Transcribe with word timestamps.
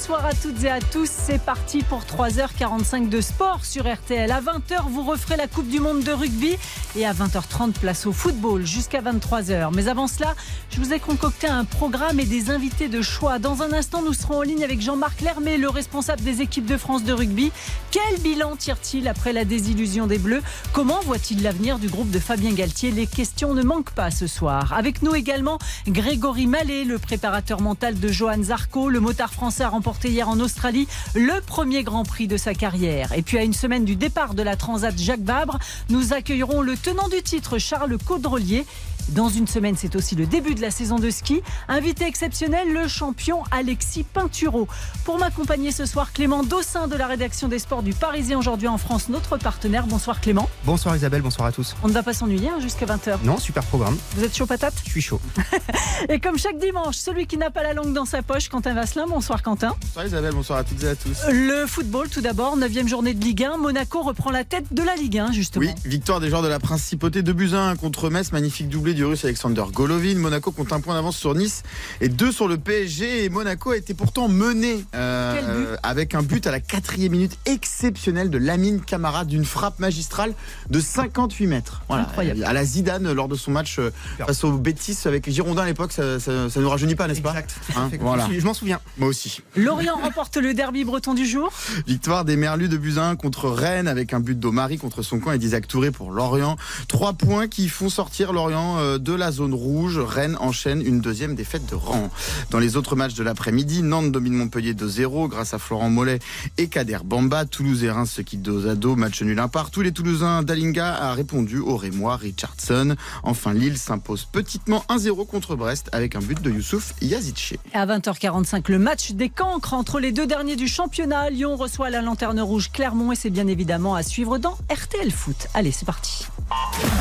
Bonsoir 0.00 0.24
à 0.24 0.32
toutes 0.32 0.64
et 0.64 0.70
à 0.70 0.80
tous, 0.80 1.10
c'est 1.12 1.42
parti 1.42 1.82
pour 1.82 2.00
3h45 2.04 3.10
de 3.10 3.20
sport 3.20 3.66
sur 3.66 3.86
RTL. 3.86 4.32
À 4.32 4.40
20h, 4.40 4.88
vous 4.88 5.02
referez 5.02 5.36
la 5.36 5.46
Coupe 5.46 5.68
du 5.68 5.78
Monde 5.78 6.02
de 6.02 6.10
rugby 6.10 6.56
et 6.96 7.04
à 7.04 7.12
20h30, 7.12 7.72
place 7.72 8.06
au 8.06 8.12
football 8.12 8.64
jusqu'à 8.64 9.02
23h. 9.02 9.70
Mais 9.74 9.88
avant 9.88 10.06
cela, 10.06 10.34
je 10.70 10.80
vous 10.80 10.94
ai 10.94 11.00
concocté 11.00 11.48
un 11.48 11.66
programme 11.66 12.18
et 12.18 12.24
des 12.24 12.50
invités 12.50 12.88
de 12.88 13.02
choix. 13.02 13.38
Dans 13.38 13.60
un 13.62 13.74
instant, 13.74 14.00
nous 14.00 14.14
serons 14.14 14.38
en 14.38 14.42
ligne 14.42 14.64
avec 14.64 14.80
Jean-Marc 14.80 15.20
Lermé, 15.20 15.58
le 15.58 15.68
responsable 15.68 16.22
des 16.22 16.40
équipes 16.40 16.64
de 16.64 16.78
France 16.78 17.04
de 17.04 17.12
rugby. 17.12 17.52
Quel 17.90 18.20
bilan 18.20 18.56
tire-t-il 18.56 19.06
après 19.06 19.34
la 19.34 19.44
désillusion 19.44 20.06
des 20.06 20.18
Bleus? 20.18 20.42
Comment 20.72 21.00
voit-il 21.00 21.42
l'avenir 21.42 21.78
du 21.78 21.88
groupe 21.88 22.10
de 22.10 22.18
Fabien 22.18 22.52
Galtier? 22.54 22.90
Les 22.90 23.06
questions 23.06 23.52
ne 23.52 23.62
manquent 23.62 23.92
pas 23.92 24.10
ce 24.10 24.26
soir. 24.26 24.72
Avec 24.72 25.02
nous 25.02 25.14
également 25.14 25.58
Grégory 25.86 26.46
Mallet, 26.46 26.84
le 26.84 26.98
préparateur 26.98 27.60
mental 27.60 28.00
de 28.00 28.08
Johan 28.08 28.42
Zarco, 28.44 28.88
le 28.88 29.00
motard 29.00 29.34
français 29.34 29.64
a 29.64 29.68
hier 30.04 30.28
en 30.28 30.40
Australie 30.40 30.86
le 31.14 31.40
premier 31.40 31.82
Grand 31.82 32.04
Prix 32.04 32.28
de 32.28 32.36
sa 32.36 32.54
carrière. 32.54 33.12
Et 33.12 33.22
puis 33.22 33.38
à 33.38 33.42
une 33.42 33.52
semaine 33.52 33.84
du 33.84 33.96
départ 33.96 34.34
de 34.34 34.42
la 34.42 34.56
Transat 34.56 34.96
Jacques 34.96 35.20
Vabre, 35.20 35.58
nous 35.88 36.12
accueillerons 36.12 36.62
le 36.62 36.76
tenant 36.76 37.08
du 37.08 37.22
titre 37.22 37.58
Charles 37.58 37.96
Caudrelier 37.98 38.64
dans 39.10 39.28
une 39.28 39.46
semaine, 39.46 39.76
c'est 39.76 39.96
aussi 39.96 40.14
le 40.14 40.26
début 40.26 40.54
de 40.54 40.60
la 40.60 40.70
saison 40.70 40.98
de 40.98 41.10
ski. 41.10 41.42
Invité 41.68 42.04
exceptionnel, 42.04 42.72
le 42.72 42.88
champion 42.88 43.42
Alexis 43.50 44.04
Pinturo. 44.04 44.68
Pour 45.04 45.18
m'accompagner 45.18 45.72
ce 45.72 45.86
soir, 45.86 46.12
Clément 46.12 46.42
Dossin 46.42 46.88
de 46.88 46.96
la 46.96 47.06
rédaction 47.06 47.48
des 47.48 47.58
sports 47.58 47.82
du 47.82 47.92
Parisien 47.92 48.38
aujourd'hui 48.38 48.68
en 48.68 48.78
France, 48.78 49.08
notre 49.08 49.36
partenaire. 49.36 49.86
Bonsoir 49.86 50.20
Clément. 50.20 50.48
Bonsoir 50.64 50.96
Isabelle, 50.96 51.22
bonsoir 51.22 51.48
à 51.48 51.52
tous. 51.52 51.76
On 51.82 51.88
ne 51.88 51.92
va 51.92 52.02
pas 52.02 52.12
s'ennuyer 52.12 52.48
hein, 52.48 52.60
jusqu'à 52.60 52.86
20h. 52.86 53.18
Non, 53.24 53.38
super 53.38 53.64
programme. 53.64 53.96
Vous 54.16 54.24
êtes 54.24 54.36
chaud 54.36 54.46
patate? 54.46 54.74
Je 54.84 54.90
suis 54.90 55.02
chaud. 55.02 55.20
et 56.08 56.20
comme 56.20 56.38
chaque 56.38 56.58
dimanche, 56.58 56.96
celui 56.96 57.26
qui 57.26 57.36
n'a 57.36 57.50
pas 57.50 57.62
la 57.62 57.74
langue 57.74 57.92
dans 57.92 58.04
sa 58.04 58.22
poche, 58.22 58.48
Quentin 58.48 58.74
Vasselin. 58.74 59.06
Bonsoir 59.08 59.42
Quentin. 59.42 59.74
Bonsoir 59.82 60.06
Isabelle, 60.06 60.34
bonsoir 60.34 60.58
à 60.58 60.64
toutes 60.64 60.82
et 60.84 60.88
à 60.88 60.96
tous. 60.96 61.18
Le 61.30 61.66
football 61.66 62.08
tout 62.08 62.20
d'abord, 62.20 62.56
9 62.56 62.88
journée 62.88 63.14
de 63.14 63.22
Ligue 63.22 63.44
1. 63.44 63.56
Monaco 63.56 64.02
reprend 64.02 64.30
la 64.30 64.44
tête 64.44 64.72
de 64.72 64.82
la 64.82 64.96
Ligue 64.96 65.18
1 65.18 65.32
justement. 65.32 65.66
Oui, 65.66 65.74
victoire 65.84 66.20
des 66.20 66.28
joueurs 66.28 66.42
de 66.42 66.48
la 66.48 66.58
principauté 66.58 67.22
de 67.22 67.32
Buzyn 67.32 67.76
contre 67.76 68.10
Metz, 68.10 68.32
magnifique 68.32 68.68
doublé 68.68 68.94
du 68.94 68.99
russe 69.04 69.24
Alexander 69.24 69.64
Golovin. 69.72 70.16
Monaco 70.16 70.50
compte 70.52 70.72
un 70.72 70.80
point 70.80 70.94
d'avance 70.94 71.16
sur 71.16 71.34
Nice 71.34 71.62
et 72.00 72.08
deux 72.08 72.32
sur 72.32 72.48
le 72.48 72.56
PSG. 72.58 73.24
Et 73.24 73.28
Monaco 73.28 73.70
a 73.70 73.76
été 73.76 73.94
pourtant 73.94 74.28
mené 74.28 74.84
euh, 74.94 75.76
avec 75.82 76.14
un 76.14 76.22
but 76.22 76.46
à 76.46 76.50
la 76.50 76.60
quatrième 76.60 77.12
minute 77.12 77.36
exceptionnel 77.46 78.30
de 78.30 78.38
Lamine 78.38 78.80
Camara 78.80 79.24
d'une 79.24 79.44
frappe 79.44 79.78
magistrale 79.78 80.34
de 80.68 80.80
58 80.80 81.46
mètres. 81.46 81.82
Voilà, 81.88 82.04
Incroyable. 82.04 82.44
à 82.44 82.52
la 82.52 82.64
Zidane 82.64 83.12
lors 83.12 83.28
de 83.28 83.36
son 83.36 83.50
match 83.50 83.78
euh, 83.78 83.90
face 84.18 84.44
au 84.44 84.52
Betis 84.52 84.96
avec 85.04 85.26
les 85.26 85.32
Girondins 85.32 85.62
à 85.62 85.66
l'époque. 85.66 85.92
Ça, 85.92 86.18
ça, 86.20 86.50
ça 86.50 86.60
nous 86.60 86.68
rajeunit 86.68 86.94
pas, 86.94 87.06
n'est-ce 87.08 87.20
pas 87.20 87.30
Exact. 87.30 87.54
Hein, 87.76 87.88
Je 87.92 87.98
voilà. 87.98 88.26
m'en- 88.28 88.32
Je 88.34 88.44
m'en 88.44 88.54
souviens. 88.54 88.80
Moi 88.98 89.08
aussi. 89.08 89.40
Lorient 89.56 89.96
remporte 90.02 90.36
le 90.36 90.54
derby 90.54 90.84
breton 90.84 91.14
du 91.14 91.26
jour. 91.26 91.52
Victoire 91.86 92.24
des 92.24 92.36
Merlus 92.36 92.68
de 92.68 92.76
Buzyn 92.76 93.16
contre 93.16 93.48
Rennes 93.48 93.88
avec 93.88 94.12
un 94.14 94.20
but 94.20 94.38
d'Omari 94.38 94.78
contre 94.78 95.02
son 95.02 95.18
camp 95.20 95.32
et 95.32 95.38
d'Isaac 95.38 95.66
Touré 95.68 95.90
pour 95.90 96.10
Lorient. 96.12 96.56
Trois 96.88 97.12
points 97.12 97.48
qui 97.48 97.68
font 97.68 97.88
sortir 97.88 98.32
Lorient 98.32 98.78
euh, 98.78 98.89
de 98.98 99.12
la 99.12 99.32
zone 99.32 99.54
rouge. 99.54 99.98
Rennes 99.98 100.36
enchaîne 100.40 100.80
une 100.84 101.00
deuxième 101.00 101.34
défaite 101.34 101.66
de 101.66 101.74
rang. 101.74 102.10
Dans 102.50 102.58
les 102.58 102.76
autres 102.76 102.96
matchs 102.96 103.14
de 103.14 103.22
l'après-midi, 103.22 103.82
Nantes 103.82 104.12
domine 104.12 104.34
Montpellier 104.34 104.74
2-0 104.74 105.28
grâce 105.28 105.54
à 105.54 105.58
Florent 105.58 105.90
Mollet 105.90 106.18
et 106.58 106.68
Kader 106.68 106.98
Bamba. 107.04 107.44
Toulouse 107.44 107.84
et 107.84 107.90
Reims 107.90 108.10
se 108.10 108.22
quittent 108.22 108.42
dos 108.42 108.66
à 108.66 108.74
dos. 108.74 108.96
Match 108.96 109.22
nul 109.22 109.38
impart. 109.38 109.70
Tous 109.70 109.82
les 109.82 109.92
Toulousains 109.92 110.42
d'Alinga 110.42 110.94
a 110.94 111.14
répondu 111.14 111.58
au 111.58 111.76
Rémois 111.76 112.16
Richardson. 112.16 112.96
Enfin, 113.22 113.52
Lille 113.52 113.78
s'impose 113.78 114.24
petitement 114.24 114.84
1-0 114.88 115.26
contre 115.26 115.56
Brest 115.56 115.88
avec 115.92 116.16
un 116.16 116.20
but 116.20 116.40
de 116.40 116.50
Youssouf 116.50 116.94
Yazidche. 117.00 117.54
À 117.72 117.86
20h45, 117.86 118.70
le 118.70 118.78
match 118.78 119.12
des 119.12 119.28
cancres 119.28 119.74
entre 119.74 120.00
les 120.00 120.12
deux 120.12 120.26
derniers 120.26 120.56
du 120.56 120.68
championnat. 120.68 121.30
Lyon 121.30 121.56
reçoit 121.56 121.90
la 121.90 122.02
lanterne 122.02 122.40
rouge 122.40 122.70
Clermont 122.72 123.12
et 123.12 123.16
c'est 123.16 123.30
bien 123.30 123.46
évidemment 123.46 123.94
à 123.94 124.02
suivre 124.02 124.38
dans 124.38 124.56
RTL 124.70 125.10
Foot. 125.10 125.48
Allez, 125.54 125.72
c'est 125.72 125.86
parti. 125.86 126.26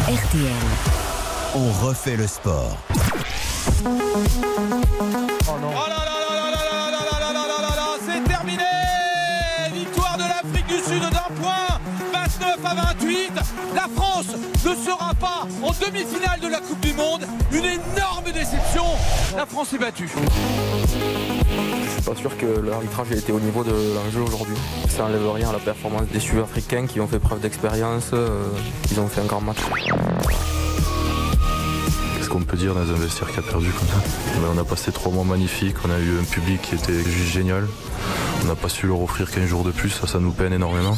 RTL 0.07 0.51
refait 1.69 2.15
le 2.15 2.27
sport. 2.27 2.77
Oh 5.47 5.51
non. 5.61 5.71
Là 5.71 5.87
là 5.89 7.87
c'est 8.05 8.23
terminé 8.23 8.63
Victoire 9.73 10.17
de 10.17 10.23
l'Afrique 10.23 10.67
du 10.67 10.77
Sud 10.77 11.01
d'un 11.01 11.35
point 11.41 11.79
29 12.13 12.57
à 12.65 12.75
28 12.93 13.31
La 13.75 13.87
France 13.95 14.27
ne 14.65 14.75
sera 14.75 15.13
pas 15.15 15.47
en 15.61 15.71
demi-finale 15.71 16.39
de 16.41 16.47
la 16.47 16.59
Coupe 16.59 16.79
du 16.79 16.93
Monde. 16.93 17.25
Une 17.51 17.65
énorme 17.65 18.31
déception. 18.33 18.83
La 19.35 19.45
France 19.45 19.73
est 19.73 19.77
battue. 19.79 20.09
Je 20.09 21.91
suis 21.91 22.01
pas 22.01 22.15
sûr 22.15 22.37
que 22.37 22.45
l'arbitrage 22.45 23.11
ait 23.11 23.19
été 23.19 23.31
au 23.31 23.39
niveau 23.39 23.63
de 23.63 23.71
l'enjeu 23.95 24.21
aujourd'hui. 24.21 24.55
Ça 24.89 25.05
enlève 25.05 25.29
rien 25.31 25.49
à 25.49 25.53
la 25.53 25.59
performance 25.59 26.07
des 26.11 26.19
Sud-Africains 26.19 26.87
qui 26.87 26.99
ont 26.99 27.07
fait 27.07 27.19
preuve 27.19 27.39
d'expérience. 27.39 28.11
Ils 28.91 28.99
ont 28.99 29.07
fait 29.07 29.21
un 29.21 29.25
grand 29.25 29.41
match. 29.41 29.59
Qu'on 32.29 32.41
peut 32.41 32.57
dire 32.57 32.75
dans 32.75 32.81
un 32.81 32.93
vestiaire 32.93 33.31
qui 33.31 33.39
a 33.39 33.41
perdu 33.41 33.71
comme 33.71 33.87
ça 33.87 34.03
Mais 34.39 34.47
On 34.53 34.57
a 34.59 34.63
passé 34.63 34.91
trois 34.91 35.11
mois 35.11 35.23
magnifiques, 35.23 35.75
on 35.83 35.89
a 35.89 35.99
eu 35.99 36.19
un 36.19 36.23
public 36.23 36.61
qui 36.61 36.75
était 36.75 37.01
juste 37.03 37.33
génial. 37.33 37.67
On 38.43 38.47
n'a 38.47 38.55
pas 38.55 38.69
su 38.69 38.85
leur 38.85 39.01
offrir 39.01 39.31
15 39.31 39.45
jours 39.45 39.63
de 39.63 39.71
plus, 39.71 39.89
ça, 39.89 40.05
ça 40.05 40.19
nous 40.19 40.31
peine 40.31 40.53
énormément. 40.53 40.95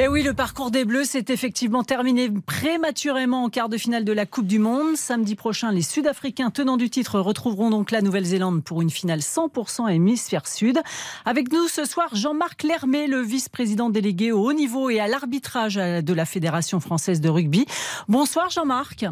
Et 0.00 0.06
oui, 0.06 0.22
le 0.22 0.32
parcours 0.32 0.70
des 0.70 0.84
Bleus 0.84 1.06
s'est 1.06 1.24
effectivement 1.26 1.82
terminé 1.82 2.30
prématurément 2.30 3.42
en 3.42 3.48
quart 3.48 3.68
de 3.68 3.76
finale 3.76 4.04
de 4.04 4.12
la 4.12 4.26
Coupe 4.26 4.46
du 4.46 4.60
Monde. 4.60 4.96
Samedi 4.96 5.34
prochain, 5.34 5.72
les 5.72 5.82
Sud-Africains 5.82 6.50
tenants 6.50 6.76
du 6.76 6.88
titre 6.88 7.18
retrouveront 7.18 7.70
donc 7.70 7.90
la 7.90 8.00
Nouvelle-Zélande 8.00 8.62
pour 8.62 8.80
une 8.80 8.90
finale 8.90 9.18
100% 9.18 9.90
hémisphère 9.90 10.46
sud. 10.46 10.80
Avec 11.24 11.52
nous 11.52 11.66
ce 11.66 11.84
soir, 11.84 12.10
Jean-Marc 12.12 12.62
Lermé, 12.62 13.08
le 13.08 13.22
vice-président 13.22 13.90
délégué 13.90 14.30
au 14.30 14.48
haut 14.48 14.52
niveau 14.52 14.88
et 14.88 15.00
à 15.00 15.08
l'arbitrage 15.08 15.74
de 15.74 16.12
la 16.14 16.24
Fédération 16.24 16.78
française 16.78 17.20
de 17.20 17.28
rugby. 17.28 17.66
Bonsoir 18.06 18.50
Jean-Marc. 18.50 19.04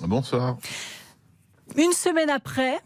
Bonsoir. 0.00 0.56
Une 1.76 1.92
semaine 1.92 2.30
après, 2.30 2.78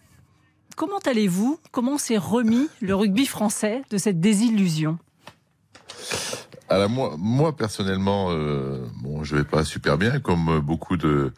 comment 0.77 0.99
allez-vous? 1.07 1.59
Comment 1.73 1.99
s'est 1.99 2.19
remis 2.19 2.69
le 2.81 2.95
rugby 2.95 3.27
français 3.27 3.83
de 3.91 3.99
cette 3.99 4.21
désillusion? 4.21 4.99
Alors 6.69 6.91
moi, 6.91 7.15
moi 7.19 7.57
personnellement, 7.57 8.29
euh, 8.31 8.87
bon, 9.03 9.25
je 9.25 9.37
vais 9.37 9.45
pas 9.45 9.65
super 9.65 9.97
bien, 9.97 10.21
comme 10.21 10.61
beaucoup 10.61 10.97
de 10.97 11.33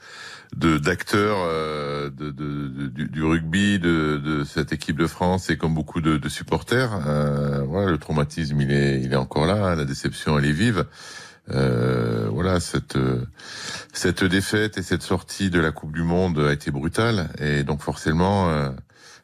d'acteurs 0.56 1.36
euh, 1.38 2.10
de, 2.10 2.30
de- 2.32 2.66
de- 2.68 2.86
du, 2.88 3.08
du 3.08 3.22
rugby 3.22 3.78
de, 3.78 4.20
de 4.22 4.42
cette 4.42 4.72
équipe 4.72 4.98
de 4.98 5.06
France 5.06 5.48
et 5.48 5.56
comme 5.56 5.74
beaucoup 5.74 6.00
de, 6.00 6.16
de 6.16 6.28
supporters. 6.28 7.06
Euh, 7.06 7.62
voilà, 7.62 7.92
le 7.92 7.98
traumatisme, 7.98 8.60
il 8.60 8.72
est 8.72 9.00
il 9.00 9.12
est 9.12 9.16
encore 9.16 9.46
là, 9.46 9.64
hein, 9.64 9.76
la 9.76 9.84
déception, 9.84 10.36
elle 10.40 10.46
est 10.46 10.52
vive. 10.52 10.86
Euh, 11.52 12.28
voilà, 12.30 12.60
cette 12.60 12.96
euh, 12.96 13.24
cette 13.92 14.24
défaite 14.24 14.78
et 14.78 14.82
cette 14.82 15.02
sortie 15.02 15.50
de 15.50 15.60
la 15.60 15.72
Coupe 15.72 15.92
du 15.92 16.02
Monde 16.02 16.38
a 16.38 16.52
été 16.52 16.70
brutale 16.70 17.30
et 17.38 17.64
donc 17.64 17.82
forcément. 17.82 18.48
euh, 18.50 18.70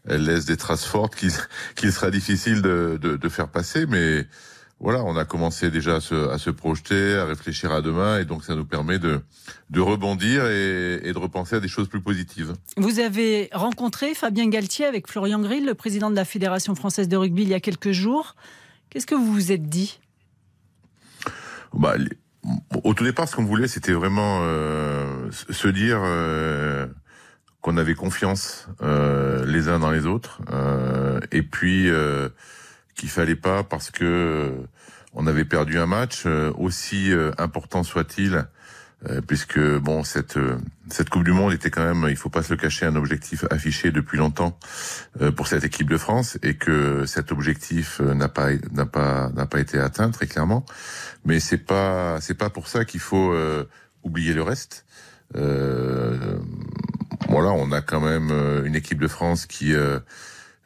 elle 0.08 0.24
laisse 0.24 0.44
des 0.44 0.56
traces 0.56 0.84
fortes 0.84 1.16
qu'il 1.76 1.92
sera 1.92 2.10
difficile 2.12 2.62
de, 2.62 2.96
de, 3.02 3.16
de 3.16 3.28
faire 3.28 3.48
passer, 3.48 3.86
mais 3.86 4.24
voilà, 4.78 5.02
on 5.02 5.16
a 5.16 5.24
commencé 5.24 5.68
déjà 5.70 5.96
à 5.96 6.00
se, 6.00 6.28
à 6.30 6.38
se 6.38 6.50
projeter, 6.50 7.16
à 7.16 7.24
réfléchir 7.24 7.72
à 7.72 7.82
demain, 7.82 8.20
et 8.20 8.24
donc 8.24 8.44
ça 8.44 8.54
nous 8.54 8.64
permet 8.64 9.00
de, 9.00 9.20
de 9.70 9.80
rebondir 9.80 10.46
et, 10.46 11.00
et 11.02 11.12
de 11.12 11.18
repenser 11.18 11.56
à 11.56 11.60
des 11.60 11.66
choses 11.66 11.88
plus 11.88 12.02
positives. 12.02 12.52
Vous 12.76 13.00
avez 13.00 13.48
rencontré 13.52 14.14
Fabien 14.14 14.48
Galtier 14.48 14.84
avec 14.84 15.08
Florian 15.08 15.40
Grill, 15.40 15.66
le 15.66 15.74
président 15.74 16.08
de 16.08 16.14
la 16.14 16.24
Fédération 16.24 16.76
française 16.76 17.08
de 17.08 17.16
rugby, 17.16 17.42
il 17.42 17.48
y 17.48 17.54
a 17.54 17.60
quelques 17.60 17.90
jours. 17.90 18.36
Qu'est-ce 18.90 19.06
que 19.08 19.16
vous 19.16 19.32
vous 19.32 19.50
êtes 19.50 19.68
dit? 19.68 19.98
Bah, 21.76 21.94
au 22.84 22.94
tout 22.94 23.04
départ, 23.04 23.28
ce 23.28 23.36
qu'on 23.36 23.44
voulait, 23.44 23.68
c'était 23.68 23.92
vraiment 23.92 24.40
euh, 24.42 25.30
se- 25.30 25.68
dire 25.68 26.00
euh, 26.02 26.86
qu'on 27.60 27.76
avait 27.76 27.94
confiance 27.94 28.68
euh, 28.82 29.44
les 29.46 29.68
uns 29.68 29.78
dans 29.78 29.90
les 29.90 30.06
autres, 30.06 30.40
euh, 30.52 31.20
et 31.32 31.42
puis 31.42 31.90
euh, 31.90 32.28
qu'il 32.94 33.08
fallait 33.10 33.36
pas 33.36 33.62
parce 33.64 33.90
que 33.90 34.04
euh, 34.04 34.50
on 35.14 35.26
avait 35.26 35.44
perdu 35.44 35.78
un 35.78 35.86
match 35.86 36.26
aussi 36.58 37.10
important 37.38 37.82
soit-il, 37.82 38.46
puisque 39.26 39.60
bon 39.60 40.04
cette 40.04 40.36
euh, 40.36 40.56
cette 40.88 41.10
Coupe 41.10 41.24
du 41.24 41.32
Monde 41.32 41.52
était 41.52 41.70
quand 41.70 41.84
même, 41.84 42.08
il 42.08 42.16
faut 42.16 42.30
pas 42.30 42.42
se 42.42 42.52
le 42.52 42.56
cacher, 42.58 42.86
un 42.86 42.96
objectif 42.96 43.44
affiché 43.50 43.90
depuis 43.90 44.18
longtemps 44.18 44.58
euh, 45.20 45.30
pour 45.30 45.48
cette 45.48 45.64
équipe 45.64 45.88
de 45.88 45.98
France 45.98 46.38
et 46.42 46.54
que 46.54 47.04
cet 47.06 47.32
objectif 47.32 48.00
euh, 48.00 48.14
n'a 48.14 48.28
pas 48.28 48.50
n'a 48.72 48.86
pas 48.86 49.30
n'a 49.34 49.46
pas 49.46 49.60
été 49.60 49.78
atteint 49.78 50.10
très 50.10 50.26
clairement. 50.26 50.64
Mais 51.24 51.40
c'est 51.40 51.58
pas 51.58 52.18
c'est 52.20 52.34
pas 52.34 52.50
pour 52.50 52.68
ça 52.68 52.84
qu'il 52.84 53.00
faut 53.00 53.32
euh, 53.32 53.68
oublier 54.02 54.32
le 54.32 54.42
reste. 54.42 54.86
Euh, 55.36 56.38
voilà, 57.28 57.50
on 57.50 57.72
a 57.72 57.82
quand 57.82 58.00
même 58.00 58.30
euh, 58.30 58.64
une 58.64 58.76
équipe 58.76 59.00
de 59.00 59.08
France 59.08 59.46
qui 59.46 59.74
euh, 59.74 59.98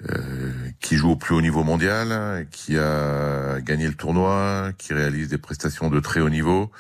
euh, 0.09 0.53
qui 0.81 0.97
joue 0.97 1.11
au 1.11 1.17
plus 1.17 1.35
haut 1.35 1.41
niveau 1.41 1.63
mondial, 1.63 2.47
qui 2.51 2.79
a 2.79 3.61
gagné 3.61 3.87
le 3.87 3.95
tournoi, 3.95 4.71
qui 4.79 4.95
réalise 4.95 5.29
des 5.29 5.39
prestations 5.39 5.91
de 5.91 6.01
très 6.01 6.21
haut 6.21 6.31
niveau. 6.31 6.71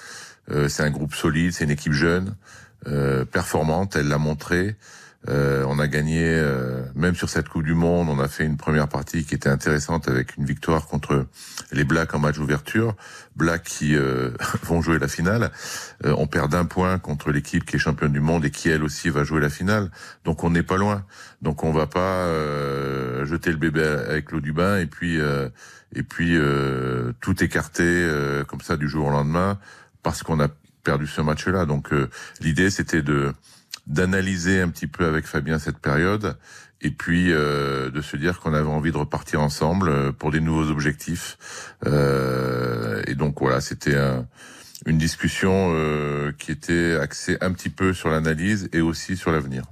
Euh, 0.50 0.68
c'est 0.68 0.82
un 0.82 0.90
groupe 0.90 1.14
solide, 1.14 1.52
c'est 1.52 1.64
une 1.64 1.70
équipe 1.70 1.92
jeune, 1.92 2.34
euh, 2.86 3.24
performante, 3.24 3.96
elle 3.96 4.08
l'a 4.08 4.18
montré. 4.18 4.76
Euh, 5.28 5.64
on 5.68 5.78
a 5.78 5.86
gagné, 5.86 6.22
euh, 6.24 6.82
même 6.94 7.14
sur 7.14 7.28
cette 7.28 7.48
Coupe 7.48 7.64
du 7.64 7.74
Monde, 7.74 8.08
on 8.08 8.18
a 8.18 8.28
fait 8.28 8.44
une 8.44 8.56
première 8.56 8.88
partie 8.88 9.24
qui 9.24 9.34
était 9.34 9.50
intéressante 9.50 10.08
avec 10.08 10.36
une 10.38 10.46
victoire 10.46 10.86
contre 10.86 11.26
les 11.72 11.84
Blacks 11.84 12.14
en 12.14 12.18
match 12.18 12.36
d'ouverture. 12.36 12.96
Blacks 13.36 13.64
qui 13.64 13.96
euh, 13.96 14.30
vont 14.62 14.80
jouer 14.80 14.98
la 14.98 15.08
finale. 15.08 15.50
on 16.04 16.26
perd 16.26 16.52
d'un 16.52 16.64
point 16.64 16.98
contre 16.98 17.30
l'équipe 17.32 17.66
qui 17.66 17.76
est 17.76 17.78
championne 17.78 18.12
du 18.12 18.20
monde 18.20 18.46
et 18.46 18.50
qui 18.50 18.70
elle 18.70 18.82
aussi 18.82 19.10
va 19.10 19.24
jouer 19.24 19.40
la 19.40 19.50
finale. 19.50 19.90
Donc 20.24 20.42
on 20.42 20.50
n'est 20.50 20.62
pas 20.62 20.78
loin. 20.78 21.04
Donc 21.42 21.64
on 21.64 21.72
va 21.72 21.86
pas 21.86 22.26
jeter 23.24 23.50
le 23.50 23.58
bébé 23.58 23.82
avec 23.82 24.32
l'eau 24.32 24.40
du 24.40 24.52
bain 24.52 24.78
et 24.78 24.86
puis 24.86 25.18
et 25.94 26.02
puis 26.02 26.38
tout 27.20 27.44
écarter 27.44 28.08
comme 28.48 28.60
ça 28.60 28.76
du 28.76 28.88
jour 28.88 29.06
au 29.06 29.10
lendemain 29.10 29.58
parce 30.02 30.22
qu'on 30.22 30.40
a 30.40 30.48
perdu 30.84 31.06
ce 31.06 31.20
match-là. 31.20 31.66
Donc 31.66 31.90
l'idée 32.40 32.70
c'était 32.70 33.02
de 33.02 33.32
d'analyser 33.86 34.60
un 34.60 34.68
petit 34.68 34.86
peu 34.86 35.04
avec 35.04 35.26
Fabien 35.26 35.58
cette 35.58 35.78
période 35.78 36.36
et 36.80 36.90
puis 36.90 37.32
euh, 37.32 37.90
de 37.90 38.00
se 38.00 38.16
dire 38.16 38.40
qu'on 38.40 38.54
avait 38.54 38.68
envie 38.68 38.92
de 38.92 38.96
repartir 38.96 39.40
ensemble 39.40 39.88
euh, 39.88 40.12
pour 40.12 40.30
des 40.30 40.40
nouveaux 40.40 40.70
objectifs. 40.70 41.76
Euh, 41.86 43.02
et 43.06 43.14
donc 43.14 43.40
voilà, 43.40 43.60
c'était 43.60 43.96
une 44.86 44.98
discussion 44.98 45.72
euh, 45.74 46.32
qui 46.38 46.52
était 46.52 46.96
axée 46.96 47.36
un 47.40 47.52
petit 47.52 47.70
peu 47.70 47.92
sur 47.92 48.10
l'analyse 48.10 48.68
et 48.72 48.80
aussi 48.80 49.16
sur 49.16 49.30
l'avenir. 49.30 49.64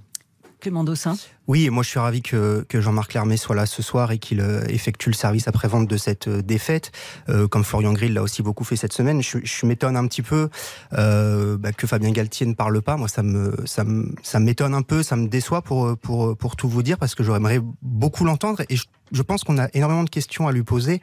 Clément 0.60 0.84
Dossin 0.84 1.16
oui, 1.48 1.64
et 1.64 1.70
moi 1.70 1.82
je 1.82 1.88
suis 1.88 1.98
ravi 1.98 2.20
que, 2.20 2.64
que 2.68 2.80
Jean-Marc 2.80 3.14
Lermé 3.14 3.38
soit 3.38 3.56
là 3.56 3.64
ce 3.64 3.82
soir 3.82 4.12
et 4.12 4.18
qu'il 4.18 4.40
euh, 4.40 4.62
effectue 4.68 5.08
le 5.08 5.14
service 5.14 5.48
après-vente 5.48 5.88
de 5.88 5.96
cette 5.96 6.28
euh, 6.28 6.42
défaite, 6.42 6.92
euh, 7.30 7.48
comme 7.48 7.64
Florian 7.64 7.94
Grill 7.94 8.12
l'a 8.12 8.22
aussi 8.22 8.42
beaucoup 8.42 8.64
fait 8.64 8.76
cette 8.76 8.92
semaine. 8.92 9.22
Je, 9.22 9.38
je 9.42 9.66
m'étonne 9.66 9.96
un 9.96 10.06
petit 10.06 10.20
peu 10.20 10.50
bah, 10.92 11.72
que 11.72 11.86
Fabien 11.86 12.10
Galtier 12.10 12.46
ne 12.46 12.52
parle 12.52 12.82
pas. 12.82 12.98
Moi, 12.98 13.08
ça 13.08 13.22
me 13.22 13.56
ça 13.64 13.84
ça 14.22 14.40
m'étonne 14.40 14.74
un 14.74 14.82
peu, 14.82 15.02
ça 15.02 15.16
me 15.16 15.26
déçoit 15.26 15.62
pour 15.62 15.96
pour 15.96 16.36
pour 16.36 16.56
tout 16.56 16.68
vous 16.68 16.82
dire 16.82 16.98
parce 16.98 17.14
que 17.14 17.24
j'aimerais 17.24 17.60
beaucoup 17.80 18.24
l'entendre 18.24 18.62
et 18.68 18.76
je, 18.76 18.84
je 19.12 19.22
pense 19.22 19.44
qu'on 19.44 19.58
a 19.58 19.68
énormément 19.74 20.04
de 20.04 20.10
questions 20.10 20.48
à 20.48 20.52
lui 20.52 20.62
poser. 20.62 21.00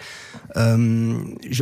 Euh, 0.58 1.18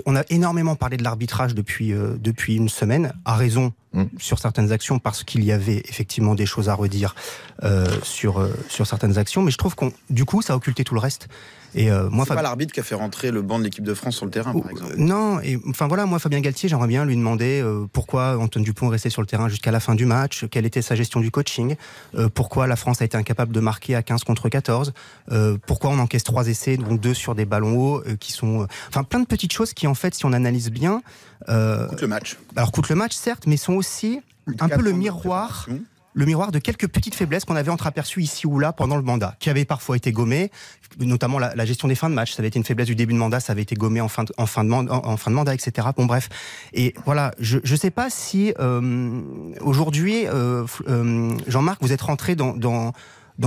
on 0.06 0.16
a 0.16 0.24
énormément 0.30 0.76
parlé 0.76 0.98
de 0.98 1.04
l'arbitrage 1.04 1.56
depuis 1.56 1.94
euh, 1.94 2.16
depuis 2.20 2.56
une 2.56 2.70
semaine, 2.70 3.14
à 3.26 3.36
raison 3.36 3.74
mmh. 3.94 4.04
sur 4.18 4.40
certaines 4.40 4.72
actions 4.72 5.00
parce 5.00 5.24
qu'il 5.24 5.44
y 5.44 5.52
avait 5.52 5.82
effectivement 5.88 6.36
des 6.36 6.46
choses 6.46 6.70
à 6.70 6.74
redire 6.74 7.16
euh, 7.64 7.88
sur 8.04 8.48
sur 8.74 8.88
certaines 8.88 9.18
actions, 9.18 9.42
mais 9.42 9.52
je 9.52 9.58
trouve 9.58 9.76
qu'on, 9.76 9.94
du 10.10 10.26
coup, 10.26 10.42
ça 10.42 10.54
a 10.54 10.56
occulté 10.56 10.84
tout 10.84 10.94
le 10.94 11.00
reste. 11.00 11.28
Et 11.76 11.92
euh, 11.92 12.10
moi, 12.10 12.26
c'est 12.28 12.36
pas 12.36 12.42
l'arbitre 12.42 12.72
qui 12.72 12.80
a 12.80 12.84
fait 12.84 12.96
rentrer 12.96 13.32
le 13.32 13.42
banc 13.42 13.58
de 13.58 13.64
l'équipe 13.64 13.84
de 13.84 13.94
France 13.94 14.16
sur 14.16 14.26
le 14.26 14.32
terrain, 14.32 14.54
par 14.54 14.70
exemple. 14.70 14.94
Non, 14.98 15.40
et 15.42 15.60
enfin 15.68 15.88
voilà, 15.88 16.06
moi 16.06 16.20
Fabien 16.20 16.40
Galtier, 16.40 16.70
j'aimerais 16.70 16.88
bien 16.88 17.04
lui 17.04 17.16
demander 17.16 17.62
euh, 17.62 17.88
pourquoi 17.92 18.38
Antoine 18.38 18.64
Dupont 18.64 18.88
est 18.88 18.92
resté 18.92 19.10
sur 19.10 19.22
le 19.22 19.28
terrain 19.28 19.50
jusqu'à 19.50 19.72
la 19.72 19.80
fin 19.80 19.96
du 19.96 20.06
match, 20.06 20.46
quelle 20.52 20.66
était 20.66 20.84
sa 20.84 20.96
gestion 20.96 21.20
du 21.20 21.32
coaching, 21.32 21.76
euh, 22.16 22.30
pourquoi 22.30 22.68
la 22.68 22.76
France 22.76 23.02
a 23.02 23.06
été 23.06 23.18
incapable 23.18 23.54
de 23.54 23.60
marquer 23.60 23.96
à 23.96 24.04
15 24.04 24.24
contre 24.24 24.50
14, 24.50 24.94
euh, 25.32 25.58
pourquoi 25.66 25.90
on 25.90 26.00
encaisse 26.00 26.24
trois 26.24 26.48
essais, 26.48 26.78
dont 26.78 26.94
deux 26.94 27.16
sur 27.16 27.34
des 27.34 27.46
ballons 27.46 27.78
hauts, 27.78 28.04
euh, 28.06 28.16
qui 28.18 28.32
sont, 28.32 28.62
euh, 28.62 28.68
enfin 28.90 29.04
plein 29.04 29.20
de 29.20 29.26
petites 29.26 29.54
choses 29.54 29.74
qui 29.74 29.88
en 29.88 29.96
fait, 29.96 30.14
si 30.14 30.26
on 30.26 30.34
analyse 30.34 30.70
bien, 30.70 31.02
coûtent 31.48 32.02
le 32.02 32.08
match. 32.08 32.38
Alors 32.56 32.72
coûtent 32.72 32.90
le 32.90 32.96
match, 32.96 33.14
certes, 33.14 33.48
mais 33.48 33.58
sont 33.58 33.74
aussi 33.74 34.22
un 34.60 34.70
peu 34.70 34.82
le 34.82 34.92
miroir 34.92 35.68
le 36.14 36.26
miroir 36.26 36.52
de 36.52 36.60
quelques 36.60 36.88
petites 36.88 37.16
faiblesses 37.16 37.46
qu'on 37.46 37.56
avait 37.56 37.72
entreaperçues 37.72 38.22
ici 38.22 38.48
ou 38.48 38.60
là 38.60 38.74
pendant 38.74 38.96
le 38.96 39.02
mandat, 39.02 39.36
qui 39.40 39.50
avaient 39.50 39.66
parfois 39.66 39.98
été 39.98 40.12
gommées, 40.12 40.52
notamment 41.00 41.40
la, 41.40 41.66
gestion 41.66 41.88
des 41.88 41.96
fins 41.96 42.10
de 42.10 42.16
match. 42.16 42.34
Ça 42.34 42.42
avait 42.42 42.48
été 42.48 42.60
une 42.60 42.66
faiblesse 42.66 42.88
du 42.88 42.96
début 42.96 43.14
de 43.14 43.18
mandat, 43.18 43.40
ça 43.40 43.54
avait 43.54 43.62
été 43.62 43.76
gommé 43.76 44.02
en 44.02 44.08
fin 44.08 44.24
de, 44.24 45.30
mandat, 45.30 45.54
etc. 45.54 45.88
Bon, 45.96 46.06
bref. 46.06 46.30
Et 46.74 46.94
voilà, 47.06 47.34
je 47.40 47.60
ne 47.60 47.78
sais 47.78 47.92
pas 47.92 48.10
si 48.10 48.54
euh, 48.60 49.22
aujourd'hui, 49.62 50.28
euh, 50.28 50.66
euh, 50.88 51.36
Jean-Marc, 51.48 51.82
vous 51.82 51.92
êtes 51.92 52.02
rentré 52.02 52.36
dans 52.36 52.94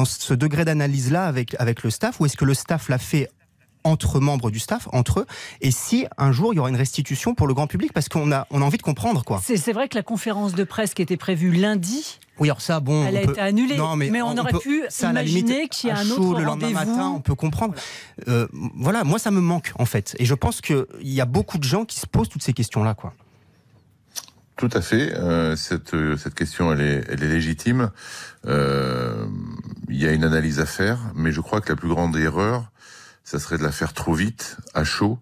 ce 0.04 0.34
degré 0.34 0.64
d'analyse-là 0.64 1.26
avec, 1.26 1.56
avec 1.58 1.82
le 1.82 1.90
staff, 1.90 2.20
ou 2.20 2.26
est-ce 2.26 2.36
que 2.36 2.44
le 2.44 2.54
staff 2.54 2.88
l'a 2.88 2.98
fait 2.98 3.30
entre 3.86 4.20
membres 4.20 4.50
du 4.50 4.58
staff, 4.58 4.88
entre 4.92 5.20
eux, 5.20 5.26
et 5.60 5.70
si 5.70 6.06
un 6.18 6.32
jour 6.32 6.52
il 6.52 6.56
y 6.56 6.58
aura 6.58 6.68
une 6.68 6.76
restitution 6.76 7.34
pour 7.34 7.46
le 7.46 7.54
grand 7.54 7.66
public, 7.66 7.92
parce 7.92 8.08
qu'on 8.08 8.32
a, 8.32 8.46
on 8.50 8.60
a 8.62 8.64
envie 8.64 8.78
de 8.78 8.82
comprendre 8.82 9.24
quoi. 9.24 9.40
C'est 9.42 9.72
vrai 9.72 9.88
que 9.88 9.96
la 9.96 10.02
conférence 10.02 10.54
de 10.54 10.64
presse 10.64 10.94
qui 10.94 11.02
était 11.02 11.16
prévue 11.16 11.52
lundi, 11.52 12.18
oui, 12.38 12.48
alors 12.48 12.60
ça, 12.60 12.80
bon. 12.80 13.06
Elle 13.06 13.16
a 13.16 13.22
été 13.22 13.40
annulée. 13.40 13.78
mais, 13.96 14.20
on, 14.20 14.36
aurait 14.36 14.52
pu 14.52 14.84
imaginer 15.02 15.68
qu'il 15.68 15.88
y 15.88 15.92
a 15.92 15.98
un 15.98 16.10
autre 16.10 16.38
le 16.38 16.44
lendemain 16.44 16.70
matin, 16.70 17.12
on 17.16 17.20
peut 17.20 17.34
comprendre. 17.34 17.74
Euh, 18.28 18.46
voilà, 18.74 19.04
moi, 19.04 19.18
ça 19.18 19.30
me 19.30 19.40
manque, 19.40 19.72
en 19.78 19.86
fait. 19.86 20.14
Et 20.18 20.26
je 20.26 20.34
pense 20.34 20.60
qu'il 20.60 20.84
y 21.00 21.22
a 21.22 21.24
beaucoup 21.24 21.56
de 21.56 21.64
gens 21.64 21.86
qui 21.86 21.98
se 21.98 22.06
posent 22.06 22.28
toutes 22.28 22.42
ces 22.42 22.52
questions-là, 22.52 22.92
quoi. 22.92 23.14
Tout 24.56 24.70
à 24.72 24.80
fait. 24.80 25.14
Euh, 25.14 25.54
cette, 25.54 25.92
euh, 25.92 26.16
cette 26.16 26.34
question, 26.34 26.72
elle 26.72 26.80
est, 26.80 27.04
elle 27.08 27.22
est 27.22 27.28
légitime. 27.28 27.90
Euh, 28.46 29.26
il 29.88 30.02
y 30.02 30.06
a 30.06 30.12
une 30.12 30.24
analyse 30.24 30.60
à 30.60 30.66
faire, 30.66 30.98
mais 31.14 31.30
je 31.30 31.40
crois 31.40 31.60
que 31.60 31.68
la 31.68 31.76
plus 31.76 31.88
grande 31.88 32.16
erreur, 32.16 32.72
ça 33.26 33.40
serait 33.40 33.58
de 33.58 33.64
la 33.64 33.72
faire 33.72 33.92
trop 33.92 34.14
vite, 34.14 34.56
à 34.72 34.84
chaud. 34.84 35.18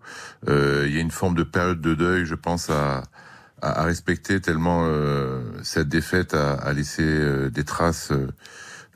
Euh, 0.49 0.85
il 0.87 0.95
y 0.95 0.99
a 0.99 1.01
une 1.01 1.11
forme 1.11 1.35
de 1.35 1.43
période 1.43 1.81
de 1.81 1.95
deuil, 1.95 2.27
je 2.27 2.35
pense, 2.35 2.69
à, 2.69 3.03
à, 3.63 3.81
à 3.81 3.85
respecter 3.85 4.43
tellement 4.43 4.85
euh, 4.85 5.41
cette 5.63 5.89
défaite 5.89 6.35
a, 6.35 6.53
a 6.53 6.73
laissé 6.75 7.03
euh, 7.03 7.49
des 7.49 7.65
traces 7.65 8.13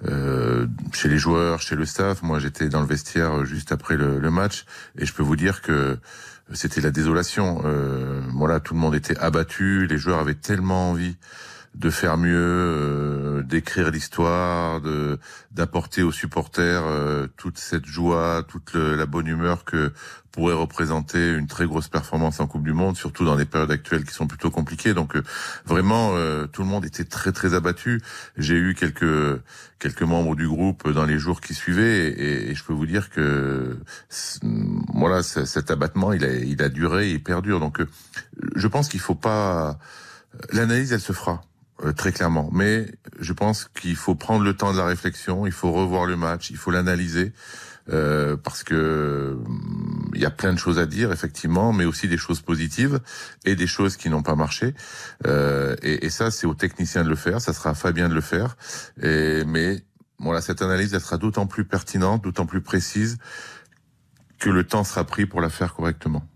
euh, 0.06 0.66
chez 0.92 1.08
les 1.08 1.16
joueurs, 1.16 1.62
chez 1.62 1.74
le 1.74 1.86
staff. 1.86 2.22
Moi, 2.22 2.38
j'étais 2.38 2.68
dans 2.68 2.82
le 2.82 2.86
vestiaire 2.86 3.46
juste 3.46 3.72
après 3.72 3.96
le, 3.96 4.18
le, 4.18 4.30
match 4.30 4.66
et 4.98 5.06
je 5.06 5.14
peux 5.14 5.22
vous 5.22 5.36
dire 5.36 5.62
que 5.62 5.96
c'était 6.52 6.82
la 6.82 6.90
désolation. 6.90 7.62
voilà, 8.34 8.60
tout 8.60 8.74
le 8.74 8.80
monde 8.80 8.94
était 8.94 9.18
abattu, 9.18 9.86
les 9.86 9.98
joueurs 9.98 10.18
avaient 10.18 10.34
tellement 10.34 10.90
envie 10.90 11.16
de 11.74 11.90
faire 11.90 12.16
mieux, 12.16 12.34
euh, 12.34 13.42
d'écrire 13.42 13.90
l'histoire, 13.90 14.80
de 14.80 15.18
d'apporter 15.52 16.02
aux 16.02 16.12
supporters 16.12 16.82
euh, 16.84 17.26
toute 17.36 17.58
cette 17.58 17.86
joie, 17.86 18.44
toute 18.46 18.74
la 18.74 19.06
bonne 19.06 19.26
humeur 19.26 19.64
que 19.64 19.92
pourrait 20.30 20.54
représenter 20.54 21.32
une 21.34 21.46
très 21.46 21.66
grosse 21.66 21.88
performance 21.88 22.38
en 22.38 22.46
Coupe 22.46 22.62
du 22.62 22.72
Monde, 22.72 22.96
surtout 22.96 23.24
dans 23.24 23.34
les 23.34 23.44
périodes 23.44 23.70
actuelles 23.70 24.04
qui 24.04 24.14
sont 24.14 24.26
plutôt 24.26 24.50
compliquées. 24.50 24.94
Donc 24.94 25.16
euh, 25.16 25.22
vraiment, 25.66 26.12
tout 26.52 26.62
le 26.62 26.68
monde 26.68 26.84
était 26.84 27.04
très 27.04 27.32
très 27.32 27.54
abattu. 27.54 28.00
J'ai 28.36 28.56
eu 28.56 28.74
quelques 28.74 29.40
quelques 29.78 30.02
membres 30.02 30.36
du 30.36 30.48
groupe 30.48 30.88
dans 30.90 31.04
les 31.06 31.18
jours 31.18 31.40
qui 31.40 31.54
suivaient 31.54 32.08
et, 32.08 32.50
et 32.50 32.54
je 32.54 32.64
peux 32.64 32.72
vous 32.72 32.86
dire 32.86 33.10
que 33.10 33.78
voilà, 34.94 35.22
cet 35.22 35.70
abattement, 35.70 36.12
il 36.12 36.24
a 36.24 36.32
il 36.32 36.62
a 36.62 36.68
duré, 36.68 37.10
il 37.10 37.22
perdure. 37.22 37.60
Donc 37.60 37.80
je 38.54 38.68
pense 38.68 38.88
qu'il 38.88 39.00
faut 39.00 39.14
pas 39.14 39.78
l'analyse, 40.52 40.92
elle 40.92 41.00
se 41.00 41.12
fera. 41.12 41.42
Euh, 41.84 41.92
très 41.92 42.10
clairement. 42.10 42.50
Mais 42.52 42.86
je 43.20 43.32
pense 43.32 43.66
qu'il 43.66 43.94
faut 43.94 44.16
prendre 44.16 44.44
le 44.44 44.52
temps 44.54 44.72
de 44.72 44.78
la 44.78 44.86
réflexion, 44.86 45.46
il 45.46 45.52
faut 45.52 45.70
revoir 45.70 46.06
le 46.06 46.16
match, 46.16 46.50
il 46.50 46.56
faut 46.56 46.70
l'analyser. 46.70 47.32
Euh, 47.90 48.36
parce 48.36 48.64
que 48.64 49.38
il 50.12 50.20
y 50.20 50.26
a 50.26 50.30
plein 50.30 50.52
de 50.52 50.58
choses 50.58 50.78
à 50.78 50.84
dire 50.84 51.10
effectivement, 51.10 51.72
mais 51.72 51.86
aussi 51.86 52.06
des 52.06 52.18
choses 52.18 52.42
positives 52.42 53.00
et 53.46 53.56
des 53.56 53.66
choses 53.66 53.96
qui 53.96 54.10
n'ont 54.10 54.22
pas 54.22 54.34
marché. 54.34 54.74
Euh, 55.26 55.74
et, 55.82 56.04
et, 56.04 56.10
ça, 56.10 56.30
c'est 56.30 56.46
aux 56.46 56.54
techniciens 56.54 57.02
de 57.02 57.08
le 57.08 57.16
faire, 57.16 57.40
ça 57.40 57.54
sera 57.54 57.70
à 57.70 57.74
Fabien 57.74 58.10
de 58.10 58.14
le 58.14 58.20
faire. 58.20 58.56
Et, 59.00 59.42
mais 59.46 59.82
voilà, 60.18 60.42
cette 60.42 60.60
analyse, 60.60 60.92
elle 60.92 61.00
sera 61.00 61.16
d'autant 61.16 61.46
plus 61.46 61.64
pertinente, 61.64 62.24
d'autant 62.24 62.44
plus 62.44 62.60
précise 62.60 63.16
que 64.38 64.50
le 64.50 64.64
temps 64.64 64.84
sera 64.84 65.04
pris 65.04 65.24
pour 65.24 65.40
la 65.40 65.48
faire 65.48 65.74
correctement. 65.74 66.26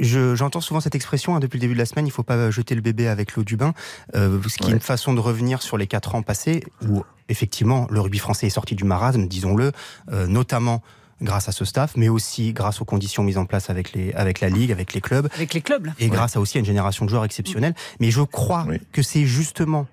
J'entends 0.00 0.60
souvent 0.60 0.80
cette 0.80 0.94
expression 0.94 1.36
hein, 1.36 1.40
depuis 1.40 1.58
le 1.58 1.60
début 1.60 1.74
de 1.74 1.78
la 1.78 1.86
semaine, 1.86 2.06
il 2.06 2.10
ne 2.10 2.14
faut 2.14 2.22
pas 2.22 2.50
jeter 2.50 2.74
le 2.74 2.80
bébé 2.80 3.08
avec 3.08 3.36
l'eau 3.36 3.44
du 3.44 3.56
bain, 3.56 3.74
euh, 4.14 4.40
ce 4.48 4.58
qui 4.58 4.70
est 4.70 4.72
une 4.72 4.80
façon 4.80 5.14
de 5.14 5.20
revenir 5.20 5.62
sur 5.62 5.76
les 5.76 5.86
quatre 5.86 6.14
ans 6.14 6.22
passés 6.22 6.64
où 6.88 7.04
effectivement 7.28 7.86
le 7.90 8.00
rugby 8.00 8.18
français 8.18 8.46
est 8.46 8.50
sorti 8.50 8.74
du 8.74 8.84
marasme, 8.84 9.26
disons-le, 9.28 9.72
euh, 10.10 10.26
notamment 10.26 10.82
grâce 11.22 11.48
à 11.48 11.52
ce 11.52 11.64
staff, 11.64 11.96
mais 11.96 12.08
aussi 12.08 12.52
grâce 12.52 12.80
aux 12.80 12.84
conditions 12.84 13.22
mises 13.22 13.38
en 13.38 13.46
place 13.46 13.70
avec, 13.70 13.92
les, 13.92 14.12
avec 14.14 14.40
la 14.40 14.48
Ligue, 14.48 14.72
avec 14.72 14.94
les 14.94 15.00
clubs. 15.00 15.28
Avec 15.34 15.54
les 15.54 15.60
clubs. 15.60 15.88
Et 16.00 16.08
grâce 16.08 16.36
à 16.36 16.40
aussi 16.40 16.58
à 16.58 16.60
une 16.60 16.66
génération 16.66 17.04
de 17.04 17.10
joueurs 17.10 17.24
exceptionnels. 17.24 17.74
Mais 18.00 18.10
je 18.10 18.20
crois 18.20 18.66
que 18.92 19.02
c'est 19.02 19.24
justement 19.24 19.86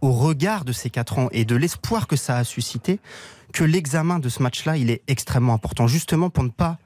au 0.00 0.12
regard 0.12 0.64
de 0.64 0.72
ces 0.72 0.90
quatre 0.90 1.18
ans 1.18 1.28
et 1.30 1.44
de 1.44 1.54
l'espoir 1.54 2.06
que 2.06 2.16
ça 2.16 2.36
a 2.36 2.44
suscité 2.44 3.00
que 3.52 3.64
l'examen 3.64 4.18
de 4.18 4.28
ce 4.28 4.42
match-là, 4.42 4.76
il 4.76 4.90
est 4.90 5.02
extrêmement 5.08 5.52
important, 5.54 5.86
justement 5.86 6.30
pour 6.30 6.42
ne 6.42 6.48
pas 6.48 6.78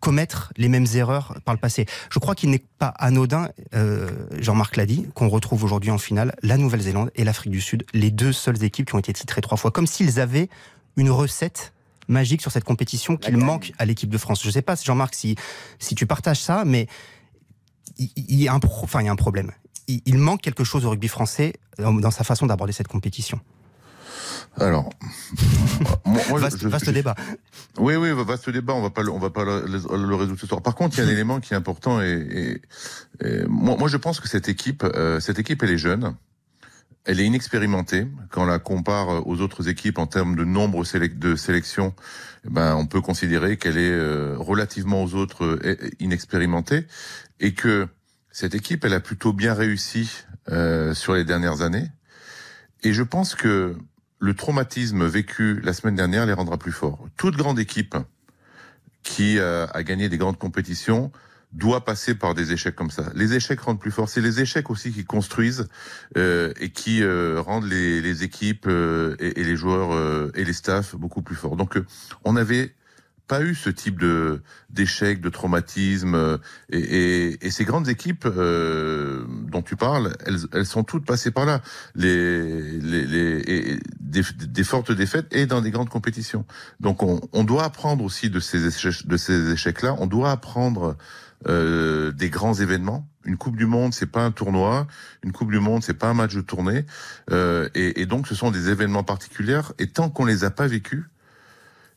commettre 0.00 0.52
les 0.56 0.68
mêmes 0.68 0.86
erreurs 0.94 1.36
par 1.44 1.54
le 1.54 1.60
passé. 1.60 1.86
Je 2.10 2.18
crois 2.18 2.34
qu'il 2.34 2.50
n'est 2.50 2.64
pas 2.78 2.88
anodin, 2.98 3.48
euh, 3.74 4.10
Jean-Marc 4.38 4.76
l'a 4.76 4.86
dit, 4.86 5.06
qu'on 5.14 5.28
retrouve 5.28 5.64
aujourd'hui 5.64 5.90
en 5.90 5.98
finale 5.98 6.34
la 6.42 6.56
Nouvelle-Zélande 6.56 7.10
et 7.14 7.24
l'Afrique 7.24 7.52
du 7.52 7.60
Sud, 7.60 7.84
les 7.92 8.10
deux 8.10 8.32
seules 8.32 8.62
équipes 8.62 8.88
qui 8.88 8.94
ont 8.94 8.98
été 8.98 9.12
titrées 9.12 9.40
trois 9.40 9.56
fois, 9.56 9.70
comme 9.70 9.86
s'ils 9.86 10.20
avaient 10.20 10.48
une 10.96 11.10
recette 11.10 11.72
magique 12.08 12.42
sur 12.42 12.52
cette 12.52 12.64
compétition 12.64 13.16
qu'il 13.16 13.36
manque 13.36 13.72
à 13.78 13.84
l'équipe 13.84 14.10
de 14.10 14.18
France. 14.18 14.42
Je 14.42 14.48
ne 14.48 14.52
sais 14.52 14.62
pas, 14.62 14.74
Jean-Marc, 14.76 15.14
si, 15.14 15.36
si 15.78 15.94
tu 15.94 16.06
partages 16.06 16.40
ça, 16.40 16.64
mais 16.64 16.86
il, 17.96 18.40
y, 18.40 18.48
a 18.48 18.54
un, 18.54 18.60
enfin, 18.82 19.00
il 19.00 19.06
y 19.06 19.08
a 19.08 19.12
un 19.12 19.16
problème. 19.16 19.52
Il, 19.88 20.02
il 20.04 20.18
manque 20.18 20.42
quelque 20.42 20.64
chose 20.64 20.84
au 20.84 20.90
rugby 20.90 21.08
français 21.08 21.54
dans 21.78 22.10
sa 22.10 22.24
façon 22.24 22.46
d'aborder 22.46 22.72
cette 22.72 22.88
compétition. 22.88 23.40
Alors, 24.60 24.90
moi, 26.06 26.38
vaste, 26.38 26.90
débat. 26.90 27.14
Oui, 27.78 27.96
oui, 27.96 28.10
vaste 28.24 28.50
débat. 28.50 28.74
On 28.74 28.82
va 28.82 28.90
pas, 28.90 29.04
on 29.04 29.18
va 29.18 29.30
pas 29.30 29.44
le, 29.44 29.64
le, 29.66 30.14
résoudre 30.14 30.38
ce 30.38 30.46
soir. 30.46 30.62
Par 30.62 30.74
contre, 30.74 30.96
il 30.96 31.04
y 31.04 31.04
a 31.04 31.08
un 31.08 31.12
élément 31.12 31.40
qui 31.40 31.54
est 31.54 31.56
important 31.56 32.00
et, 32.00 32.60
moi, 33.48 33.76
moi, 33.76 33.88
je 33.88 33.96
pense 33.96 34.20
que 34.20 34.28
cette 34.28 34.48
équipe, 34.48 34.84
euh, 34.84 35.20
cette 35.20 35.38
équipe, 35.38 35.62
elle 35.62 35.70
est 35.70 35.78
jeune. 35.78 36.14
Elle 37.04 37.20
est 37.20 37.26
inexpérimentée. 37.26 38.06
Quand 38.30 38.44
on 38.44 38.46
la 38.46 38.58
compare 38.58 39.26
aux 39.26 39.40
autres 39.40 39.68
équipes 39.68 39.98
en 39.98 40.06
termes 40.06 40.36
de 40.36 40.44
nombre 40.44 40.84
de 40.84 41.36
sélections, 41.36 41.94
eh 42.46 42.50
ben, 42.50 42.76
on 42.76 42.86
peut 42.86 43.00
considérer 43.00 43.56
qu'elle 43.56 43.78
est 43.78 43.90
euh, 43.90 44.36
relativement 44.38 45.02
aux 45.02 45.14
autres 45.14 45.44
euh, 45.44 45.76
inexpérimentée 45.98 46.86
et 47.40 47.52
que 47.54 47.88
cette 48.30 48.54
équipe, 48.54 48.84
elle 48.84 48.94
a 48.94 49.00
plutôt 49.00 49.32
bien 49.32 49.54
réussi 49.54 50.10
euh, 50.50 50.92
sur 50.92 51.14
les 51.14 51.24
dernières 51.24 51.62
années. 51.62 51.88
Et 52.82 52.92
je 52.92 53.02
pense 53.02 53.34
que 53.34 53.76
le 54.18 54.34
traumatisme 54.34 55.04
vécu 55.06 55.60
la 55.60 55.72
semaine 55.72 55.96
dernière 55.96 56.26
les 56.26 56.32
rendra 56.32 56.58
plus 56.58 56.72
forts. 56.72 57.06
Toute 57.16 57.36
grande 57.36 57.58
équipe 57.58 57.96
qui 59.02 59.38
a 59.38 59.82
gagné 59.82 60.08
des 60.08 60.16
grandes 60.16 60.38
compétitions 60.38 61.12
doit 61.54 61.84
passer 61.84 62.14
par 62.14 62.34
des 62.34 62.52
échecs 62.52 62.74
comme 62.74 62.90
ça. 62.90 63.10
Les 63.14 63.34
échecs 63.34 63.60
rendent 63.60 63.80
plus 63.80 63.92
fort. 63.92 64.08
C'est 64.08 64.20
les 64.20 64.40
échecs 64.40 64.70
aussi 64.70 64.92
qui 64.92 65.04
construisent 65.04 65.68
euh, 66.16 66.52
et 66.58 66.70
qui 66.70 67.02
euh, 67.02 67.40
rendent 67.40 67.68
les, 67.68 68.24
équipes 68.24 68.66
euh, 68.66 69.16
et, 69.20 69.40
et, 69.40 69.44
les 69.44 69.56
joueurs 69.56 69.92
euh, 69.92 70.32
et 70.34 70.44
les 70.44 70.52
staffs 70.52 70.96
beaucoup 70.96 71.22
plus 71.22 71.36
forts. 71.36 71.56
Donc 71.56 71.78
on 72.24 72.32
n'avait 72.32 72.74
pas 73.26 73.42
eu 73.42 73.54
ce 73.54 73.70
type 73.70 73.98
de 73.98 74.42
d'échecs, 74.70 75.20
de 75.20 75.28
traumatisme 75.28 76.40
et, 76.68 76.78
et, 76.78 77.46
et, 77.46 77.50
ces 77.50 77.64
grandes 77.64 77.88
équipes 77.88 78.26
dont 78.26 79.62
tu 79.62 79.76
parles, 79.76 80.16
elles, 80.26 80.40
elles, 80.52 80.66
sont 80.66 80.82
toutes 80.82 81.06
passées 81.06 81.30
par 81.30 81.46
là. 81.46 81.60
Les, 81.94 82.78
les, 82.80 83.06
les 83.06 83.78
des, 84.00 84.22
des, 84.46 84.64
fortes 84.64 84.92
défaites 84.92 85.26
et 85.30 85.46
dans 85.46 85.60
des 85.60 85.70
grandes 85.70 85.88
compétitions. 85.88 86.44
Donc 86.80 87.02
on, 87.02 87.20
on 87.32 87.44
doit 87.44 87.64
apprendre 87.64 88.04
aussi 88.04 88.30
de 88.30 88.40
ces 88.40 88.66
échecs, 88.66 89.06
de 89.06 89.16
ces 89.16 89.52
échecs-là. 89.52 89.96
On 89.98 90.06
doit 90.06 90.30
apprendre 90.30 90.96
euh, 91.46 92.10
des 92.12 92.30
grands 92.30 92.54
événements. 92.54 93.06
Une 93.24 93.36
Coupe 93.36 93.56
du 93.56 93.66
Monde, 93.66 93.92
c'est 93.92 94.10
pas 94.10 94.24
un 94.24 94.30
tournoi. 94.30 94.86
Une 95.22 95.32
Coupe 95.32 95.50
du 95.50 95.60
Monde, 95.60 95.82
c'est 95.82 95.94
pas 95.94 96.08
un 96.08 96.14
match 96.14 96.34
de 96.34 96.40
tournée. 96.40 96.86
Euh, 97.30 97.68
et, 97.74 98.00
et, 98.00 98.06
donc, 98.06 98.26
ce 98.26 98.34
sont 98.34 98.50
des 98.50 98.70
événements 98.70 99.02
particuliers. 99.02 99.60
Et 99.78 99.88
tant 99.88 100.08
qu'on 100.08 100.24
les 100.24 100.44
a 100.44 100.50
pas 100.50 100.66
vécus, 100.66 101.04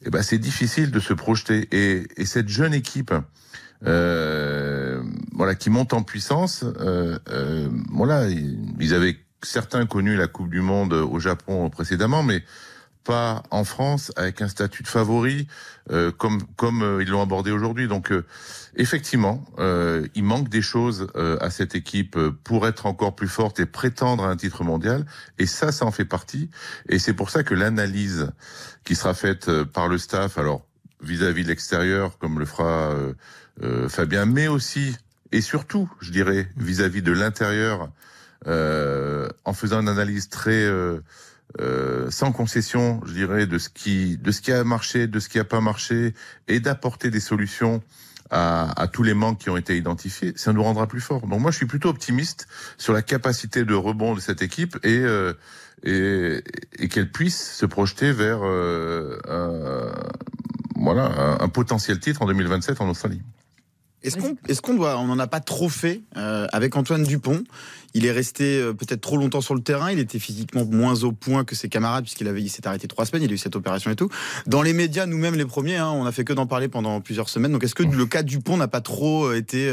eh 0.06 0.10
ben, 0.10 0.22
c'est 0.22 0.38
difficile 0.38 0.92
de 0.92 1.00
se 1.00 1.14
projeter. 1.14 1.68
Et, 1.72 2.08
et 2.18 2.26
cette 2.26 2.50
jeune 2.50 2.74
équipe, 2.74 3.14
euh, 3.86 5.02
voilà, 5.34 5.56
qui 5.56 5.70
monte 5.70 5.94
en 5.94 6.04
puissance, 6.04 6.64
euh, 6.64 7.18
euh 7.30 7.70
voilà, 7.92 8.28
ils 8.28 8.94
avaient 8.94 9.18
certains 9.44 9.86
connu 9.86 10.16
la 10.16 10.28
Coupe 10.28 10.50
du 10.50 10.62
Monde 10.62 10.94
au 10.94 11.20
Japon 11.20 11.70
précédemment, 11.70 12.24
mais 12.24 12.44
pas 13.08 13.44
en 13.52 13.64
France 13.64 14.12
avec 14.18 14.42
un 14.42 14.50
statut 14.50 14.84
de 14.84 14.88
favori 14.90 15.48
euh, 15.92 16.12
comme 16.12 16.44
comme 16.58 16.84
euh, 16.84 17.02
ils 17.02 17.08
l'ont 17.08 17.22
abordé 17.22 17.52
aujourd'hui. 17.52 17.88
Donc 17.88 18.12
euh, 18.12 18.26
effectivement, 18.76 19.46
il 20.14 20.24
manque 20.24 20.50
des 20.50 20.62
choses 20.62 21.08
à 21.16 21.50
cette 21.50 21.74
équipe 21.74 22.20
pour 22.44 22.68
être 22.68 22.86
encore 22.86 23.16
plus 23.16 23.30
forte 23.30 23.60
et 23.60 23.66
prétendre 23.66 24.26
à 24.26 24.30
un 24.30 24.36
titre 24.36 24.64
mondial. 24.64 25.06
Et 25.40 25.46
ça, 25.48 25.72
ça 25.72 25.86
en 25.86 25.92
fait 25.92 26.06
partie. 26.06 26.50
Et 26.90 27.00
c'est 27.00 27.14
pour 27.14 27.30
ça 27.30 27.44
que 27.44 27.56
l'analyse 27.56 28.30
qui 28.84 28.96
sera 28.96 29.14
faite 29.14 29.64
par 29.64 29.88
le 29.88 29.98
staff, 29.98 30.38
alors 30.38 30.64
vis-à-vis 31.02 31.44
de 31.44 31.48
l'extérieur, 31.48 32.20
comme 32.20 32.38
le 32.38 32.46
fera 32.46 32.94
Fabien, 33.88 34.26
mais 34.26 34.48
aussi 34.48 34.96
et 35.32 35.42
surtout, 35.42 35.90
je 36.00 36.12
dirais, 36.12 36.48
vis-à-vis 36.56 37.02
de 37.02 37.12
l'intérieur, 37.12 37.90
en 38.46 39.54
faisant 39.54 39.82
une 39.82 39.90
analyse 39.90 40.30
très 40.30 40.70
euh, 41.60 42.10
sans 42.12 42.32
concession, 42.32 43.02
je 43.06 43.14
dirais, 43.14 43.48
de 43.48 43.58
ce 43.58 43.70
qui 43.70 44.18
de 44.18 44.32
ce 44.32 44.42
qui 44.42 44.52
a 44.52 44.64
marché, 44.64 45.08
de 45.08 45.20
ce 45.20 45.30
qui 45.30 45.40
a 45.40 45.44
pas 45.44 45.62
marché, 45.62 46.14
et 46.48 46.60
d'apporter 46.60 47.10
des 47.10 47.20
solutions 47.20 47.82
à, 48.30 48.82
à, 48.82 48.88
tous 48.88 49.04
les 49.04 49.14
manques 49.14 49.40
qui 49.40 49.50
ont 49.50 49.58
été 49.58 49.78
identifiés, 49.78 50.34
ça 50.36 50.52
nous 50.54 50.62
rendra 50.62 50.88
plus 50.88 51.00
forts. 51.02 51.28
Donc 51.28 51.40
moi, 51.40 51.52
je 51.52 51.58
suis 51.58 51.66
plutôt 51.66 51.90
optimiste 51.90 52.48
sur 52.78 52.94
la 52.94 53.02
capacité 53.02 53.64
de 53.64 53.74
rebond 53.74 54.16
de 54.16 54.20
cette 54.20 54.42
équipe 54.42 54.78
et 54.84 55.00
euh, 55.00 55.34
et, 55.84 56.44
et 56.80 56.88
qu'elle 56.90 57.12
puisse 57.12 57.54
se 57.54 57.66
projeter 57.66 58.12
vers 58.12 58.40
euh, 58.42 59.20
voilà 60.76 61.38
un 61.40 61.50
potentiel 61.50 62.00
titre 62.00 62.24
en 62.24 62.28
2027 62.28 62.82
en 62.82 62.90
Australie. 62.90 63.22
Est-ce 64.04 64.18
qu'on 64.18 64.38
est 64.48 64.62
qu'on 64.62 64.74
doit, 64.76 64.98
on 65.00 65.08
n'en 65.08 65.18
a 65.18 65.28
pas 65.28 65.40
trop 65.40 65.70
fait 65.70 66.02
euh, 66.18 66.48
avec 66.52 66.76
Antoine 66.76 67.04
Dupont? 67.04 67.44
Il 67.94 68.06
est 68.06 68.12
resté 68.12 68.60
euh, 68.60 68.74
peut-être 68.74 69.02
trop 69.02 69.18
longtemps 69.18 69.42
sur 69.42 69.56
le 69.56 69.62
terrain. 69.62 69.92
Il 69.92 70.00
était 70.00 70.20
physiquement 70.20 70.66
moins 70.66 71.04
au 71.04 71.12
point 71.12 71.44
que 71.44 71.56
ses 71.56 71.68
camarades 71.68 72.04
puisqu'il 72.04 72.28
avait, 72.28 72.42
il 72.42 72.50
s'est 72.50 72.68
arrêté 72.68 72.88
trois 72.88 73.06
semaines. 73.06 73.24
Il 73.24 73.32
a 73.32 73.34
eu 73.34 73.40
cette 73.40 73.56
opération 73.56 73.90
et 73.90 73.96
tout. 73.96 74.10
Dans 74.46 74.62
les 74.62 74.74
médias, 74.74 75.08
nous-mêmes 75.08 75.36
les 75.36 75.46
premiers, 75.46 75.78
hein, 75.78 75.90
on 75.90 76.06
a 76.06 76.12
fait 76.12 76.24
que 76.24 76.34
d'en 76.34 76.46
parler 76.46 76.68
pendant 76.68 77.02
plusieurs 77.02 77.28
semaines. 77.28 77.52
Donc 77.52 77.64
est-ce 77.64 77.76
que 77.76 77.84
le 77.84 78.06
cas 78.06 78.22
Dupont 78.22 78.58
n'a 78.58 78.68
pas 78.68 78.82
trop 78.82 79.26
euh, 79.26 79.36
été 79.36 79.72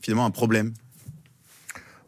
finalement 0.00 0.26
un 0.26 0.30
problème? 0.30 0.72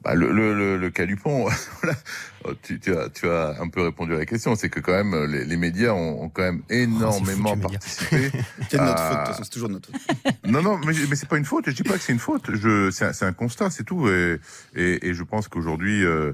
Bah, 0.02 0.14
le, 0.14 0.30
le, 0.30 0.76
le, 0.78 0.90
cas 0.90 1.04
Dupont, 1.04 1.48
tu, 2.62 2.80
tu, 2.80 2.96
as, 2.96 3.08
tu 3.08 3.28
as 3.28 3.56
un 3.60 3.68
peu 3.68 3.82
répondu 3.82 4.14
à 4.14 4.18
la 4.18 4.26
question. 4.26 4.54
C'est 4.56 4.68
que 4.68 4.80
quand 4.80 4.92
même, 4.92 5.30
les, 5.30 5.44
les 5.44 5.56
médias 5.56 5.92
ont, 5.92 6.24
ont, 6.24 6.28
quand 6.28 6.42
même 6.42 6.62
oh, 6.62 6.72
énormément 6.72 7.56
participé. 7.56 8.30
c'est 8.70 8.78
notre 8.78 9.02
faute, 9.02 9.36
c'est 9.42 9.50
toujours 9.50 9.68
notre 9.68 9.90
faute. 9.90 10.34
non, 10.46 10.62
non, 10.62 10.78
mais, 10.86 10.92
mais 11.08 11.16
c'est 11.16 11.28
pas 11.28 11.38
une 11.38 11.44
faute. 11.44 11.64
Je 11.68 11.74
dis 11.74 11.82
pas 11.82 11.94
que 11.94 12.02
c'est 12.02 12.12
une 12.12 12.18
faute. 12.18 12.54
Je, 12.54 12.90
c'est 12.90 13.04
un, 13.04 13.28
un, 13.28 13.32
constat, 13.32 13.70
c'est 13.70 13.84
tout. 13.84 14.08
Et, 14.08 14.38
et, 14.74 15.08
et, 15.08 15.14
je 15.14 15.22
pense 15.22 15.48
qu'aujourd'hui, 15.48 16.04
euh, 16.04 16.32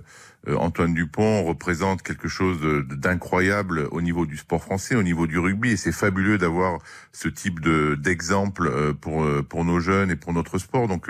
euh, 0.49 0.57
Antoine 0.57 0.93
Dupont 0.93 1.45
représente 1.45 2.03
quelque 2.03 2.27
chose 2.27 2.59
d'incroyable 2.91 3.87
au 3.93 4.03
niveau 4.03 4.27
du 4.27 4.37
sport 4.37 4.63
français, 4.63 4.97
au 4.97 5.03
niveau 5.05 5.29
du 5.29 5.39
rugby, 5.39 5.71
et 5.71 5.77
c'est 5.77 5.93
fabuleux 5.93 6.37
d'avoir 6.37 6.81
ce 7.13 7.29
type 7.29 7.61
de 7.61 7.95
d'exemple 7.95 8.67
euh, 8.67 8.93
pour 8.93 9.23
euh, 9.23 9.43
pour 9.43 9.65
nos 9.65 9.79
jeunes 9.79 10.11
et 10.11 10.17
pour 10.17 10.33
notre 10.33 10.59
sport. 10.59 10.89
Donc, 10.89 11.07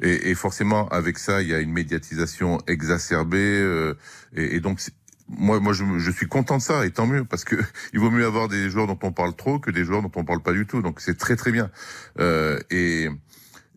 et, 0.00 0.30
et, 0.30 0.34
forcément 0.34 0.88
avec 0.88 1.18
ça, 1.18 1.42
il 1.42 1.48
y 1.48 1.54
a 1.54 1.60
une 1.60 1.72
médiatisation 1.72 2.58
exacerbée, 2.66 3.94
et, 4.34 4.41
et 4.42 4.60
donc 4.60 4.80
moi, 5.28 5.60
moi, 5.60 5.72
je, 5.72 5.84
je, 5.98 6.10
suis 6.10 6.26
content 6.26 6.58
de 6.58 6.62
ça, 6.62 6.84
et 6.84 6.90
tant 6.90 7.06
mieux, 7.06 7.24
parce 7.24 7.44
que 7.44 7.56
il 7.92 8.00
vaut 8.00 8.10
mieux 8.10 8.26
avoir 8.26 8.48
des 8.48 8.68
joueurs 8.70 8.86
dont 8.86 8.98
on 9.02 9.12
parle 9.12 9.34
trop 9.34 9.58
que 9.58 9.70
des 9.70 9.84
joueurs 9.84 10.02
dont 10.02 10.12
on 10.16 10.24
parle 10.24 10.42
pas 10.42 10.52
du 10.52 10.66
tout. 10.66 10.82
Donc, 10.82 11.00
c'est 11.00 11.16
très 11.16 11.36
très 11.36 11.52
bien. 11.52 11.70
Euh, 12.18 12.58
et, 12.70 13.08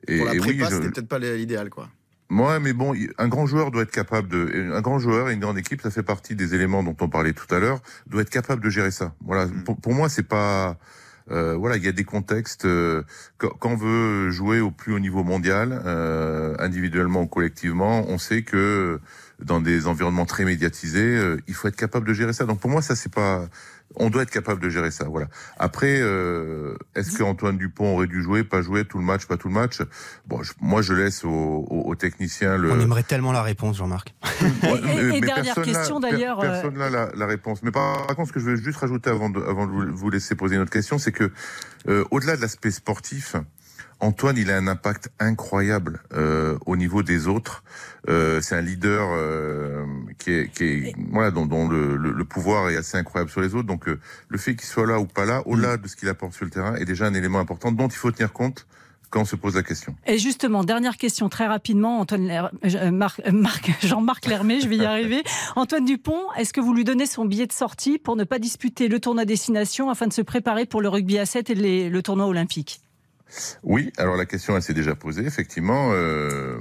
et, 0.07 0.17
pour 0.17 0.25
la 0.25 0.35
prépa, 0.35 0.47
oui, 0.47 0.65
c'était 0.69 0.89
peut-être 0.91 1.07
pas 1.07 1.19
l'idéal, 1.19 1.69
quoi. 1.69 1.89
Ouais, 2.31 2.59
mais 2.59 2.73
bon, 2.73 2.95
un 3.19 3.27
grand 3.27 3.45
joueur 3.45 3.69
doit 3.69 3.83
être 3.83 3.91
capable 3.91 4.27
de, 4.27 4.71
un 4.73 4.81
grand 4.81 4.97
joueur 4.97 5.29
et 5.29 5.33
une 5.33 5.39
grande 5.39 5.59
équipe, 5.59 5.81
ça 5.81 5.91
fait 5.91 6.03
partie 6.03 6.35
des 6.35 6.55
éléments 6.55 6.81
dont 6.81 6.95
on 6.99 7.07
parlait 7.07 7.33
tout 7.33 7.53
à 7.53 7.59
l'heure, 7.59 7.81
doit 8.07 8.23
être 8.23 8.31
capable 8.31 8.63
de 8.63 8.69
gérer 8.69 8.89
ça. 8.89 9.13
Voilà, 9.23 9.45
mm. 9.45 9.63
pour, 9.63 9.77
pour, 9.77 9.93
moi, 9.93 10.09
c'est 10.09 10.27
pas, 10.27 10.75
euh, 11.31 11.55
voilà, 11.55 11.77
il 11.77 11.83
y 11.83 11.87
a 11.87 11.91
des 11.91 12.03
contextes 12.03 12.65
euh, 12.65 13.03
quand, 13.37 13.71
on 13.71 13.75
veut 13.75 14.29
jouer 14.29 14.59
au 14.59 14.71
plus 14.71 14.93
haut 14.93 14.99
niveau 14.99 15.23
mondial, 15.23 15.81
euh, 15.85 16.55
individuellement 16.59 17.23
ou 17.23 17.27
collectivement, 17.27 18.05
on 18.07 18.17
sait 18.17 18.43
que 18.43 18.99
dans 19.43 19.61
des 19.61 19.87
environnements 19.87 20.25
très 20.25 20.45
médiatisés, 20.45 21.17
euh, 21.17 21.37
il 21.47 21.53
faut 21.53 21.67
être 21.67 21.75
capable 21.75 22.07
de 22.07 22.13
gérer 22.13 22.33
ça. 22.33 22.45
Donc 22.45 22.59
pour 22.59 22.69
moi, 22.69 22.81
ça 22.81 22.95
c'est 22.95 23.13
pas 23.13 23.47
on 23.97 24.09
doit 24.09 24.23
être 24.23 24.31
capable 24.31 24.61
de 24.61 24.69
gérer 24.69 24.91
ça. 24.91 25.05
Voilà. 25.05 25.27
Après, 25.57 25.99
euh, 26.01 26.75
est-ce 26.95 27.17
que 27.17 27.23
Antoine 27.23 27.57
Dupont 27.57 27.93
aurait 27.93 28.07
dû 28.07 28.21
jouer, 28.21 28.43
pas 28.43 28.61
jouer 28.61 28.85
tout 28.85 28.97
le 28.97 29.03
match, 29.03 29.25
pas 29.25 29.37
tout 29.37 29.47
le 29.47 29.53
match? 29.53 29.81
Bon, 30.27 30.41
moi 30.59 30.81
je 30.81 30.93
laisse 30.93 31.23
aux, 31.23 31.65
aux, 31.69 31.95
techniciens 31.95 32.57
le. 32.57 32.71
On 32.71 32.79
aimerait 32.79 33.03
tellement 33.03 33.31
la 33.31 33.41
réponse, 33.41 33.77
Jean-Marc. 33.77 34.13
et, 34.63 35.21
dernière 35.21 35.55
question 35.61 35.99
d'ailleurs. 35.99 36.39
Euh, 36.39 36.49
personne 36.51 36.77
n'a 36.77 36.89
la, 36.89 37.09
la, 37.15 37.25
réponse. 37.25 37.63
Mais 37.63 37.71
par, 37.71 38.05
contre, 38.07 38.29
ce 38.29 38.33
que 38.33 38.39
je 38.39 38.45
veux 38.45 38.55
juste 38.57 38.79
rajouter 38.79 39.09
avant 39.09 39.29
de, 39.29 39.41
avant 39.41 39.67
de 39.67 39.71
vous 39.71 40.09
laisser 40.09 40.35
poser 40.35 40.55
une 40.55 40.61
autre 40.61 40.71
question, 40.71 40.97
c'est 40.97 41.11
que 41.11 41.31
euh, 41.87 42.03
au-delà 42.11 42.35
de 42.35 42.41
l'aspect 42.41 42.71
sportif, 42.71 43.35
Antoine, 43.99 44.37
il 44.37 44.51
a 44.51 44.57
un 44.57 44.67
impact 44.67 45.09
incroyable 45.19 46.01
euh, 46.13 46.57
au 46.65 46.75
niveau 46.75 47.01
des 47.01 47.27
autres. 47.27 47.63
Euh, 48.09 48.41
c'est 48.41 48.55
un 48.55 48.61
leader 48.61 49.07
euh, 49.11 49.85
qui 50.19 50.31
est, 50.31 50.51
qui 50.51 50.63
est 50.63 50.95
voilà, 51.11 51.31
dont, 51.31 51.45
dont 51.45 51.67
le, 51.67 51.95
le, 51.95 52.25
pouvoir 52.25 52.69
est 52.69 52.75
assez 52.75 52.97
incroyable 52.97 53.31
sur 53.31 53.41
les 53.41 53.55
autres. 53.55 53.67
Donc, 53.67 53.87
euh, 53.87 53.99
le 54.27 54.37
fait 54.37 54.55
qu'il 54.55 54.67
soit 54.67 54.85
là 54.85 54.99
ou 54.99 55.05
pas 55.05 55.25
là, 55.25 55.41
au-delà 55.45 55.77
de 55.77 55.87
ce 55.87 55.95
qu'il 55.95 56.09
apporte 56.09 56.33
sur 56.33 56.45
le 56.45 56.51
terrain, 56.51 56.75
est 56.75 56.85
déjà 56.85 57.05
un 57.05 57.13
élément 57.13 57.39
important 57.39 57.71
dont 57.71 57.87
il 57.87 57.95
faut 57.95 58.11
tenir 58.11 58.33
compte 58.33 58.67
quand 59.09 59.21
on 59.21 59.25
se 59.25 59.35
pose 59.37 59.55
la 59.55 59.63
question. 59.63 59.95
Et 60.05 60.17
justement, 60.17 60.63
dernière 60.63 60.97
question 60.97 61.29
très 61.29 61.47
rapidement, 61.47 61.99
Antoine 61.99 62.49
euh, 62.65 62.91
Marc, 62.91 63.21
Jean-Marc 63.81 64.25
Lermé, 64.25 64.59
je 64.59 64.67
vais 64.67 64.77
y 64.77 64.85
arriver. 64.85 65.23
Antoine 65.55 65.85
Dupont, 65.85 66.19
est-ce 66.37 66.51
que 66.51 66.59
vous 66.61 66.73
lui 66.73 66.83
donnez 66.83 67.05
son 67.05 67.25
billet 67.25 67.47
de 67.47 67.53
sortie 67.53 67.97
pour 67.97 68.17
ne 68.17 68.23
pas 68.25 68.39
disputer 68.39 68.87
le 68.89 68.99
tournoi 68.99 69.25
destination 69.25 69.89
afin 69.89 70.07
de 70.07 70.13
se 70.13 70.21
préparer 70.21 70.65
pour 70.65 70.81
le 70.81 70.89
rugby 70.89 71.17
à 71.17 71.25
7 71.25 71.49
et 71.49 71.89
le 71.89 72.03
tournoi 72.03 72.27
olympique? 72.27 72.81
Oui, 73.63 73.91
alors 73.97 74.15
la 74.15 74.25
question 74.25 74.55
elle 74.55 74.61
s'est 74.61 74.73
déjà 74.73 74.95
posée 74.95 75.25
effectivement. 75.25 75.89
Euh, 75.91 76.57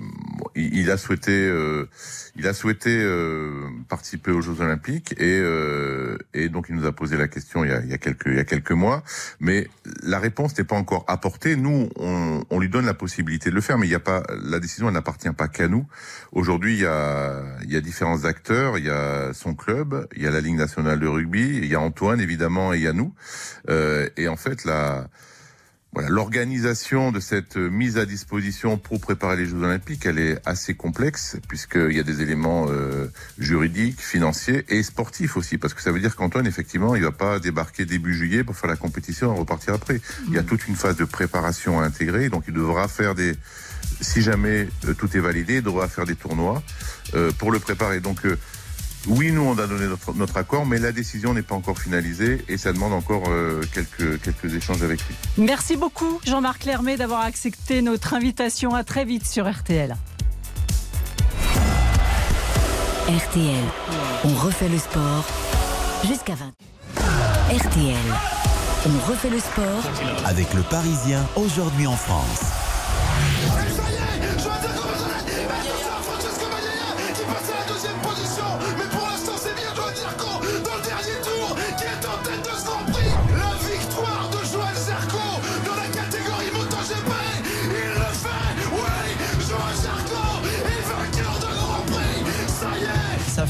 il, 0.54 0.74
il, 0.78 0.90
a 0.90 0.96
souhaité, 0.96 1.32
euh, 1.32 1.88
il 2.36 2.46
a 2.46 2.54
souhaité 2.54 2.90
euh, 2.90 3.68
participer 3.88 4.30
aux 4.30 4.40
Jeux 4.40 4.60
Olympiques 4.60 5.14
et 5.18 5.38
euh, 5.40 6.18
et 6.32 6.48
donc 6.48 6.66
il 6.68 6.74
nous 6.74 6.86
a 6.86 6.92
posé 6.92 7.16
la 7.16 7.28
question 7.28 7.64
il 7.64 7.70
y 7.70 7.72
a, 7.72 7.80
il 7.80 7.90
y 7.90 7.94
a 7.94 7.98
quelques 7.98 8.26
il 8.26 8.36
y 8.36 8.38
a 8.38 8.44
quelques 8.44 8.72
mois, 8.72 9.02
mais 9.40 9.68
la 10.02 10.18
réponse 10.18 10.56
n'est 10.58 10.64
pas 10.64 10.76
encore 10.76 11.04
apportée. 11.06 11.56
Nous, 11.56 11.88
on, 11.96 12.44
on, 12.50 12.60
lui 12.60 12.68
donne 12.68 12.86
la 12.86 12.94
possibilité 12.94 13.50
de 13.50 13.54
le 13.54 13.60
faire, 13.60 13.78
mais 13.78 13.86
il 13.86 13.90
y 13.90 13.96
a 13.96 14.00
pas 14.00 14.22
la 14.42 14.58
décision 14.58 14.88
elle 14.88 14.94
n'appartient 14.94 15.30
pas 15.30 15.48
qu'à 15.48 15.68
nous. 15.68 15.86
Aujourd'hui, 16.32 16.74
il 16.74 16.80
y 16.80 16.86
a 16.86 17.42
il 17.62 17.72
y 17.72 17.76
a 17.76 17.80
différents 17.80 18.24
acteurs. 18.24 18.78
Il 18.78 18.84
y 18.84 18.90
a 18.90 19.32
son 19.32 19.54
club, 19.54 20.06
il 20.16 20.22
y 20.22 20.26
a 20.26 20.30
la 20.30 20.40
Ligue 20.40 20.56
nationale 20.56 21.00
de 21.00 21.06
rugby, 21.06 21.58
il 21.58 21.66
y 21.66 21.74
a 21.74 21.80
Antoine 21.80 22.20
évidemment 22.20 22.72
et 22.72 22.78
il 22.78 22.82
y 22.82 22.88
a 22.88 22.92
nous. 22.92 23.14
Euh, 23.68 24.08
et 24.16 24.28
en 24.28 24.36
fait 24.36 24.64
la 24.64 25.08
voilà, 25.94 26.08
l'organisation 26.08 27.12
de 27.12 27.20
cette 27.20 27.56
mise 27.56 27.98
à 27.98 28.04
disposition 28.04 28.76
pour 28.78 29.00
préparer 29.00 29.36
les 29.36 29.46
Jeux 29.46 29.62
Olympiques, 29.62 30.06
elle 30.06 30.18
est 30.18 30.40
assez 30.44 30.74
complexe 30.74 31.36
puisqu'il 31.48 31.92
y 31.92 32.00
a 32.00 32.02
des 32.02 32.20
éléments 32.20 32.66
euh, 32.68 33.06
juridiques, 33.38 34.00
financiers 34.00 34.64
et 34.68 34.82
sportifs 34.82 35.36
aussi, 35.36 35.56
parce 35.56 35.72
que 35.72 35.80
ça 35.80 35.92
veut 35.92 36.00
dire 36.00 36.16
qu'Antoine, 36.16 36.48
effectivement, 36.48 36.96
il 36.96 37.02
va 37.02 37.12
pas 37.12 37.38
débarquer 37.38 37.84
début 37.84 38.12
juillet 38.12 38.42
pour 38.42 38.56
faire 38.56 38.68
la 38.68 38.76
compétition 38.76 39.32
et 39.32 39.38
repartir 39.38 39.74
après. 39.74 40.00
Il 40.26 40.34
y 40.34 40.38
a 40.38 40.42
toute 40.42 40.66
une 40.66 40.74
phase 40.74 40.96
de 40.96 41.04
préparation 41.04 41.80
à 41.80 41.84
intégrer, 41.84 42.28
donc 42.28 42.44
il 42.48 42.54
devra 42.54 42.88
faire 42.88 43.14
des, 43.14 43.34
si 44.00 44.22
jamais 44.22 44.68
euh, 44.86 44.94
tout 44.94 45.16
est 45.16 45.20
validé, 45.20 45.56
il 45.56 45.62
devra 45.62 45.88
faire 45.88 46.06
des 46.06 46.16
tournois 46.16 46.62
euh, 47.14 47.32
pour 47.38 47.52
le 47.52 47.58
préparer. 47.58 48.00
Donc 48.00 48.24
euh, 48.24 48.38
oui, 49.06 49.32
nous, 49.32 49.42
on 49.42 49.58
a 49.58 49.66
donné 49.66 49.86
notre, 49.86 50.14
notre 50.14 50.36
accord, 50.36 50.66
mais 50.66 50.78
la 50.78 50.92
décision 50.92 51.34
n'est 51.34 51.42
pas 51.42 51.54
encore 51.54 51.78
finalisée 51.78 52.44
et 52.48 52.56
ça 52.56 52.72
demande 52.72 52.92
encore 52.92 53.24
euh, 53.28 53.60
quelques, 53.72 54.20
quelques 54.22 54.54
échanges 54.54 54.82
avec 54.82 55.00
lui. 55.06 55.14
Merci 55.38 55.76
beaucoup, 55.76 56.20
Jean-Marc 56.24 56.64
Lermet, 56.64 56.96
d'avoir 56.96 57.20
accepté 57.20 57.82
notre 57.82 58.14
invitation. 58.14 58.74
À 58.74 58.84
très 58.84 59.04
vite 59.04 59.26
sur 59.26 59.50
RTL. 59.50 59.96
RTL, 63.06 63.64
on 64.24 64.34
refait 64.34 64.68
le 64.68 64.78
sport 64.78 65.26
jusqu'à 66.06 66.34
20. 66.34 66.52
RTL, 67.54 67.96
on 68.86 69.10
refait 69.10 69.30
le 69.30 69.38
sport 69.38 69.84
avec 70.24 70.54
le 70.54 70.62
Parisien 70.62 71.22
aujourd'hui 71.36 71.86
en 71.86 71.96
France. 71.96 72.40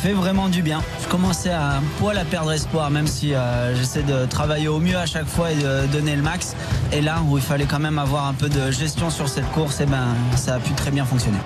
Fait 0.04 0.12
vraiment 0.12 0.50
du 0.50 0.60
bien. 0.60 0.82
Je 1.02 1.08
commençais 1.08 1.48
à 1.48 1.76
un 1.76 1.82
poil 1.98 2.18
à 2.18 2.26
perdre 2.26 2.52
espoir, 2.52 2.90
même 2.90 3.06
si 3.06 3.32
euh, 3.32 3.74
j'essaie 3.74 4.02
de 4.02 4.26
travailler 4.26 4.68
au 4.68 4.78
mieux 4.78 4.98
à 4.98 5.06
chaque 5.06 5.24
fois 5.24 5.50
et 5.50 5.54
de 5.54 5.86
donner 5.86 6.14
le 6.14 6.20
max. 6.20 6.54
Et 6.92 7.00
là, 7.00 7.22
où 7.26 7.38
il 7.38 7.42
fallait 7.42 7.64
quand 7.64 7.78
même 7.78 7.98
avoir 7.98 8.26
un 8.26 8.34
peu 8.34 8.50
de 8.50 8.70
gestion 8.70 9.08
sur 9.08 9.30
cette 9.30 9.50
course, 9.52 9.80
et 9.80 9.86
ben, 9.86 10.08
ça 10.36 10.56
a 10.56 10.58
pu 10.58 10.72
très 10.72 10.90
bien 10.90 11.06
fonctionner. 11.06 11.38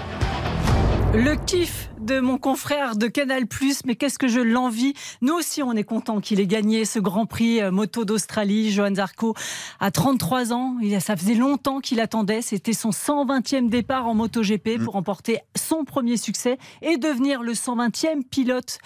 Le 1.14 1.36
kiff 1.46 1.88
de 2.08 2.20
mon 2.20 2.38
confrère 2.38 2.96
de 2.96 3.06
Canal+, 3.06 3.44
mais 3.84 3.94
qu'est-ce 3.94 4.18
que 4.18 4.28
je 4.28 4.40
l'envie. 4.40 4.94
Nous 5.20 5.34
aussi, 5.34 5.62
on 5.62 5.72
est 5.72 5.84
content 5.84 6.20
qu'il 6.20 6.40
ait 6.40 6.46
gagné 6.46 6.86
ce 6.86 6.98
Grand 6.98 7.26
Prix 7.26 7.60
euh, 7.60 7.70
moto 7.70 8.06
d'Australie. 8.06 8.72
Johan 8.72 8.94
Zarco 8.94 9.34
a 9.78 9.90
33 9.90 10.54
ans. 10.54 10.76
Ça 11.00 11.16
faisait 11.16 11.34
longtemps 11.34 11.80
qu'il 11.80 12.00
attendait. 12.00 12.40
C'était 12.40 12.72
son 12.72 12.90
120e 12.90 13.68
départ 13.68 14.06
en 14.06 14.14
MotoGP 14.14 14.82
pour 14.82 14.94
remporter 14.94 15.40
son 15.54 15.84
premier 15.84 16.16
succès 16.16 16.56
et 16.80 16.96
devenir 16.96 17.42
le 17.42 17.52
120e 17.52 18.24
pilote 18.24 18.78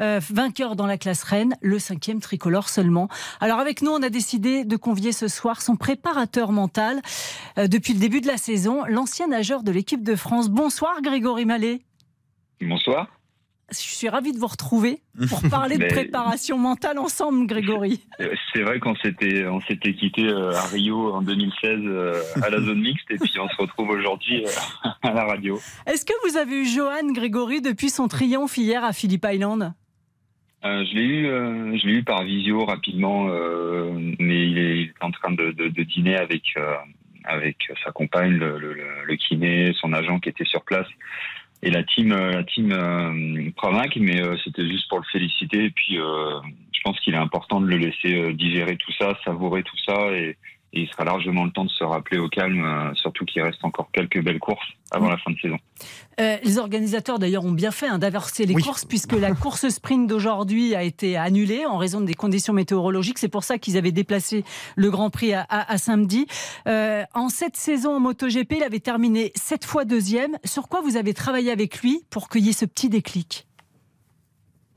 euh, 0.00 0.18
vainqueur 0.30 0.74
dans 0.74 0.86
la 0.86 0.96
classe 0.96 1.22
reine, 1.22 1.56
le 1.60 1.78
cinquième 1.78 2.20
tricolore 2.20 2.70
seulement. 2.70 3.08
Alors 3.40 3.58
avec 3.58 3.82
nous, 3.82 3.90
on 3.90 4.02
a 4.02 4.08
décidé 4.08 4.64
de 4.64 4.76
convier 4.76 5.12
ce 5.12 5.28
soir 5.28 5.60
son 5.60 5.76
préparateur 5.76 6.50
mental 6.50 7.02
euh, 7.58 7.66
depuis 7.66 7.92
le 7.92 8.00
début 8.00 8.22
de 8.22 8.26
la 8.26 8.38
saison, 8.38 8.84
l'ancien 8.88 9.26
nageur 9.26 9.62
de 9.62 9.70
l'équipe 9.70 10.02
de 10.02 10.16
France. 10.16 10.48
Bonsoir 10.48 11.02
Grégory 11.02 11.44
Mallet. 11.44 11.82
Bonsoir. 12.60 13.08
Je 13.70 13.76
suis 13.76 14.08
ravie 14.08 14.32
de 14.32 14.38
vous 14.38 14.48
retrouver 14.48 14.98
pour 15.28 15.42
parler 15.48 15.78
de 15.78 15.86
préparation 15.88 16.58
mentale 16.58 16.98
ensemble, 16.98 17.46
Grégory. 17.46 18.00
Euh, 18.20 18.34
C'est 18.52 18.62
vrai 18.62 18.80
qu'on 18.80 18.94
s'était 18.96 19.46
on 19.46 19.60
s'était 19.62 19.94
quitté 19.94 20.24
euh, 20.28 20.52
à 20.54 20.66
Rio 20.66 21.14
en 21.14 21.22
2016 21.22 21.78
euh, 21.84 22.20
à 22.42 22.50
la 22.50 22.60
zone 22.60 22.80
mixte 22.80 23.10
et 23.10 23.16
puis 23.16 23.32
on 23.38 23.48
se 23.48 23.56
retrouve 23.56 23.88
aujourd'hui 23.90 24.44
à 25.02 25.12
la 25.12 25.24
radio. 25.24 25.58
Est-ce 25.86 26.04
que 26.04 26.12
vous 26.28 26.36
avez 26.36 26.56
eu 26.62 26.66
Johan 26.66 27.12
Grégory 27.14 27.62
depuis 27.62 27.88
son 27.88 28.08
triomphe 28.08 28.58
hier 28.58 28.84
à 28.84 28.92
Phillip 28.92 29.24
Island? 29.26 29.72
Euh, 30.64 30.84
je 30.84 30.94
l'ai 30.94 31.04
eu 31.04 31.26
euh, 31.28 31.78
je 31.78 31.86
l'ai 31.86 31.94
eu 31.94 32.02
par 32.04 32.24
visio 32.24 32.66
rapidement 32.66 33.28
euh, 33.30 33.92
mais 34.18 34.46
il 34.50 34.58
est, 34.58 34.76
il 34.82 34.88
est 34.88 34.94
en 35.04 35.10
train 35.12 35.30
de, 35.32 35.52
de- 35.52 35.68
de 35.68 35.82
dîner 35.84 36.16
avec 36.16 36.42
avec 37.24 37.56
sa 37.84 37.92
compagne 37.92 38.32
le- 38.32 38.58
le 38.58 39.16
kiné 39.16 39.72
son 39.80 39.92
agent 39.94 40.18
qui 40.20 40.28
était 40.28 40.44
sur 40.44 40.62
place 40.64 40.88
et 41.62 41.70
la 41.70 41.82
team 41.82 42.12
euh, 42.12 42.32
la 42.32 42.44
team 42.44 42.72
euh, 42.72 43.50
mais 43.96 44.22
euh, 44.22 44.36
c'était 44.44 44.68
juste 44.68 44.88
pour 44.88 44.98
le 44.98 45.04
féliciter. 45.12 45.64
Et 45.64 45.70
puis 45.70 45.98
euh, 45.98 46.40
je 46.72 46.80
pense 46.82 46.98
qu'il 47.00 47.14
est 47.14 47.18
important 47.18 47.60
de 47.60 47.66
le 47.66 47.76
laisser 47.76 48.14
euh, 48.14 48.32
digérer 48.32 48.76
tout 48.76 48.92
ça 48.98 49.18
savourer 49.24 49.62
tout 49.62 49.76
ça 49.86 50.12
et 50.12 50.36
et 50.72 50.82
il 50.82 50.88
sera 50.88 51.04
largement 51.04 51.44
le 51.44 51.50
temps 51.50 51.64
de 51.64 51.70
se 51.70 51.82
rappeler 51.84 52.18
au 52.18 52.28
calme, 52.28 52.64
euh, 52.64 52.94
surtout 52.94 53.24
qu'il 53.24 53.42
reste 53.42 53.64
encore 53.64 53.90
quelques 53.92 54.22
belles 54.22 54.38
courses 54.38 54.66
avant 54.92 55.08
la 55.08 55.16
fin 55.18 55.30
de 55.32 55.36
saison. 55.38 55.56
Euh, 56.20 56.36
les 56.44 56.58
organisateurs 56.58 57.18
d'ailleurs 57.18 57.44
ont 57.44 57.52
bien 57.52 57.70
fait 57.70 57.86
hein, 57.86 57.98
d'inverser 57.98 58.44
les 58.46 58.54
Oui. 58.54 58.62
courses 58.62 58.84
puisque 58.84 59.12
la 59.12 59.32
course 59.34 59.68
sprint 59.68 60.06
d'aujourd'hui 60.08 60.74
a 60.74 60.82
été 60.82 61.16
annulée 61.16 61.64
en 61.66 61.76
raison 61.78 62.00
des 62.00 62.14
conditions 62.14 62.52
météorologiques. 62.52 63.18
C'est 63.18 63.28
pour 63.28 63.44
ça 63.44 63.58
qu'ils 63.58 63.76
avaient 63.78 63.92
déplacé 63.92 64.44
le 64.76 64.90
Grand 64.90 65.10
Prix 65.10 65.32
à, 65.32 65.42
à- 65.48 65.72
à 65.72 65.78
samedi. 65.78 66.26
Euh, 66.66 67.04
en 67.14 67.28
cette 67.28 67.56
saison 67.56 67.96
en 67.96 68.00
MotoGP, 68.00 68.54
il 68.58 68.62
avait 68.62 68.80
terminé 68.80 69.32
sept 69.36 69.64
fois 69.64 69.84
deuxième. 69.84 70.36
Sur 70.44 70.68
quoi 70.68 70.80
vous 70.82 70.96
avez 70.96 71.14
travaillé 71.14 71.50
avec 71.50 71.80
lui 71.82 72.02
pour 72.10 72.28
qu'il 72.28 72.44
y 72.44 72.50
ait 72.50 72.52
ce 72.52 72.64
petit 72.66 72.88
déclic? 72.88 73.46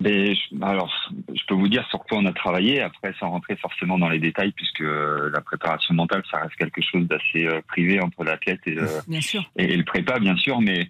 Mais 0.04 0.36
je- 0.36 0.62
alors, 0.62 0.92
je 1.34 1.42
peux 1.48 1.54
vous 1.56 1.70
dire 1.70 1.88
sur 1.90 2.00
quoi 2.00 2.18
on 2.18 2.26
a 2.26 2.34
travaillé, 2.34 2.82
après 2.82 3.14
sans 3.20 3.30
rentrer 3.30 3.56
forcément 3.56 3.98
dans 3.98 4.10
les 4.10 4.20
détails, 4.20 4.52
puisque 4.52 4.82
euh, 4.82 5.30
la 5.34 5.40
préparation 5.42 5.94
mentale, 5.96 6.24
ça 6.30 6.40
reste 6.40 6.56
quelque 6.56 6.82
chose 6.82 7.08
d'assez 7.08 7.46
euh, 7.48 7.62
privé 7.68 8.02
entre 8.02 8.24
l'athlète 8.26 8.60
et, 8.66 8.72
le- 8.76 9.02
Bien 9.08 9.22
sûr. 9.22 9.50
et, 9.58 9.64
et 9.74 9.78
le 9.78 9.84
prépa, 9.86 10.20
bien 10.20 10.36
sûr, 10.38 10.60
mais 10.62 10.90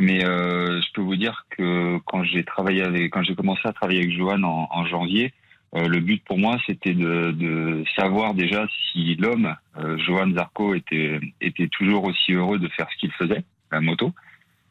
mais 0.00 0.24
euh, 0.24 0.80
je 0.80 0.92
peux 0.92 1.00
vous 1.00 1.16
dire 1.16 1.44
que 1.50 1.98
quand 2.06 2.22
j'ai 2.24 2.44
travaillé 2.44 2.82
avec, 2.82 3.12
quand 3.12 3.22
j'ai 3.22 3.34
commencé 3.34 3.62
à 3.64 3.72
travailler 3.72 4.00
avec 4.00 4.12
Johan 4.16 4.42
en, 4.44 4.68
en 4.70 4.86
janvier, 4.86 5.32
euh, 5.74 5.86
le 5.88 6.00
but 6.00 6.22
pour 6.24 6.38
moi 6.38 6.56
c'était 6.66 6.94
de, 6.94 7.30
de 7.32 7.84
savoir 7.96 8.32
déjà 8.34 8.66
si 8.92 9.14
l'homme, 9.16 9.54
euh, 9.76 9.98
Johan 9.98 10.32
Zarco, 10.32 10.74
était 10.74 11.20
était 11.40 11.68
toujours 11.68 12.04
aussi 12.04 12.32
heureux 12.32 12.58
de 12.58 12.68
faire 12.68 12.86
ce 12.92 12.96
qu'il 12.98 13.12
faisait, 13.12 13.44
la 13.72 13.80
moto, 13.80 14.06
euh, 14.06 14.10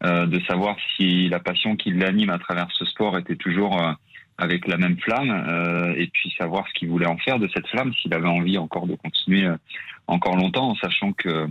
de 0.03 0.39
savoir 0.41 0.75
si 0.95 1.27
la 1.29 1.39
passion 1.39 1.75
qui 1.75 1.91
l'anime 1.91 2.29
à 2.29 2.38
travers 2.38 2.67
ce 2.71 2.86
sport 2.86 3.17
était 3.17 3.36
toujours 3.36 3.81
euh, 3.81 3.91
avec 4.38 4.67
la 4.67 4.77
même 4.77 4.97
flamme, 4.99 5.31
euh, 5.31 5.95
et 5.97 6.07
puis 6.07 6.31
savoir 6.38 6.67
ce 6.67 6.73
qu'il 6.73 6.89
voulait 6.89 7.07
en 7.07 7.17
faire 7.17 7.39
de 7.39 7.49
cette 7.53 7.67
flamme, 7.67 7.91
s'il 7.95 8.13
avait 8.13 8.27
envie 8.27 8.60
encore 8.60 8.86
de 8.86 8.95
continuer 8.95 9.45
euh, 9.45 9.57
encore 10.05 10.36
longtemps, 10.38 10.69
en 10.69 10.75
sachant 10.75 11.12
que 11.13 11.47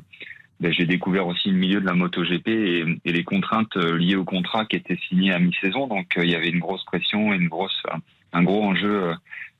ben, 0.60 0.72
j'ai 0.72 0.86
découvert 0.86 1.26
aussi 1.26 1.50
le 1.50 1.58
milieu 1.58 1.80
de 1.80 1.86
la 1.86 1.94
MotoGP 1.94 2.48
et, 2.48 2.84
et 3.04 3.12
les 3.12 3.24
contraintes 3.24 3.76
euh, 3.76 3.98
liées 3.98 4.16
au 4.16 4.24
contrat 4.24 4.64
qui 4.66 4.76
était 4.76 4.98
signé 5.08 5.32
à 5.32 5.38
mi-saison. 5.38 5.88
Donc 5.88 6.16
euh, 6.16 6.24
il 6.24 6.30
y 6.30 6.34
avait 6.36 6.48
une 6.48 6.60
grosse 6.60 6.84
pression 6.84 7.32
et 7.32 7.36
une 7.36 7.48
grosse, 7.48 7.82
un 8.32 8.42
gros 8.44 8.62
enjeu 8.62 9.02
euh, 9.02 9.14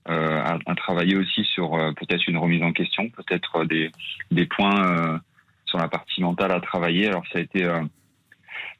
euh, 0.09 0.41
à, 0.41 0.59
à 0.65 0.75
travailler 0.77 1.17
aussi 1.17 1.45
sur 1.45 1.75
euh, 1.75 1.93
peut-être 1.93 2.29
une 2.29 2.39
remise 2.39 2.63
en 2.63 2.73
question, 2.73 3.11
peut-être 3.11 3.57
euh, 3.57 3.65
des, 3.67 3.91
des 4.31 4.47
points 4.47 4.81
euh, 4.87 5.19
sur 5.67 5.79
la 5.79 5.89
partie 5.89 6.23
mentale 6.23 6.53
à 6.53 6.61
travailler. 6.61 7.09
Alors 7.09 7.25
ça 7.33 7.41
a 7.41 7.43
été 7.43 7.65
euh, 7.65 7.83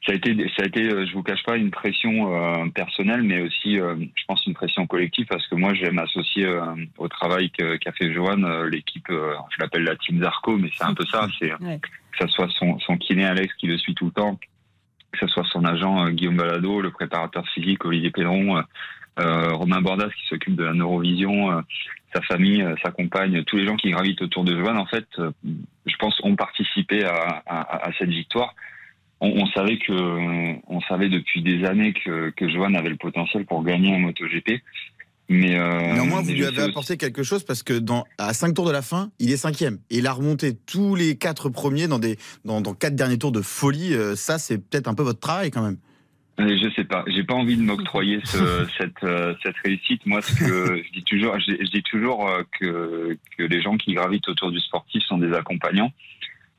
ça 0.05 0.11
a 0.11 0.15
été, 0.15 0.35
ça 0.55 0.63
a 0.63 0.65
été, 0.65 0.83
euh, 0.89 1.05
je 1.05 1.13
vous 1.13 1.23
cache 1.23 1.43
pas, 1.43 1.57
une 1.57 1.71
pression 1.71 2.33
euh, 2.33 2.67
personnelle, 2.69 3.23
mais 3.23 3.41
aussi, 3.41 3.79
euh, 3.79 3.95
je 4.15 4.23
pense, 4.27 4.45
une 4.45 4.53
pression 4.53 4.85
collective, 4.87 5.25
parce 5.27 5.45
que 5.47 5.55
moi, 5.55 5.73
j'aime 5.73 5.99
associer 5.99 6.45
euh, 6.45 6.61
au 6.97 7.07
travail 7.07 7.49
qu'a 7.51 7.91
fait 7.93 8.13
Johan, 8.13 8.43
euh, 8.43 8.69
l'équipe, 8.69 9.09
euh, 9.09 9.33
je 9.55 9.61
l'appelle 9.61 9.83
la 9.83 9.95
team 9.95 10.21
Zarco, 10.21 10.57
mais 10.57 10.69
c'est 10.75 10.83
un 10.85 10.93
peu 10.93 11.05
ça, 11.05 11.27
c'est 11.39 11.51
Ouais. 11.61 11.79
que 11.79 12.17
ça 12.19 12.27
soit 12.27 12.49
son, 12.51 12.79
son 12.79 12.97
kiné 12.97 13.25
Alex 13.25 13.53
qui 13.55 13.67
le 13.67 13.77
suit 13.77 13.95
tout 13.95 14.05
le 14.05 14.11
temps, 14.11 14.39
que 15.11 15.19
ce 15.19 15.27
soit 15.27 15.45
son 15.51 15.65
agent 15.65 16.09
Guillaume 16.09 16.37
Balado, 16.37 16.81
le 16.81 16.91
préparateur 16.91 17.47
physique 17.49 17.83
Olivier 17.85 18.11
Pédron, 18.11 18.61
Romain 19.17 19.81
Bordas 19.81 20.09
qui 20.09 20.27
s'occupe 20.27 20.55
de 20.55 20.63
la 20.63 20.73
neurovision, 20.73 21.51
euh, 21.51 21.61
sa 22.13 22.21
famille, 22.21 22.63
sa 22.83 22.91
compagne, 22.91 23.43
tous 23.43 23.57
les 23.57 23.65
gens 23.67 23.75
qui 23.75 23.89
gravitent 23.91 24.21
autour 24.21 24.43
de 24.43 24.55
Johan, 24.55 24.77
en 24.77 24.85
fait, 24.85 25.07
euh, 25.19 25.31
je 25.85 25.95
pense, 25.97 26.19
ont 26.23 26.35
participé 26.35 27.03
à, 27.03 27.43
à- 27.47 27.87
à 27.87 27.91
cette 27.97 28.09
victoire. 28.09 28.53
On, 29.19 29.29
on 29.29 29.47
savait 29.47 29.77
que, 29.79 29.93
on 30.67 30.81
savait 30.81 31.09
depuis 31.09 31.41
des 31.41 31.65
années 31.65 31.93
que, 31.93 32.29
que 32.31 32.47
Johan 32.49 32.73
avait 32.75 32.89
le 32.89 32.97
potentiel 32.97 33.45
pour 33.45 33.63
gagner 33.63 33.93
en 33.95 33.99
MotoGP. 33.99 34.61
Mais 35.29 35.57
euh, 35.57 35.93
Néanmoins, 35.93 36.21
vous 36.21 36.31
lui 36.31 36.45
avez 36.45 36.57
aussi- 36.61 36.69
apporté 36.69 36.95
quelque 36.97 37.21
chose 37.23 37.43
parce 37.43 37.61
que 37.63 37.73
dans, 37.73 38.05
à 38.17 38.33
5 38.33 38.53
tours 38.53 38.65
de 38.67 38.71
la 38.71 38.81
fin, 38.81 39.09
il 39.19 39.31
est 39.31 39.37
cinquième. 39.37 39.79
Et 39.89 39.97
il 39.97 40.07
a 40.07 40.13
remonté 40.13 40.53
tous 40.55 40.95
les 40.95 41.17
quatre 41.17 41.49
premiers 41.49 41.87
dans, 41.87 41.99
des, 41.99 42.15
dans, 42.45 42.61
dans 42.61 42.73
quatre 42.73 42.95
derniers 42.95 43.17
tours 43.17 43.33
de 43.33 43.41
folie. 43.41 43.93
Euh, 43.93 44.15
ça, 44.15 44.37
c'est 44.37 44.57
peut-être 44.57 44.87
un 44.87 44.93
peu 44.93 45.03
votre 45.03 45.19
travail 45.19 45.51
quand 45.51 45.63
même. 45.63 45.77
Euh, 46.39 46.55
Je 46.63 46.69
sais 46.75 46.85
pas. 46.85 47.03
J'ai 47.07 47.23
pas 47.23 47.33
envie 47.33 47.57
de 47.57 47.63
m'octroyer 47.63 48.19
ce- 48.23 48.67
cette, 48.79 49.03
euh, 49.03 49.33
cette 49.43 49.57
réussite. 49.65 50.05
Moi, 50.05 50.21
ce 50.21 50.33
que 50.35 50.81
je 50.85 50.91
dis 50.93 51.03
toujours, 51.03 51.37
je, 51.39 51.51
je 51.59 51.71
dis 51.71 51.83
toujours 51.83 52.29
que, 52.59 53.17
que 53.37 53.43
les 53.43 53.61
gens 53.61 53.75
qui 53.75 53.95
gravitent 53.95 54.29
autour 54.29 54.51
du 54.51 54.59
sportif 54.61 55.03
sont 55.03 55.17
des 55.17 55.33
accompagnants. 55.33 55.91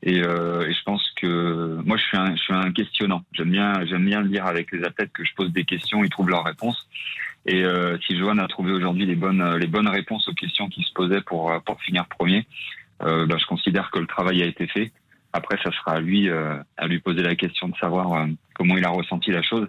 Et, 0.03 0.21
euh, 0.23 0.67
et 0.67 0.73
je 0.73 0.83
pense 0.83 1.03
que 1.17 1.81
moi, 1.85 1.97
je 1.97 2.03
suis 2.03 2.17
un, 2.17 2.35
je 2.35 2.41
suis 2.41 2.53
un 2.53 2.71
questionnant. 2.71 3.23
J'aime 3.33 3.51
bien, 3.51 3.85
j'aime 3.85 4.05
bien 4.05 4.21
le 4.21 4.29
dire 4.29 4.45
avec 4.45 4.71
les 4.71 4.83
athlètes 4.83 5.11
que 5.11 5.25
je 5.25 5.33
pose 5.35 5.51
des 5.51 5.65
questions, 5.65 6.03
ils 6.03 6.09
trouvent 6.09 6.29
leurs 6.29 6.45
réponses. 6.45 6.87
Et 7.45 7.63
euh, 7.63 7.97
si 8.05 8.17
Johan 8.17 8.37
a 8.37 8.47
trouvé 8.47 8.71
aujourd'hui 8.71 9.05
les 9.05 9.15
bonnes, 9.15 9.55
les 9.57 9.67
bonnes 9.67 9.87
réponses 9.87 10.27
aux 10.29 10.33
questions 10.33 10.67
qui 10.69 10.83
se 10.83 10.93
posaient 10.93 11.21
pour, 11.21 11.51
pour 11.65 11.81
finir 11.81 12.05
premier, 12.07 12.45
euh, 13.03 13.25
bah, 13.25 13.37
je 13.39 13.45
considère 13.45 13.91
que 13.91 13.99
le 13.99 14.07
travail 14.07 14.41
a 14.41 14.45
été 14.45 14.67
fait. 14.67 14.91
Après, 15.33 15.57
ça 15.63 15.71
sera 15.71 15.93
à 15.93 15.99
lui, 15.99 16.29
euh, 16.29 16.57
à 16.77 16.87
lui 16.87 16.99
poser 16.99 17.21
la 17.21 17.35
question 17.35 17.67
de 17.69 17.75
savoir 17.77 18.13
euh, 18.13 18.25
comment 18.55 18.77
il 18.77 18.85
a 18.85 18.89
ressenti 18.89 19.31
la 19.31 19.41
chose. 19.41 19.67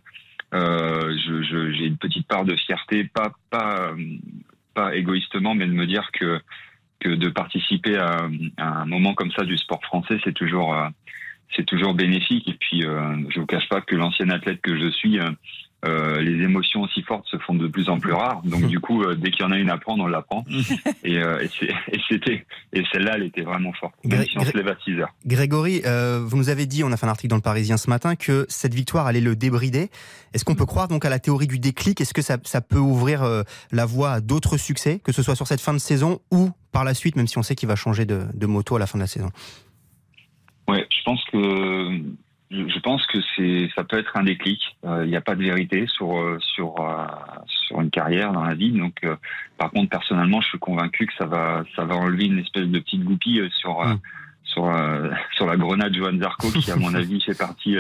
Euh, 0.54 1.16
je- 1.26 1.42
je- 1.42 1.72
J'ai 1.72 1.86
une 1.86 1.96
petite 1.98 2.26
part 2.26 2.44
de 2.44 2.56
fierté, 2.56 3.04
pas, 3.04 3.32
pas, 3.50 3.92
pas 4.74 4.94
égoïstement, 4.96 5.54
mais 5.54 5.66
de 5.66 5.72
me 5.72 5.86
dire 5.86 6.10
que, 6.12 6.40
que 7.00 7.08
de 7.08 7.28
participer 7.28 7.96
à, 7.96 8.28
un 8.58 8.84
moment 8.86 9.14
comme 9.14 9.32
ça 9.32 9.44
du 9.44 9.56
sport 9.56 9.82
français, 9.82 10.18
c'est 10.24 10.34
toujours, 10.34 10.74
euh, 10.74 10.88
c'est 11.56 11.64
toujours 11.64 11.94
bénéfique. 11.94 12.48
Et 12.48 12.54
puis, 12.54 12.84
euh, 12.84 13.16
je 13.30 13.40
vous 13.40 13.46
cache 13.46 13.68
pas 13.68 13.80
que 13.80 13.96
l'ancien 13.96 14.28
athlète 14.30 14.60
que 14.60 14.78
je 14.78 14.88
suis, 14.90 15.18
euh, 15.86 16.20
les 16.20 16.42
émotions 16.44 16.82
aussi 16.82 17.02
fortes 17.02 17.26
se 17.30 17.38
font 17.38 17.54
de 17.54 17.66
plus 17.66 17.88
en 17.88 17.98
plus 17.98 18.12
rares. 18.12 18.42
Donc, 18.44 18.66
du 18.66 18.80
coup, 18.80 19.02
euh, 19.02 19.14
dès 19.14 19.30
qu'il 19.30 19.40
y 19.42 19.44
en 19.48 19.50
a 19.50 19.58
une 19.58 19.70
à 19.70 19.78
prendre, 19.78 20.04
on 20.04 20.06
la 20.06 20.20
prend. 20.22 20.44
Et, 21.04 21.18
euh, 21.18 21.40
et 21.42 21.98
c'était, 22.08 22.44
et 22.74 22.82
celle-là, 22.92 23.12
elle 23.16 23.22
était 23.24 23.40
vraiment 23.42 23.72
forte. 23.72 23.94
Même 24.04 24.18
Gré- 24.18 24.26
si 24.30 24.36
on 24.38 24.42
se 24.42 24.50
Gré- 24.50 24.58
lève 24.58 24.68
à 24.68 24.76
6 24.84 25.00
heures. 25.00 25.14
Grégory, 25.26 25.80
vous 26.22 26.36
nous 26.36 26.48
avez 26.50 26.66
dit, 26.66 26.84
on 26.84 26.92
a 26.92 26.96
fait 26.96 27.06
un 27.06 27.10
article 27.10 27.30
dans 27.30 27.36
le 27.36 27.42
Parisien 27.42 27.76
ce 27.78 27.88
matin, 27.88 28.14
que 28.16 28.44
cette 28.48 28.74
victoire 28.74 29.06
allait 29.06 29.20
le 29.22 29.36
débrider. 29.36 29.88
Est-ce 30.34 30.44
qu'on 30.44 30.54
peut 30.54 30.66
croire 30.66 30.88
donc 30.88 31.04
à 31.04 31.08
la 31.10 31.18
théorie 31.18 31.46
du 31.46 31.58
déclic? 31.58 32.00
Est-ce 32.00 32.12
que 32.14 32.22
ça, 32.22 32.36
ça 32.44 32.60
peut 32.60 32.78
ouvrir 32.78 33.24
la 33.72 33.86
voie 33.86 34.10
à 34.12 34.20
d'autres 34.20 34.56
succès, 34.58 35.00
que 35.02 35.12
ce 35.12 35.22
soit 35.22 35.34
sur 35.34 35.46
cette 35.46 35.60
fin 35.62 35.72
de 35.72 35.78
saison 35.78 36.20
ou 36.30 36.50
par 36.72 36.84
la 36.84 36.94
suite, 36.94 37.16
même 37.16 37.26
si 37.26 37.38
on 37.38 37.42
sait 37.42 37.54
qu'il 37.54 37.68
va 37.68 37.74
changer 37.76 38.04
de, 38.04 38.22
de 38.34 38.46
moto 38.46 38.76
à 38.76 38.78
la 38.78 38.86
fin 38.86 38.98
de 38.98 39.02
la 39.02 39.08
saison? 39.08 39.30
Ouais, 40.68 40.86
je 40.90 41.02
pense 41.04 41.20
que 41.32 42.00
je 42.50 42.78
pense 42.80 43.06
que 43.06 43.18
c'est 43.36 43.70
ça 43.76 43.84
peut 43.84 43.98
être 43.98 44.16
un 44.16 44.24
déclic. 44.24 44.60
Euh, 44.84 45.04
Il 45.04 45.10
n'y 45.10 45.16
a 45.16 45.20
pas 45.20 45.36
de 45.36 45.42
vérité 45.42 45.86
sur 45.86 46.18
euh, 46.18 46.38
sur 46.40 46.80
euh, 46.80 47.06
sur 47.46 47.80
une 47.80 47.90
carrière 47.90 48.32
dans 48.32 48.42
la 48.42 48.54
vie. 48.54 48.72
Donc, 48.72 48.96
euh, 49.04 49.14
par 49.56 49.70
contre, 49.70 49.88
personnellement, 49.90 50.40
je 50.40 50.48
suis 50.48 50.58
convaincu 50.58 51.06
que 51.06 51.12
ça 51.16 51.26
va 51.26 51.62
ça 51.76 51.84
va 51.84 51.94
enlever 51.94 52.26
une 52.26 52.40
espèce 52.40 52.66
de 52.66 52.78
petite 52.80 53.04
goupille 53.04 53.40
euh, 53.40 53.48
sur 53.50 53.80
euh, 53.82 55.10
sur 55.34 55.46
la 55.46 55.56
grenade 55.56 55.94
Johan 55.94 56.18
Zarco, 56.18 56.50
qui 56.50 56.70
à 56.72 56.76
mon 56.76 56.92
avis 56.94 57.20
fait 57.20 57.38
partie 57.38 57.76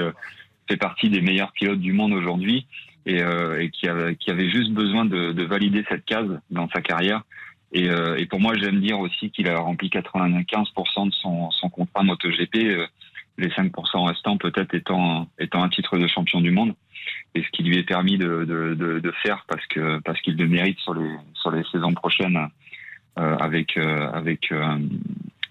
fait 0.68 0.76
partie 0.76 1.10
des 1.10 1.20
meilleurs 1.20 1.50
pilotes 1.50 1.80
du 1.80 1.92
monde 1.92 2.12
aujourd'hui 2.12 2.66
et, 3.06 3.18
et 3.18 3.70
qui 3.70 3.88
avait 3.88 4.14
qui 4.14 4.30
avait 4.30 4.50
juste 4.50 4.70
besoin 4.70 5.04
de, 5.04 5.32
de 5.32 5.44
valider 5.44 5.84
cette 5.88 6.04
case 6.04 6.40
dans 6.50 6.68
sa 6.68 6.80
carrière. 6.80 7.22
Et, 7.72 7.86
et 7.86 8.26
pour 8.26 8.40
moi, 8.40 8.54
j'aime 8.56 8.80
dire 8.80 9.00
aussi 9.00 9.30
qu'il 9.30 9.48
a 9.48 9.58
rempli 9.58 9.88
95% 9.88 11.08
de 11.08 11.14
son, 11.14 11.50
son 11.50 11.68
contrat 11.70 12.02
MotoGP, 12.02 12.88
les 13.40 13.48
5% 13.48 14.06
restants 14.06 14.36
peut-être 14.36 14.74
étant, 14.74 15.28
étant 15.38 15.62
un 15.62 15.68
titre 15.68 15.98
de 15.98 16.06
champion 16.06 16.40
du 16.40 16.50
monde. 16.50 16.74
Et 17.34 17.42
ce 17.42 17.48
qui 17.50 17.62
lui 17.62 17.78
est 17.78 17.84
permis 17.84 18.18
de, 18.18 18.44
de, 18.44 18.74
de, 18.74 18.98
de 18.98 19.12
faire 19.22 19.44
parce 19.48 19.64
que 19.66 20.00
parce 20.00 20.20
qu'il 20.20 20.36
le 20.36 20.46
mérite 20.46 20.78
sur 20.80 20.94
les, 20.94 21.10
sur 21.34 21.50
les 21.50 21.62
saisons 21.72 21.94
prochaines 21.94 22.48
euh, 23.18 23.36
avec, 23.38 23.76
euh, 23.76 24.10
avec 24.12 24.52
euh, 24.52 24.78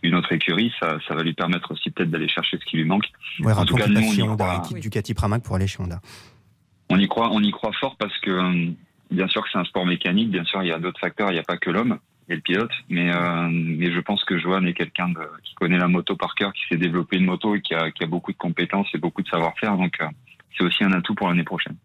une 0.04 0.16
autre 0.16 0.32
écurie, 0.32 0.72
ça, 0.80 0.98
ça 1.08 1.14
va 1.16 1.24
lui 1.24 1.34
permettre 1.34 1.72
aussi 1.72 1.90
peut-être 1.90 2.10
d'aller 2.10 2.30
chercher 2.30 2.58
ce 2.58 2.66
qui 2.66 2.78
lui 2.78 2.86
manque. 2.86 3.06
Ouais, 3.42 3.54
en 3.54 3.66
tout 3.66 3.76
cas, 3.76 3.88
nous, 3.88 4.00
on 4.00 4.34
y 4.34 4.38
croit. 4.38 4.62
quitte 4.66 4.80
Ducati 4.80 5.14
Pramac 5.14 5.44
pour 5.44 5.56
aller 5.56 5.68
chez 5.68 5.82
Honda. 5.82 6.00
On 6.90 6.98
y 6.98 7.08
croit, 7.08 7.30
on 7.32 7.42
y 7.42 7.52
croit 7.52 7.74
fort 7.74 7.96
parce 7.98 8.18
que 8.20 8.72
bien 9.12 9.28
sûr 9.28 9.44
que 9.44 9.50
c'est 9.52 9.60
un 9.60 9.66
sport 9.66 9.86
mécanique, 9.86 10.32
bien 10.32 10.44
sûr 10.46 10.64
il 10.64 10.70
y 10.70 10.72
a 10.72 10.80
d'autres 10.80 11.00
facteurs, 11.00 11.30
il 11.30 11.34
n'y 11.34 11.40
a 11.40 11.44
pas 11.44 11.58
que 11.58 11.70
l'homme 11.70 12.00
et 12.30 12.36
le 12.36 12.42
pilote, 12.42 12.72
mais 12.90 13.12
euh, 13.14 13.48
mais 13.52 13.92
je 13.92 14.00
pense 14.00 14.24
que 14.24 14.38
Johan 14.38 14.64
est 14.66 14.74
quelqu'un 14.74 15.12
qui 15.44 15.56
connaît 15.56 15.80
la 15.80 15.88
moto 15.88 16.16
par 16.16 16.36
cœur, 16.36 16.54
qui 16.54 16.62
s'est 16.70 16.78
développé 16.78 17.18
une 17.18 17.26
moto 17.26 17.56
et 17.56 17.62
qui 17.62 17.74
a, 17.74 17.90
qui 17.92 18.04
a 18.04 18.08
beaucoup 18.08 18.32
de 18.32 18.38
compétences 18.38 18.88
et 18.94 18.98
beaucoup 19.00 19.22
de 19.24 19.28
savoir-faire, 19.30 19.76
donc 19.78 19.94
euh, 20.02 20.06
c'est 20.58 20.64
aussi 20.64 20.84
un 20.84 20.92
atout 20.94 21.16
pour 21.16 21.28
l'année 21.28 21.44
prochaine. 21.44 21.76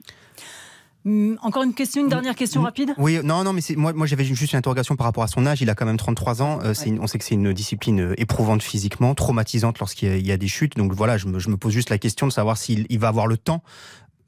Hum, 1.07 1.39
Encore 1.43 1.63
une 1.65 1.75
question, 1.75 2.01
une 2.03 2.09
dernière 2.09 2.35
question 2.35 2.63
rapide? 2.63 2.95
Oui, 2.97 3.19
non, 3.23 3.45
non, 3.45 3.53
mais 3.53 3.61
moi, 3.77 3.93
moi 3.93 4.07
j'avais 4.07 4.25
juste 4.25 4.53
une 4.55 4.59
interrogation 4.59 4.97
par 4.97 5.05
rapport 5.07 5.23
à 5.23 5.29
son 5.29 5.45
âge. 5.45 5.61
Il 5.61 5.69
a 5.69 5.75
quand 5.75 5.85
même 5.85 5.99
33 5.99 6.41
ans. 6.43 6.61
Euh, 6.65 6.73
une- 6.87 6.99
on 6.99 7.07
sait 7.07 7.19
que 7.19 7.25
c'est 7.25 7.35
une 7.35 7.53
discipline 7.53 8.15
éprouvante 8.17 8.63
physiquement, 8.63 9.15
traumatisante 9.15 9.79
lorsqu'il 9.81 10.09
y, 10.09 10.13
a- 10.13 10.17
il 10.17 10.27
y 10.27 10.33
a 10.33 10.39
des 10.39 10.49
chutes. 10.49 10.77
Donc 10.79 10.93
voilà, 10.95 11.19
je 11.19 11.27
me, 11.27 11.39
je 11.39 11.51
me 11.51 11.59
pose 11.59 11.73
juste 11.75 11.91
la 11.91 11.99
question 11.99 12.27
de 12.27 12.33
savoir 12.33 12.57
s'il 12.57 12.87
il 12.89 12.99
va 12.99 13.09
avoir 13.09 13.27
le 13.27 13.37
temps 13.37 13.63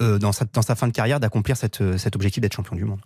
euh, 0.02 0.18
dans, 0.18 0.33
sa, 0.33 0.44
dans 0.44 0.61
sa 0.61 0.74
fin 0.74 0.87
de 0.87 0.92
carrière 0.92 1.18
d'accomplir 1.18 1.57
cet 1.57 1.81
objectif 2.14 2.42
d'être 2.42 2.55
champion 2.55 2.76
du 2.76 2.85
monde. 2.85 3.00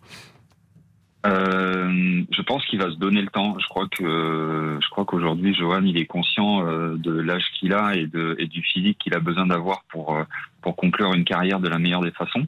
Euh, 1.27 2.23
je 2.31 2.43
pense 2.43 2.65
qu'il 2.67 2.79
va 2.79 2.91
se 2.91 2.97
donner 2.97 3.21
le 3.21 3.29
temps. 3.29 3.59
Je 3.59 3.67
crois 3.69 3.87
que 3.89 4.79
je 4.81 4.89
crois 4.89 5.05
qu'aujourd'hui, 5.05 5.55
Johan, 5.55 5.83
il 5.85 5.99
est 5.99 6.07
conscient 6.07 6.67
euh, 6.67 6.97
de 6.97 7.13
l'âge 7.13 7.45
qu'il 7.59 7.75
a 7.75 7.95
et, 7.95 8.07
de, 8.07 8.37
et 8.39 8.47
du 8.47 8.63
physique 8.63 8.99
qu'il 8.99 9.15
a 9.15 9.21
besoin 9.21 9.47
d'avoir 9.47 9.83
pour 9.91 10.17
euh, 10.17 10.25
pour 10.63 10.77
conclure 10.77 11.13
une 11.13 11.25
carrière 11.25 11.61
de 11.61 11.69
la 11.69 11.79
meilleure 11.79 12.01
des 12.01 12.11
façons. 12.13 12.47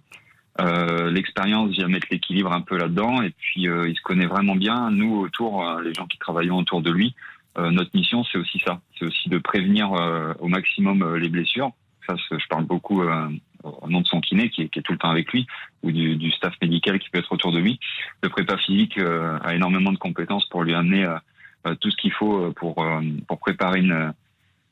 Euh, 0.61 1.11
L'expérience 1.11 1.71
vient 1.71 1.89
mettre 1.89 2.09
l'équilibre 2.11 2.53
un 2.53 2.61
peu 2.63 2.79
là-dedans 2.79 3.23
et 3.23 3.31
puis 3.31 3.69
euh, 3.69 3.89
il 3.89 3.97
se 3.97 4.03
connaît 4.03 4.27
vraiment 4.27 4.57
bien. 4.57 4.91
Nous, 4.91 5.19
autour, 5.19 5.65
les 5.83 5.93
gens 5.93 6.07
qui 6.07 6.19
travaillons 6.19 6.59
autour 6.59 6.83
de 6.83 6.91
lui, 6.91 7.15
notre 7.59 7.91
mission, 7.95 8.25
c'est 8.25 8.39
aussi 8.39 8.63
ça. 8.65 8.81
C'est 8.99 9.05
aussi 9.05 9.29
de 9.29 9.37
prévenir 9.37 9.93
au 10.41 10.49
maximum 10.49 11.17
les 11.17 11.29
blessures. 11.29 11.71
Ça, 12.07 12.15
je 12.17 12.47
parle 12.49 12.65
beaucoup 12.65 13.03
au 13.63 13.89
nom 13.89 14.01
de 14.01 14.07
son 14.07 14.21
kiné 14.21 14.49
qui 14.51 14.63
est, 14.63 14.69
qui 14.69 14.79
est 14.79 14.83
tout 14.83 14.93
le 14.93 14.99
temps 14.99 15.11
avec 15.11 15.33
lui 15.33 15.47
ou 15.83 15.91
du, 15.93 16.17
du 16.17 16.31
staff 16.33 16.55
médical 16.63 16.99
qui 16.99 17.11
peut 17.11 17.19
être 17.19 17.33
autour 17.33 17.53
de 17.53 17.59
lui. 17.59 17.79
Le 18.23 18.29
prépa 18.29 18.57
physique 18.57 18.99
euh, 18.99 19.39
a 19.43 19.55
énormément 19.55 19.93
de 19.93 19.99
compétences 19.99 20.47
pour 20.49 20.63
lui 20.65 20.75
amener 20.75 21.05
euh, 21.05 21.17
euh, 21.69 21.75
tout 21.77 21.91
ce 21.91 21.97
qu'il 21.97 22.13
faut 22.13 22.45
euh, 22.47 22.53
pour 22.53 22.83
euh, 22.85 23.01
pour 23.29 23.39
préparer 23.39 23.81
une 23.81 24.13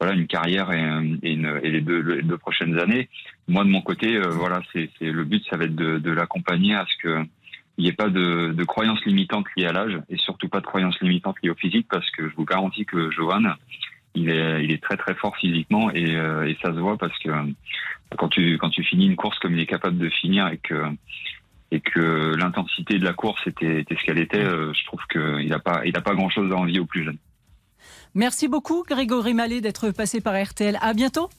voilà 0.00 0.14
une 0.14 0.26
carrière 0.26 0.72
et, 0.72 0.80
une- 0.80 1.18
et 1.62 1.70
les, 1.70 1.80
deux, 1.82 2.00
les 2.00 2.22
deux 2.22 2.38
prochaines 2.38 2.78
années. 2.78 3.08
Moi 3.48 3.64
de 3.64 3.68
mon 3.68 3.82
côté, 3.82 4.18
voilà, 4.18 4.62
c'est- 4.72 4.90
le 5.00 5.24
but, 5.24 5.44
ça 5.50 5.56
va 5.58 5.64
être 5.64 5.74
de, 5.76 5.98
de 5.98 6.10
l'accompagner 6.10 6.74
à 6.74 6.86
ce 6.86 6.96
que 7.02 7.24
il 7.78 7.84
n'y 7.84 7.90
ait 7.90 7.92
pas 7.94 8.08
de, 8.10 8.52
de 8.52 8.64
croyances 8.64 9.02
limitantes 9.06 9.46
liées 9.56 9.66
à 9.66 9.72
l'âge 9.72 9.98
et 10.10 10.16
surtout 10.16 10.48
pas 10.48 10.60
de 10.60 10.66
croyances 10.66 10.98
limitantes 11.00 11.36
liées 11.42 11.50
au 11.50 11.54
physique 11.54 11.86
parce 11.90 12.10
que 12.10 12.28
je 12.28 12.34
vous 12.34 12.44
garantis 12.44 12.84
que 12.84 13.10
Johan, 13.10 13.42
il 14.14 14.30
est, 14.30 14.64
il 14.64 14.72
est 14.72 14.82
très 14.82 14.96
très 14.96 15.14
fort 15.14 15.36
physiquement 15.36 15.90
et, 15.90 16.16
euh, 16.16 16.48
et 16.48 16.56
ça 16.62 16.72
se 16.72 16.78
voit 16.78 16.96
parce 16.96 17.16
que 17.18 17.30
euh, 17.30 17.44
quand 18.18 18.28
tu, 18.28 18.58
quand 18.58 18.70
tu 18.70 18.82
finis 18.82 19.06
une 19.06 19.16
course 19.16 19.38
comme 19.38 19.54
il 19.54 19.60
est 19.60 19.66
capable 19.66 19.98
de 19.98 20.08
finir 20.08 20.48
et 20.48 20.58
que, 20.58 20.84
et 21.70 21.80
que 21.80 22.34
l'intensité 22.36 22.98
de 22.98 23.04
la 23.04 23.12
course 23.12 23.40
était, 23.46 23.80
était 23.80 23.96
ce 23.96 24.04
qu'elle 24.04 24.18
était, 24.18 24.44
euh, 24.44 24.72
je 24.72 24.84
trouve 24.86 25.00
qu'il 25.10 25.48
n'a 25.48 25.60
pas, 25.60 25.82
il 25.84 25.96
a 25.96 26.00
pas 26.00 26.14
grand 26.14 26.30
chose 26.30 26.52
à 26.52 26.56
envier 26.56 26.80
aux 26.80 26.86
plus 26.86 27.04
jeunes. 27.04 27.18
Merci 28.14 28.48
beaucoup, 28.48 28.82
Grégory 28.88 29.34
Mallet, 29.34 29.60
d'être 29.60 29.90
passé 29.92 30.20
par 30.20 30.34
RTL. 30.34 30.78
À 30.82 30.94
bientôt. 30.94 31.30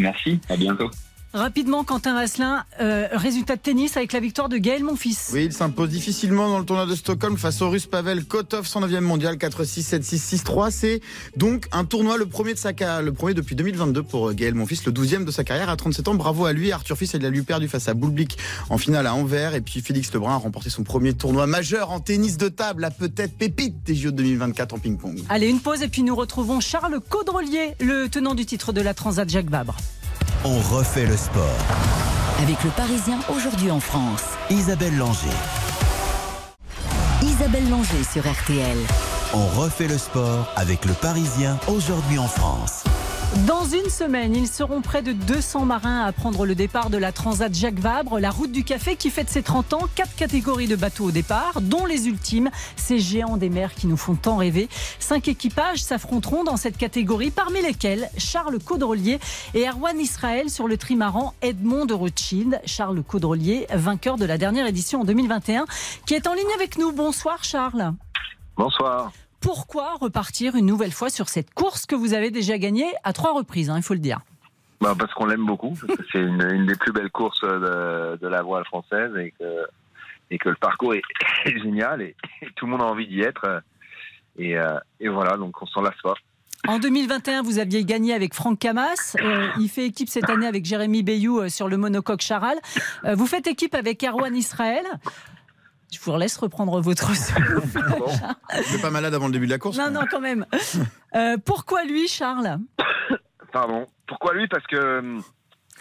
Merci, 0.00 0.40
à 0.48 0.56
bientôt. 0.56 0.90
Rapidement, 1.32 1.84
Quentin 1.84 2.14
Vasselin, 2.14 2.64
euh, 2.80 3.06
résultat 3.12 3.54
de 3.54 3.60
tennis 3.60 3.96
avec 3.96 4.12
la 4.12 4.18
victoire 4.18 4.48
de 4.48 4.56
Gaël 4.56 4.82
Monfils. 4.82 5.30
Oui, 5.32 5.44
il 5.44 5.52
s'impose 5.52 5.88
difficilement 5.88 6.48
dans 6.48 6.58
le 6.58 6.64
tournoi 6.64 6.86
de 6.86 6.94
Stockholm 6.96 7.38
face 7.38 7.62
au 7.62 7.70
russe 7.70 7.86
Pavel 7.86 8.24
Kotov, 8.24 8.66
109e 8.66 8.98
mondial, 9.02 9.36
4-6, 9.36 10.00
7-6, 10.00 10.42
6-3. 10.42 10.72
C'est 10.72 11.00
donc 11.36 11.68
un 11.70 11.84
tournoi, 11.84 12.18
le 12.18 12.26
premier, 12.26 12.54
de 12.54 12.58
sa, 12.58 12.72
le 13.00 13.12
premier 13.12 13.34
depuis 13.34 13.54
2022 13.54 14.02
pour 14.02 14.32
Gaël 14.32 14.54
Monfils, 14.54 14.80
le 14.84 14.90
12e 14.90 15.24
de 15.24 15.30
sa 15.30 15.44
carrière 15.44 15.70
à 15.70 15.76
37 15.76 16.08
ans. 16.08 16.14
Bravo 16.14 16.46
à 16.46 16.52
lui. 16.52 16.72
Arthur 16.72 16.96
Fils, 16.96 17.12
il 17.14 17.24
a 17.24 17.30
lui 17.30 17.42
perdu 17.42 17.68
face 17.68 17.86
à 17.86 17.94
Boulblick 17.94 18.36
en 18.68 18.76
finale 18.76 19.06
à 19.06 19.14
Anvers. 19.14 19.54
Et 19.54 19.60
puis 19.60 19.82
Félix 19.82 20.12
Lebrun 20.12 20.34
a 20.34 20.36
remporté 20.36 20.68
son 20.68 20.82
premier 20.82 21.14
tournoi 21.14 21.46
majeur 21.46 21.92
en 21.92 22.00
tennis 22.00 22.38
de 22.38 22.48
table, 22.48 22.82
la 22.82 22.90
peut-être 22.90 23.38
pépite 23.38 23.84
des 23.84 23.94
JO 23.94 24.10
2024 24.10 24.74
en 24.74 24.78
ping-pong. 24.80 25.22
Allez, 25.28 25.48
une 25.48 25.60
pause 25.60 25.82
et 25.82 25.88
puis 25.88 26.02
nous 26.02 26.16
retrouvons 26.16 26.58
Charles 26.58 26.98
Caudrelier, 27.08 27.76
le 27.78 28.08
tenant 28.08 28.34
du 28.34 28.46
titre 28.46 28.72
de 28.72 28.80
la 28.80 28.94
Transat 28.94 29.28
Jacques 29.28 29.48
Vabre. 29.48 29.76
On 30.42 30.58
refait 30.74 31.04
le 31.04 31.18
sport. 31.18 31.44
Avec 32.42 32.64
le 32.64 32.70
Parisien 32.70 33.18
aujourd'hui 33.28 33.70
en 33.70 33.78
France. 33.78 34.24
Isabelle 34.48 34.96
Langer. 34.96 35.28
Isabelle 37.22 37.68
Langer 37.68 38.02
sur 38.10 38.22
RTL. 38.22 38.78
On 39.34 39.46
refait 39.60 39.86
le 39.86 39.98
sport 39.98 40.50
avec 40.56 40.86
le 40.86 40.94
Parisien 40.94 41.58
aujourd'hui 41.68 42.18
en 42.18 42.26
France. 42.26 42.84
Dans 43.46 43.64
une 43.64 43.88
semaine, 43.88 44.34
ils 44.34 44.48
seront 44.48 44.80
près 44.80 45.02
de 45.02 45.12
200 45.12 45.64
marins 45.64 46.04
à 46.04 46.10
prendre 46.10 46.44
le 46.44 46.56
départ 46.56 46.90
de 46.90 46.98
la 46.98 47.12
Transat 47.12 47.54
Jacques 47.54 47.78
Vabre, 47.78 48.18
la 48.18 48.30
route 48.30 48.50
du 48.50 48.64
café 48.64 48.96
qui 48.96 49.08
fête 49.08 49.30
ses 49.30 49.44
30 49.44 49.72
ans. 49.72 49.88
Quatre 49.94 50.16
catégories 50.16 50.66
de 50.66 50.74
bateaux 50.74 51.04
au 51.04 51.10
départ, 51.12 51.60
dont 51.60 51.86
les 51.86 52.08
ultimes, 52.08 52.50
ces 52.74 52.98
géants 52.98 53.36
des 53.36 53.48
mers 53.48 53.74
qui 53.74 53.86
nous 53.86 53.96
font 53.96 54.16
tant 54.16 54.36
rêver. 54.36 54.68
Cinq 54.98 55.28
équipages 55.28 55.80
s'affronteront 55.80 56.42
dans 56.42 56.56
cette 56.56 56.76
catégorie, 56.76 57.30
parmi 57.30 57.62
lesquels 57.62 58.10
Charles 58.18 58.58
Caudrelier 58.58 59.20
et 59.54 59.68
Erwan 59.68 60.00
Israël 60.00 60.50
sur 60.50 60.66
le 60.66 60.76
trimaran 60.76 61.32
Edmond 61.40 61.86
de 61.86 61.94
Rothschild. 61.94 62.60
Charles 62.66 63.00
Caudrelier, 63.04 63.68
vainqueur 63.72 64.16
de 64.16 64.24
la 64.24 64.38
dernière 64.38 64.66
édition 64.66 65.02
en 65.02 65.04
2021, 65.04 65.66
qui 66.04 66.14
est 66.14 66.26
en 66.26 66.34
ligne 66.34 66.52
avec 66.56 66.78
nous. 66.78 66.90
Bonsoir 66.90 67.44
Charles. 67.44 67.92
Bonsoir. 68.56 69.12
Pourquoi 69.40 69.94
repartir 69.94 70.54
une 70.54 70.66
nouvelle 70.66 70.92
fois 70.92 71.08
sur 71.08 71.28
cette 71.28 71.54
course 71.54 71.86
que 71.86 71.94
vous 71.94 72.12
avez 72.12 72.30
déjà 72.30 72.58
gagnée 72.58 72.92
à 73.04 73.12
trois 73.12 73.32
reprises, 73.32 73.70
hein, 73.70 73.76
il 73.76 73.82
faut 73.82 73.94
le 73.94 74.00
dire 74.00 74.20
bah 74.80 74.94
Parce 74.98 75.12
qu'on 75.14 75.26
l'aime 75.26 75.46
beaucoup. 75.46 75.74
c'est 76.12 76.20
une, 76.20 76.66
des 76.66 76.74
plus 76.74 76.92
belles 76.92 77.10
courses 77.10 77.42
de, 77.42 78.26
la 78.26 78.42
voile 78.42 78.64
française 78.64 79.12
et 79.16 79.32
que, 79.38 79.66
et 80.30 80.38
que 80.38 80.50
le 80.50 80.56
parcours 80.56 80.94
est, 80.94 81.02
génial 81.62 82.02
et, 82.02 82.16
tout 82.56 82.66
le 82.66 82.72
monde 82.72 82.82
a 82.82 82.86
envie 82.86 83.06
d'y 83.06 83.20
être. 83.20 83.62
Et, 84.38 84.58
euh, 84.58 84.78
et, 85.00 85.08
voilà, 85.08 85.36
donc 85.36 85.60
on 85.60 85.66
s'en 85.66 85.82
lasse 85.82 86.00
pas. 86.02 86.14
En 86.68 86.78
2021, 86.78 87.42
vous 87.42 87.58
aviez 87.58 87.84
gagné 87.84 88.12
avec 88.12 88.34
Franck 88.34 88.58
Camas. 88.58 89.16
Euh, 89.22 89.48
il 89.58 89.70
fait 89.70 89.86
équipe 89.86 90.10
cette 90.10 90.28
année 90.28 90.46
avec 90.46 90.66
Jérémy 90.66 91.02
Bayou 91.02 91.40
euh, 91.40 91.48
sur 91.48 91.68
le 91.68 91.78
monocoque 91.78 92.20
Charal. 92.20 92.58
vous 93.14 93.26
faites 93.26 93.46
équipe 93.46 93.74
avec 93.74 94.02
Erwan 94.04 94.36
Israël. 94.36 94.84
Je 95.92 95.98
vous 95.98 96.16
laisse 96.16 96.36
reprendre 96.36 96.80
votre 96.80 97.14
souffle. 97.16 97.60
Vous 97.60 98.72
n'êtes 98.72 98.82
pas 98.82 98.90
malade 98.90 99.14
avant 99.14 99.26
le 99.26 99.32
début 99.32 99.46
de 99.46 99.50
la 99.50 99.58
course 99.58 99.76
Non, 99.76 99.90
non, 99.90 100.02
quand 100.10 100.20
même. 100.20 100.46
Euh, 101.16 101.36
pourquoi 101.44 101.82
lui, 101.82 102.06
Charles? 102.06 102.58
Pardon. 103.52 103.88
Pourquoi 104.06 104.32
lui? 104.32 104.46
Parce 104.46 104.64
que, 104.68 105.18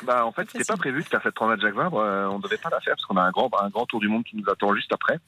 bah, 0.03 0.25
en 0.25 0.31
fait, 0.31 0.49
c'était 0.49 0.65
pas 0.65 0.75
prévu 0.75 1.03
de 1.03 1.07
faire 1.07 1.21
cette 1.21 1.35
de 1.35 1.61
Jacques 1.61 1.75
Vabre. 1.75 1.99
Euh, 1.99 2.25
on 2.29 2.39
ne 2.39 2.41
devait 2.41 2.57
pas 2.57 2.71
la 2.71 2.79
faire 2.79 2.95
parce 2.95 3.05
qu'on 3.05 3.15
a 3.15 3.21
un 3.21 3.29
grand, 3.29 3.47
un 3.61 3.69
grand 3.69 3.85
tour 3.85 3.99
du 3.99 4.07
monde 4.07 4.23
qui 4.23 4.37
nous 4.37 4.49
attend 4.49 4.73
juste 4.73 4.91
après. 4.91 5.19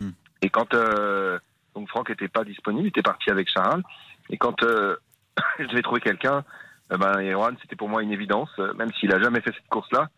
Hmm. 0.00 0.10
Et 0.42 0.50
quand 0.50 0.72
euh, 0.74 1.36
donc 1.74 1.88
Franck 1.88 2.10
n'était 2.10 2.28
pas 2.28 2.44
disponible, 2.44 2.84
il 2.84 2.88
était 2.90 3.02
parti 3.02 3.28
avec 3.28 3.48
Charles. 3.50 3.82
Et 4.28 4.36
quand 4.36 4.54
je 5.58 5.64
devais 5.64 5.82
trouver 5.82 6.00
quelqu'un, 6.00 6.44
ben, 6.90 7.20
Erwan, 7.20 7.56
c'était 7.60 7.74
pour 7.74 7.88
moi 7.88 8.04
une 8.04 8.12
évidence, 8.12 8.56
même 8.76 8.92
s'il 9.00 9.12
a 9.12 9.20
jamais 9.20 9.40
fait 9.40 9.52
cette 9.52 9.68
course-là 9.68 10.10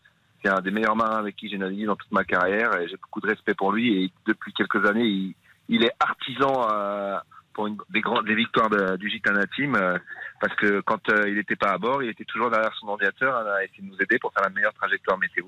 c'est 0.43 0.51
un 0.51 0.61
des 0.61 0.71
meilleurs 0.71 0.97
marins 0.97 1.19
avec 1.19 1.37
qui 1.37 1.49
j'ai 1.49 1.59
navigué 1.59 1.87
dans 1.87 1.97
toute 1.97 2.11
ma 2.13 2.25
carrière 2.25 2.77
et 2.81 2.89
j'ai 2.89 2.97
beaucoup 2.97 3.21
de 3.21 3.29
respect 3.29 3.55
pour 3.55 3.73
lui. 3.73 4.05
Et 4.05 4.13
depuis 4.27 4.53
quelques 4.53 4.85
années, 4.87 5.35
il, 5.69 5.85
est 5.85 5.93
artisan 6.01 6.69
euh, 6.71 7.17
pour 7.55 7.67
une, 7.67 7.77
des, 7.91 8.01
grandes, 8.01 8.27
des 8.27 8.35
victoires 8.35 8.71
du 8.99 9.09
Gitana 9.09 9.47
Team 9.55 9.77
euh, 9.77 9.99
parce 10.41 10.55
que 10.57 10.81
quand 10.81 11.09
euh, 11.11 11.29
il 11.29 11.37
n'était 11.37 11.57
pas 11.57 11.71
à 11.71 11.79
bord, 11.79 12.03
il 12.03 12.11
était 12.11 12.25
toujours 12.25 12.51
derrière 12.51 12.75
son 12.75 12.89
ordinateur 12.89 13.37
à 13.37 13.65
essayer 13.65 13.83
de 13.83 13.89
nous 13.89 14.03
aider 14.03 14.19
pour 14.19 14.33
faire 14.33 14.43
la 14.43 14.51
meilleure 14.51 14.75
trajectoire 14.75 15.19
météo. 15.19 15.45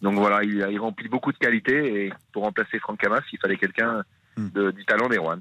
Donc 0.00 0.14
voilà, 0.14 0.42
il, 0.42 0.66
il 0.70 0.78
remplit 0.78 1.08
beaucoup 1.08 1.32
de 1.32 1.38
qualités 1.38 2.06
et 2.06 2.12
pour 2.32 2.44
remplacer 2.44 2.78
Franck 2.78 3.00
Camas, 3.00 3.22
il 3.32 3.38
fallait 3.38 3.56
quelqu'un 3.56 4.02
hmm. 4.36 4.70
du 4.72 4.84
talent 4.84 5.08
d'Erwan. 5.08 5.40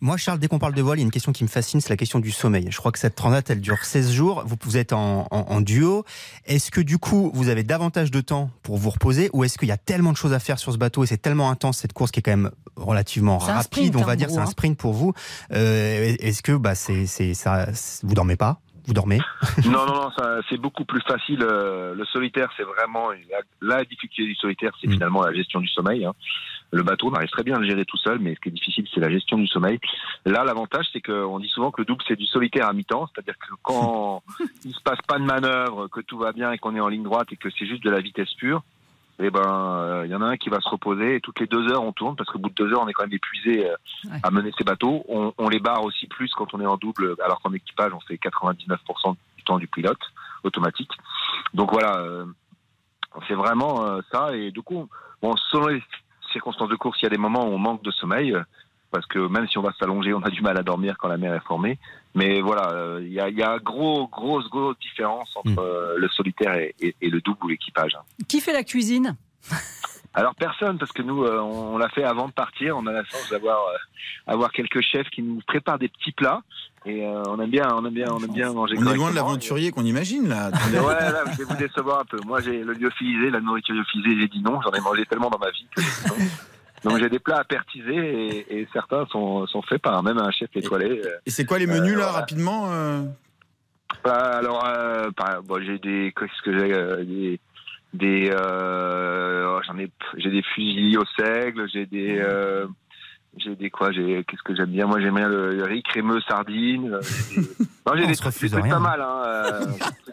Moi, 0.00 0.16
Charles, 0.16 0.38
dès 0.38 0.46
qu'on 0.46 0.60
parle 0.60 0.74
de 0.74 0.82
voile, 0.82 0.98
il 0.98 1.00
y 1.00 1.04
a 1.04 1.06
une 1.06 1.10
question 1.10 1.32
qui 1.32 1.42
me 1.42 1.48
fascine, 1.48 1.80
c'est 1.80 1.90
la 1.90 1.96
question 1.96 2.20
du 2.20 2.30
sommeil. 2.30 2.68
Je 2.70 2.76
crois 2.76 2.92
que 2.92 3.00
cette 3.00 3.16
transat, 3.16 3.50
elle 3.50 3.60
dure 3.60 3.78
16 3.82 4.12
jours. 4.12 4.44
Vous, 4.46 4.56
vous 4.62 4.76
êtes 4.76 4.92
en, 4.92 5.60
duo. 5.60 6.04
Est-ce 6.46 6.70
que 6.70 6.80
du 6.80 6.98
coup, 6.98 7.32
vous 7.34 7.48
avez 7.48 7.64
davantage 7.64 8.12
de 8.12 8.20
temps 8.20 8.50
pour 8.62 8.76
vous 8.76 8.90
reposer 8.90 9.28
ou 9.32 9.42
est-ce 9.42 9.58
qu'il 9.58 9.68
y 9.68 9.72
a 9.72 9.76
tellement 9.76 10.12
de 10.12 10.16
choses 10.16 10.32
à 10.32 10.38
faire 10.38 10.58
sur 10.58 10.72
ce 10.72 10.78
bateau 10.78 11.02
et 11.02 11.06
c'est 11.06 11.18
tellement 11.18 11.50
intense 11.50 11.78
cette 11.78 11.92
course 11.92 12.12
qui 12.12 12.20
est 12.20 12.22
quand 12.22 12.30
même 12.30 12.50
relativement 12.76 13.38
rapide, 13.38 13.96
on 13.96 14.04
va 14.04 14.14
dire, 14.14 14.30
c'est 14.30 14.38
un 14.38 14.42
hein. 14.42 14.46
sprint 14.46 14.78
pour 14.78 14.92
vous. 14.92 15.12
Euh, 15.52 16.14
est-ce 16.20 16.42
que 16.42 16.52
bah, 16.52 16.76
c'est, 16.76 17.06
c'est, 17.06 17.34
ça, 17.34 17.66
vous 18.04 18.14
dormez 18.14 18.36
pas? 18.36 18.60
Vous 18.86 18.94
dormez? 18.94 19.20
Non, 19.64 19.84
non, 19.84 19.94
non, 19.94 20.10
c'est 20.48 20.56
beaucoup 20.56 20.84
plus 20.84 21.02
facile. 21.02 21.42
Euh, 21.42 21.94
le 21.94 22.04
solitaire, 22.06 22.48
c'est 22.56 22.62
vraiment 22.62 23.08
la, 23.60 23.84
difficulté 23.84 24.24
du 24.24 24.34
solitaire, 24.34 24.70
c'est 24.80 24.86
mm. 24.86 24.92
finalement 24.92 25.22
la 25.22 25.34
gestion 25.34 25.60
du 25.60 25.68
sommeil. 25.68 26.04
Hein. 26.04 26.12
Le 26.70 26.82
bateau, 26.82 27.08
on 27.08 27.14
arrive 27.14 27.30
très 27.30 27.42
bien 27.42 27.56
à 27.56 27.58
le 27.60 27.66
gérer 27.66 27.84
tout 27.84 27.96
seul, 27.96 28.18
mais 28.18 28.34
ce 28.34 28.40
qui 28.40 28.50
est 28.50 28.52
difficile, 28.52 28.86
c'est 28.92 29.00
la 29.00 29.10
gestion 29.10 29.38
du 29.38 29.46
sommeil. 29.46 29.78
Là, 30.26 30.44
l'avantage, 30.44 30.86
c'est 30.92 31.00
qu'on 31.00 31.38
dit 31.38 31.48
souvent 31.48 31.70
que 31.70 31.80
le 31.80 31.86
double, 31.86 32.02
c'est 32.06 32.16
du 32.16 32.26
solitaire 32.26 32.68
à 32.68 32.72
mi-temps, 32.72 33.08
c'est-à-dire 33.08 33.38
que 33.38 33.54
quand 33.62 34.22
il 34.64 34.74
se 34.74 34.80
passe 34.82 35.00
pas 35.06 35.18
de 35.18 35.24
manœuvre, 35.24 35.88
que 35.88 36.00
tout 36.00 36.18
va 36.18 36.32
bien 36.32 36.52
et 36.52 36.58
qu'on 36.58 36.76
est 36.76 36.80
en 36.80 36.88
ligne 36.88 37.02
droite 37.02 37.28
et 37.32 37.36
que 37.36 37.48
c'est 37.50 37.66
juste 37.66 37.82
de 37.82 37.90
la 37.90 38.00
vitesse 38.00 38.32
pure, 38.34 38.62
eh 39.20 39.30
ben, 39.30 39.40
il 39.42 39.46
euh, 39.46 40.06
y 40.06 40.14
en 40.14 40.22
a 40.22 40.26
un 40.26 40.36
qui 40.36 40.48
va 40.48 40.60
se 40.60 40.68
reposer 40.68 41.16
et 41.16 41.20
toutes 41.20 41.40
les 41.40 41.48
deux 41.48 41.72
heures 41.72 41.82
on 41.82 41.92
tourne 41.92 42.14
parce 42.14 42.30
qu'au 42.30 42.38
bout 42.38 42.50
de 42.50 42.54
deux 42.54 42.72
heures 42.72 42.82
on 42.82 42.88
est 42.88 42.92
quand 42.92 43.02
même 43.02 43.12
épuisé 43.12 43.68
euh, 43.68 43.74
à 44.22 44.30
mener 44.30 44.52
ces 44.56 44.62
bateaux. 44.62 45.04
On, 45.08 45.32
on, 45.38 45.48
les 45.48 45.58
barre 45.58 45.82
aussi 45.82 46.06
plus 46.06 46.32
quand 46.34 46.54
on 46.54 46.60
est 46.60 46.66
en 46.66 46.76
double, 46.76 47.16
alors 47.24 47.40
qu'en 47.40 47.52
équipage 47.52 47.92
on 47.92 48.00
fait 48.00 48.14
99% 48.14 49.16
du 49.36 49.44
temps 49.44 49.58
du 49.58 49.66
pilote 49.66 49.98
automatique. 50.44 50.92
Donc 51.52 51.72
voilà, 51.72 51.96
euh, 51.96 52.26
c'est 53.26 53.34
vraiment 53.34 54.00
ça 54.12 54.36
et 54.36 54.52
du 54.52 54.62
coup, 54.62 54.88
bon, 55.20 55.34
selon 55.50 55.66
les 55.66 55.82
circonstances 56.32 56.68
de 56.68 56.76
course, 56.76 56.98
il 57.00 57.04
y 57.04 57.06
a 57.06 57.10
des 57.10 57.18
moments 57.18 57.46
où 57.46 57.52
on 57.52 57.58
manque 57.58 57.82
de 57.82 57.90
sommeil 57.90 58.36
parce 58.90 59.06
que 59.06 59.18
même 59.18 59.46
si 59.48 59.58
on 59.58 59.62
va 59.62 59.72
s'allonger, 59.78 60.14
on 60.14 60.22
a 60.22 60.30
du 60.30 60.40
mal 60.40 60.56
à 60.56 60.62
dormir 60.62 60.96
quand 60.98 61.08
la 61.08 61.18
mer 61.18 61.34
est 61.34 61.46
formée. 61.46 61.78
Mais 62.14 62.40
voilà, 62.40 62.98
il 63.00 63.12
y 63.12 63.20
a, 63.20 63.28
y 63.28 63.42
a 63.42 63.58
gros, 63.58 64.08
grosse, 64.08 64.48
grosse 64.48 64.78
différence 64.78 65.36
entre 65.36 65.50
hmm. 65.50 65.58
euh, 65.58 65.98
le 65.98 66.08
solitaire 66.08 66.54
et, 66.56 66.94
le 67.02 67.20
double 67.20 67.44
ou 67.44 67.48
l'équipage. 67.48 67.96
Qui 68.28 68.40
fait 68.40 68.52
la 68.52 68.64
cuisine? 68.64 69.16
Alors 70.14 70.34
personne, 70.34 70.78
parce 70.78 70.92
que 70.92 71.02
nous, 71.02 71.24
euh, 71.24 71.38
on, 71.38 71.78
l'a 71.78 71.88
fait 71.90 72.02
avant 72.02 72.28
de 72.28 72.32
partir. 72.32 72.76
On 72.76 72.86
a 72.86 72.92
la 72.92 73.04
chance 73.04 73.28
d'avoir 73.30 73.58
euh, 73.58 73.76
avoir 74.26 74.50
quelques 74.50 74.80
chefs 74.80 75.08
qui 75.10 75.22
nous 75.22 75.40
préparent 75.46 75.78
des 75.78 75.88
petits 75.88 76.12
plats. 76.12 76.42
Et 76.86 77.04
on 77.04 77.38
aime 77.40 77.50
bien, 77.50 77.68
on 77.74 77.84
aime 77.84 77.92
bien, 77.92 78.06
on 78.10 78.18
aime 78.18 78.32
bien 78.32 78.52
manger. 78.52 78.76
On 78.78 78.90
est 78.90 78.94
loin 78.94 79.10
de 79.10 79.16
l'aventurier 79.16 79.72
qu'on 79.72 79.84
imagine 79.84 80.28
là. 80.28 80.50
ouais, 80.72 81.12
là, 81.12 81.24
je 81.32 81.38
vais 81.38 81.44
vous 81.44 81.56
décevoir 81.56 82.00
un 82.00 82.04
peu. 82.04 82.18
Moi, 82.24 82.40
j'ai 82.40 82.62
le 82.62 82.72
lyophilisé, 82.72 83.30
la 83.30 83.40
nourriture 83.40 83.74
lyophilisée, 83.74 84.20
j'ai 84.20 84.28
dit 84.28 84.40
non. 84.40 84.60
J'en 84.62 84.70
ai 84.70 84.80
mangé 84.80 85.04
tellement 85.04 85.28
dans 85.28 85.38
ma 85.38 85.50
vie 85.50 85.66
que 85.74 85.82
Donc 86.84 86.98
j'ai 86.98 87.08
des 87.08 87.18
plats 87.18 87.38
à 87.38 87.44
pertiser 87.44 88.46
et, 88.48 88.68
certains 88.72 89.06
sont, 89.06 89.46
sont, 89.46 89.62
faits 89.62 89.82
par 89.82 90.02
même 90.02 90.18
un 90.18 90.30
chef 90.30 90.48
étoilé. 90.54 91.02
Et 91.26 91.30
c'est 91.30 91.44
quoi 91.44 91.58
les 91.58 91.66
menus 91.66 91.96
là, 91.96 92.08
euh, 92.08 92.12
rapidement 92.12 92.70
euh? 92.70 93.02
Bah, 94.04 94.38
Alors, 94.38 94.64
euh, 94.66 95.10
bon, 95.44 95.62
j'ai 95.62 95.78
des. 95.78 96.14
Qu'est-ce 96.16 96.42
que 96.42 96.56
j'ai 96.56 97.04
Des. 97.04 97.40
Des 97.98 98.30
oh, 98.32 99.60
j'en 99.66 99.78
ai. 99.78 99.90
J'ai 100.16 100.30
des 100.30 100.42
fusils 100.42 100.98
au 100.98 101.04
seigle, 101.18 101.68
j'ai 101.68 101.86
des. 101.86 102.24
j'ai 103.36 103.54
des 103.56 103.70
quoi 103.70 103.92
J'ai 103.92 104.24
qu'est-ce 104.24 104.42
que 104.42 104.54
j'aime 104.54 104.70
bien? 104.70 104.86
Moi 104.86 105.00
j'aime 105.00 105.16
bien 105.16 105.28
le, 105.28 105.62
riz 105.64 105.82
crémeux 105.82 106.20
sardines. 106.22 106.90
Des... 106.90 107.42
Non 107.86 107.94
j'ai 107.96 108.06
des, 108.06 108.16
trucs, 108.16 108.50
pas 108.50 108.78
mal. 108.78 109.00
Hein, 109.00 109.60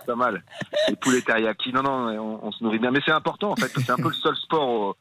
pas 0.05 0.15
mal. 0.15 0.43
Les 0.89 0.95
poulets 0.95 1.21
teriyaki. 1.21 1.73
Non 1.73 1.83
non, 1.83 2.07
on, 2.07 2.47
on, 2.47 2.51
se 2.51 2.63
nourrit 2.63 2.79
bien. 2.79 2.91
Mais 2.91 3.01
c'est 3.05 3.11
important 3.11 3.51
en 3.51 3.55
fait. 3.55 3.71
C'est 3.75 3.91
un 3.91 3.97
peu 3.97 4.09
le 4.09 4.13
seul 4.13 4.35
sport 4.35 4.95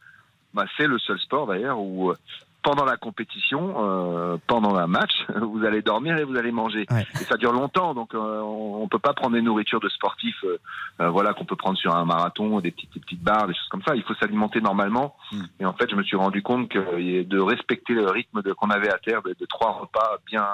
bah, 0.55 0.64
c'est 0.77 0.87
le 0.87 0.99
seul 1.01 1.18
sport 1.18 1.49
d'ailleurs 1.49 1.81
où 1.81 2.11
euh, 2.11 2.16
pendant 2.64 2.87
la 2.87 2.96
compétition, 2.96 3.74
euh, 3.79 4.38
pendant 4.46 4.74
un 4.74 4.88
match, 4.88 5.12
vous 5.40 5.64
allez 5.64 5.83
dormir 5.83 6.16
et 6.16 6.24
vous 6.24 6.37
allez 6.37 6.50
manger. 6.50 6.87
Et 6.90 7.24
ça 7.24 7.37
dure 7.37 7.53
longtemps, 7.53 7.94
donc 7.94 8.14
euh, 8.14 8.40
on, 8.40 8.88
peut 8.88 8.98
pas 8.98 9.12
prendre 9.12 9.35
des 9.35 9.42
nourritures 9.42 9.81
de 9.81 9.88
sportifs, 9.88 10.44
euh, 10.44 11.11
voilà 11.11 11.35
qu'on 11.35 11.44
peut 11.44 11.57
prendre 11.57 11.79
sur 11.79 11.94
un 11.94 12.05
marathon, 12.05 12.61
des 12.61 12.70
petites, 12.70 12.92
des 12.94 13.00
petites 13.00 13.22
barres, 13.22 13.46
des 13.46 13.55
choses 13.55 13.68
comme 13.70 13.83
ça. 13.87 13.94
Il 13.94 14.03
faut 14.03 14.14
s'alimenter 14.14 14.61
normalement. 14.61 15.14
Hmm. 15.31 15.42
Et 15.61 15.66
en 15.66 15.74
fait, 15.74 15.90
je 15.90 15.94
me 15.94 16.03
suis 16.03 16.16
rendu 16.16 16.42
compte 16.42 16.68
que 16.68 17.22
de 17.22 17.40
respecter 17.40 17.92
le 17.92 18.07
rythme 18.07 18.42
qu'on 18.55 18.70
avait 18.70 18.92
à 18.92 18.98
terre, 18.98 19.22
de, 19.22 19.46
trois 19.46 19.72
repas 19.72 20.18
bien, 20.27 20.46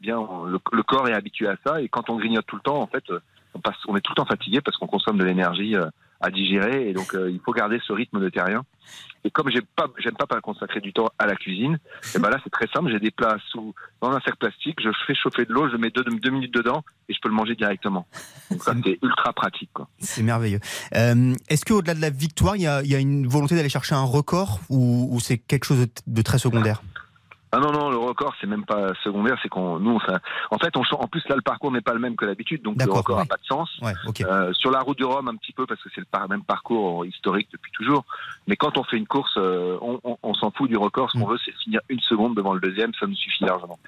bien, 0.00 0.18
le, 0.46 0.82
corps 0.82 1.08
est 1.08 1.14
habitué 1.14 1.46
à 1.46 1.56
ça. 1.64 1.82
Et 1.82 1.88
quand 1.88 2.08
on 2.08 2.16
grignote 2.16 2.46
tout 2.46 2.56
le 2.56 2.62
temps, 2.62 2.80
en 2.80 2.86
fait, 2.86 3.04
on, 3.54 3.60
passe, 3.60 3.76
on 3.86 3.96
est 3.96 4.00
tout 4.00 4.12
le 4.12 4.16
temps 4.16 4.26
fatigué 4.26 4.60
parce 4.62 4.78
qu'on 4.78 4.86
consomme 4.86 5.18
de 5.18 5.24
l'énergie 5.24 5.76
à 6.20 6.30
digérer. 6.30 6.88
Et 6.88 6.92
donc, 6.92 7.14
il 7.14 7.40
faut 7.44 7.52
garder 7.52 7.80
ce 7.86 7.92
rythme 7.92 8.20
de 8.20 8.28
terrien. 8.28 8.64
Et 9.24 9.30
comme 9.30 9.50
j'aime 9.50 9.66
pas, 9.76 9.86
j'aime 9.98 10.14
pas 10.14 10.40
consacrer 10.40 10.80
du 10.80 10.92
temps 10.92 11.08
à 11.18 11.26
la 11.26 11.34
cuisine, 11.34 11.78
et 12.14 12.18
ben 12.18 12.30
là 12.30 12.38
c'est 12.42 12.50
très 12.50 12.66
simple. 12.68 12.90
J'ai 12.90 13.00
des 13.00 13.10
plats 13.10 13.36
sous 13.50 13.74
dans 14.00 14.10
un 14.10 14.20
cercle 14.20 14.38
plastique. 14.38 14.78
Je 14.82 14.88
fais 15.06 15.14
chauffer 15.14 15.44
de 15.44 15.52
l'eau, 15.52 15.68
je 15.70 15.76
mets 15.76 15.90
deux, 15.90 16.02
deux, 16.02 16.30
minutes 16.30 16.54
dedans 16.54 16.82
et 17.08 17.12
je 17.12 17.18
peux 17.20 17.28
le 17.28 17.34
manger 17.34 17.54
directement. 17.54 18.06
Donc 18.50 18.62
ça 18.62 18.72
c'est 18.82 18.98
ultra 19.02 19.32
pratique. 19.34 19.70
C'est 19.98 20.22
merveilleux. 20.22 20.60
Euh, 20.94 21.34
est-ce 21.48 21.64
que 21.66 21.74
au-delà 21.74 21.94
de 21.94 22.00
la 22.00 22.10
victoire, 22.10 22.56
il 22.56 22.62
y 22.62 22.66
a, 22.66 22.82
y 22.82 22.94
a, 22.94 22.98
une 22.98 23.26
volonté 23.26 23.54
d'aller 23.54 23.68
chercher 23.68 23.94
un 23.94 24.04
record 24.04 24.60
ou, 24.70 25.08
ou 25.10 25.20
c'est 25.20 25.36
quelque 25.36 25.64
chose 25.64 25.86
de 26.06 26.22
très 26.22 26.38
secondaire? 26.38 26.82
Ah 27.52 27.58
non 27.58 27.72
non 27.72 27.90
le 27.90 27.96
record 27.96 28.32
c'est 28.40 28.46
même 28.46 28.64
pas 28.64 28.92
secondaire 29.02 29.36
c'est 29.42 29.48
qu'on 29.48 29.80
nous 29.80 29.98
ça, 30.06 30.20
en 30.50 30.58
fait 30.58 30.76
on 30.76 30.82
en 30.94 31.08
plus 31.08 31.22
là 31.28 31.34
le 31.34 31.42
parcours 31.42 31.72
n'est 31.72 31.80
pas 31.80 31.94
le 31.94 31.98
même 31.98 32.14
que 32.14 32.24
d'habitude 32.24 32.62
donc 32.62 32.80
le 32.80 32.90
record 32.90 33.18
n'a 33.18 33.24
pas 33.24 33.36
de 33.36 33.46
sens. 33.46 33.68
Euh, 34.20 34.52
sur 34.52 34.70
la 34.70 34.80
route 34.80 34.96
du 34.96 35.04
Rhum 35.04 35.26
un 35.28 35.36
petit 35.36 35.52
peu 35.52 35.66
parce 35.66 35.82
que 35.82 35.88
c'est 35.94 36.00
le 36.00 36.28
même 36.28 36.42
parcours 36.42 37.04
historique 37.04 37.48
depuis 37.52 37.72
toujours 37.72 38.04
mais 38.46 38.56
quand 38.56 38.78
on 38.78 38.84
fait 38.84 38.96
une 38.96 39.06
course 39.06 39.34
euh, 39.36 39.78
on, 39.80 40.34
s'en 40.34 40.50
fout 40.52 40.68
du 40.68 40.76
record 40.76 41.10
ce 41.10 41.18
qu'on 41.18 41.26
mm. 41.26 41.32
veut 41.32 41.38
c'est 41.44 41.54
finir 41.64 41.80
une 41.88 42.00
seconde 42.00 42.36
devant 42.36 42.54
le 42.54 42.60
deuxième 42.60 42.92
ça 42.98 43.06
nous 43.06 43.16
suffit 43.16 43.44
largement. 43.44 43.78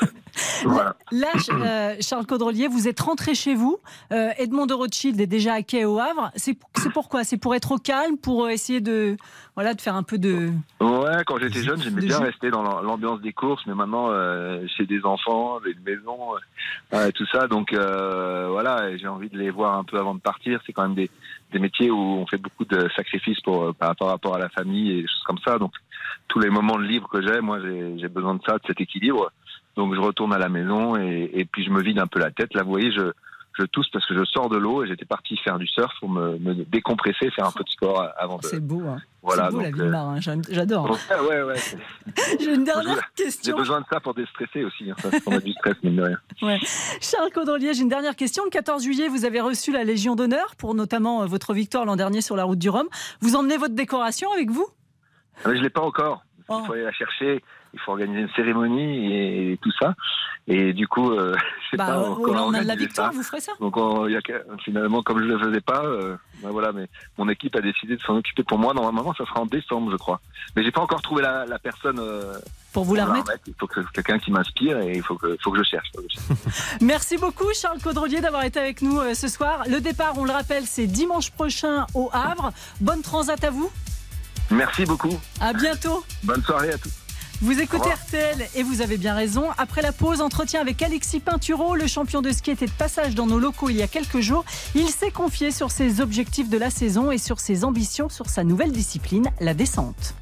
Voilà. 0.64 0.96
là 1.10 1.28
euh, 1.50 1.96
Charles 2.00 2.24
Caudrelier 2.24 2.66
vous 2.66 2.88
êtes 2.88 3.00
rentré 3.00 3.34
chez 3.34 3.54
vous 3.54 3.78
Edmond 4.10 4.66
de 4.66 4.72
Rothschild 4.72 5.20
est 5.20 5.26
déjà 5.26 5.54
à 5.54 5.62
quai 5.62 5.84
au 5.84 5.98
Havre 5.98 6.30
c'est 6.36 6.56
pourquoi 6.92 7.22
c'est 7.24 7.36
pour 7.36 7.54
être 7.54 7.72
au 7.72 7.78
calme 7.78 8.16
pour 8.16 8.48
essayer 8.48 8.80
de 8.80 9.16
voilà 9.54 9.74
de 9.74 9.80
faire 9.80 9.94
un 9.94 10.02
peu 10.02 10.16
de 10.16 10.50
ouais 10.80 11.22
quand 11.26 11.38
j'étais 11.38 11.62
jeune 11.62 11.82
j'aimais 11.82 12.00
bien 12.00 12.20
rester 12.20 12.50
dans 12.50 12.62
l'ambiance 12.80 13.11
des 13.20 13.32
courses, 13.32 13.62
mais 13.66 13.74
maintenant 13.74 14.10
euh, 14.10 14.64
j'ai 14.76 14.86
des 14.86 15.04
enfants, 15.04 15.60
j'ai 15.64 15.72
une 15.72 15.82
maison, 15.82 16.18
euh, 16.94 17.10
tout 17.12 17.26
ça. 17.26 17.46
Donc 17.46 17.72
euh, 17.72 18.48
voilà, 18.50 18.96
j'ai 18.96 19.08
envie 19.08 19.28
de 19.28 19.38
les 19.38 19.50
voir 19.50 19.76
un 19.76 19.84
peu 19.84 19.98
avant 19.98 20.14
de 20.14 20.20
partir. 20.20 20.60
C'est 20.66 20.72
quand 20.72 20.82
même 20.82 20.94
des, 20.94 21.10
des 21.52 21.58
métiers 21.58 21.90
où 21.90 21.98
on 21.98 22.26
fait 22.26 22.38
beaucoup 22.38 22.64
de 22.64 22.88
sacrifices 22.96 23.40
pour 23.40 23.74
par, 23.74 23.94
rapport 24.00 24.34
à 24.34 24.38
la 24.38 24.48
famille 24.48 24.90
et 24.92 25.02
choses 25.02 25.24
comme 25.26 25.40
ça. 25.44 25.58
Donc 25.58 25.72
tous 26.28 26.38
les 26.38 26.50
moments 26.50 26.78
de 26.78 26.84
libre 26.84 27.08
que 27.08 27.22
j'ai, 27.22 27.40
moi 27.40 27.58
j'ai 27.60 28.08
besoin 28.08 28.34
de 28.34 28.42
ça, 28.46 28.54
de 28.54 28.62
cet 28.66 28.80
équilibre. 28.80 29.32
Donc 29.76 29.94
je 29.94 30.00
retourne 30.00 30.32
à 30.34 30.38
la 30.38 30.48
maison 30.48 30.96
et, 30.96 31.30
et 31.34 31.44
puis 31.44 31.64
je 31.64 31.70
me 31.70 31.82
vide 31.82 31.98
un 31.98 32.06
peu 32.06 32.20
la 32.20 32.30
tête. 32.30 32.54
Là, 32.54 32.62
vous 32.62 32.70
voyez, 32.70 32.92
je 32.92 33.12
je 33.58 33.64
tousse 33.64 33.88
parce 33.90 34.06
que 34.06 34.14
je 34.14 34.24
sors 34.24 34.48
de 34.48 34.56
l'eau 34.56 34.84
et 34.84 34.86
j'étais 34.86 35.04
parti 35.04 35.36
faire 35.36 35.58
du 35.58 35.66
surf 35.66 35.92
pour 36.00 36.08
me, 36.08 36.38
me 36.38 36.54
décompresser, 36.64 37.30
faire 37.30 37.46
un 37.46 37.52
peu 37.52 37.64
de 37.64 37.68
sport 37.70 38.06
avant 38.16 38.38
de. 38.38 38.46
C'est 38.46 38.60
beau, 38.60 38.82
hein. 38.88 38.98
Voilà, 39.22 39.50
beau 39.50 39.58
donc, 39.58 39.62
la 39.62 39.70
vie 39.70 39.78
de 39.78 39.82
euh, 39.84 39.90
marin, 39.90 40.20
j'adore. 40.20 40.98
Ouais, 41.28 41.42
ouais. 41.42 41.54
J'ai 42.40 42.54
une 42.54 42.64
dernière 42.64 42.98
J'ai 43.16 43.24
question. 43.24 43.56
besoin 43.56 43.80
de 43.80 43.86
ça 43.90 44.00
pour 44.00 44.14
déstresser 44.14 44.64
aussi. 44.64 44.90
Hein. 44.90 44.96
On 45.26 45.36
a 45.36 45.38
du 45.40 45.52
stress, 45.52 45.76
mine 45.84 45.96
de 45.96 46.02
rien. 46.02 46.18
Ouais. 46.42 46.58
Charles 47.00 47.30
Caudrelier, 47.32 47.72
j'ai 47.72 47.82
une 47.82 47.88
dernière 47.88 48.16
question. 48.16 48.42
Le 48.44 48.50
14 48.50 48.82
juillet, 48.82 49.06
vous 49.08 49.24
avez 49.24 49.40
reçu 49.40 49.70
la 49.70 49.84
Légion 49.84 50.16
d'honneur 50.16 50.56
pour 50.56 50.74
notamment 50.74 51.22
euh, 51.22 51.26
votre 51.26 51.54
victoire 51.54 51.84
l'an 51.84 51.94
dernier 51.94 52.20
sur 52.20 52.34
la 52.34 52.44
route 52.44 52.58
du 52.58 52.68
Rhum. 52.68 52.88
Vous 53.20 53.36
emmenez 53.36 53.58
votre 53.58 53.74
décoration 53.74 54.32
avec 54.32 54.50
vous? 54.50 54.66
Ah, 55.44 55.50
Mais 55.50 55.56
je 55.56 55.62
l'ai 55.62 55.70
pas 55.70 55.82
encore. 55.82 56.24
Oh. 56.48 56.58
Il 56.62 56.66
faut 56.66 56.72
aller 56.72 56.82
la 56.82 56.92
chercher. 56.92 57.44
Il 57.74 57.80
faut 57.80 57.92
organiser 57.92 58.20
une 58.20 58.30
cérémonie 58.30 59.52
et, 59.52 59.58
tout 59.62 59.72
ça. 59.80 59.94
Et 60.46 60.72
du 60.72 60.86
coup, 60.88 61.10
euh, 61.12 61.34
sais 61.70 61.76
bah, 61.76 61.86
pas 61.86 61.98
Au 62.00 62.12
encore 62.12 62.34
lendemain 62.34 62.62
de 62.62 62.68
la 62.68 62.74
victoire, 62.76 63.12
ça. 63.12 63.16
vous 63.16 63.22
ferez 63.22 63.40
ça 63.40 63.52
Donc 63.60 63.76
on- 63.76 64.08
y 64.08 64.16
a 64.16 64.20
finalement, 64.64 65.02
comme 65.02 65.20
je 65.20 65.24
ne 65.24 65.34
le 65.34 65.38
faisais 65.38 65.60
pas, 65.60 65.84
euh, 65.84 66.16
ben 66.42 66.50
voilà, 66.50 66.72
mais 66.72 66.88
mon 67.16 67.28
équipe 67.28 67.54
a 67.56 67.60
décidé 67.60 67.96
de 67.96 68.02
s'en 68.02 68.16
occuper 68.16 68.42
pour 68.42 68.58
moi. 68.58 68.74
Normalement, 68.74 69.14
ça 69.14 69.24
sera 69.24 69.40
en 69.40 69.46
décembre, 69.46 69.90
je 69.90 69.96
crois. 69.96 70.20
Mais 70.56 70.64
j'ai 70.64 70.70
pas 70.70 70.80
encore 70.80 71.00
trouvé 71.02 71.22
la, 71.22 71.46
la 71.46 71.58
personne 71.58 71.98
euh, 71.98 72.34
Pour 72.72 72.84
vous 72.84 72.94
la 72.94 73.06
remettre 73.06 73.32
Il 73.46 73.54
faut 73.58 73.66
que 73.66 73.80
quelqu'un 73.92 74.18
qui 74.18 74.30
m'inspire 74.30 74.78
et 74.80 74.92
il 74.96 75.02
faut 75.02 75.16
que, 75.16 75.36
faut 75.42 75.52
que 75.52 75.58
je 75.58 75.64
cherche. 75.64 75.90
Merci 76.80 77.16
beaucoup 77.16 77.46
Charles 77.54 77.80
Caudrelier 77.80 78.20
d'avoir 78.20 78.44
été 78.44 78.58
avec 78.58 78.82
nous 78.82 79.00
ce 79.14 79.28
soir. 79.28 79.62
Le 79.68 79.80
départ, 79.80 80.18
on 80.18 80.24
le 80.24 80.32
rappelle, 80.32 80.64
c'est 80.66 80.86
dimanche 80.86 81.30
prochain 81.30 81.86
au 81.94 82.10
Havre. 82.12 82.52
Bonne 82.80 83.02
transat 83.02 83.42
à 83.44 83.50
vous. 83.50 83.70
Merci 84.50 84.84
beaucoup. 84.84 85.18
À 85.40 85.52
bientôt. 85.54 86.04
Bonne 86.24 86.42
soirée 86.42 86.72
à 86.72 86.78
tous. 86.78 87.01
Vous 87.42 87.60
écoutez. 87.60 87.90
RTL 87.90 88.46
et 88.54 88.62
vous 88.62 88.82
avez 88.82 88.96
bien 88.96 89.14
raison. 89.14 89.46
Après 89.58 89.82
la 89.82 89.90
pause, 89.90 90.20
entretien 90.20 90.60
avec 90.60 90.80
Alexis 90.80 91.18
Pinturo, 91.18 91.74
le 91.74 91.88
champion 91.88 92.22
de 92.22 92.30
ski 92.30 92.52
était 92.52 92.66
de 92.66 92.70
passage 92.70 93.16
dans 93.16 93.26
nos 93.26 93.40
locaux 93.40 93.68
il 93.68 93.76
y 93.76 93.82
a 93.82 93.88
quelques 93.88 94.20
jours. 94.20 94.44
Il 94.76 94.88
s'est 94.88 95.10
confié 95.10 95.50
sur 95.50 95.72
ses 95.72 96.00
objectifs 96.00 96.48
de 96.48 96.56
la 96.56 96.70
saison 96.70 97.10
et 97.10 97.18
sur 97.18 97.40
ses 97.40 97.64
ambitions 97.64 98.08
sur 98.08 98.28
sa 98.28 98.44
nouvelle 98.44 98.70
discipline, 98.70 99.28
la 99.40 99.54
descente. 99.54 100.14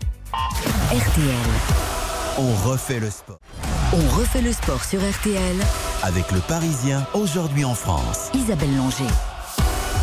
RTL. 0.91 1.35
On 2.39 2.55
refait 2.71 3.01
le 3.01 3.11
sport 3.11 3.39
On 3.93 4.17
refait 4.19 4.41
le 4.41 4.53
sport 4.53 4.83
sur 4.83 5.01
RTL. 5.01 5.57
avec 6.03 6.31
le 6.33 6.41
Parisien 6.41 7.07
aujourd'hui 7.13 7.67
en 7.67 7.75
France. 7.75 8.31
Isabelle 8.33 8.75
Langer. 8.77 9.05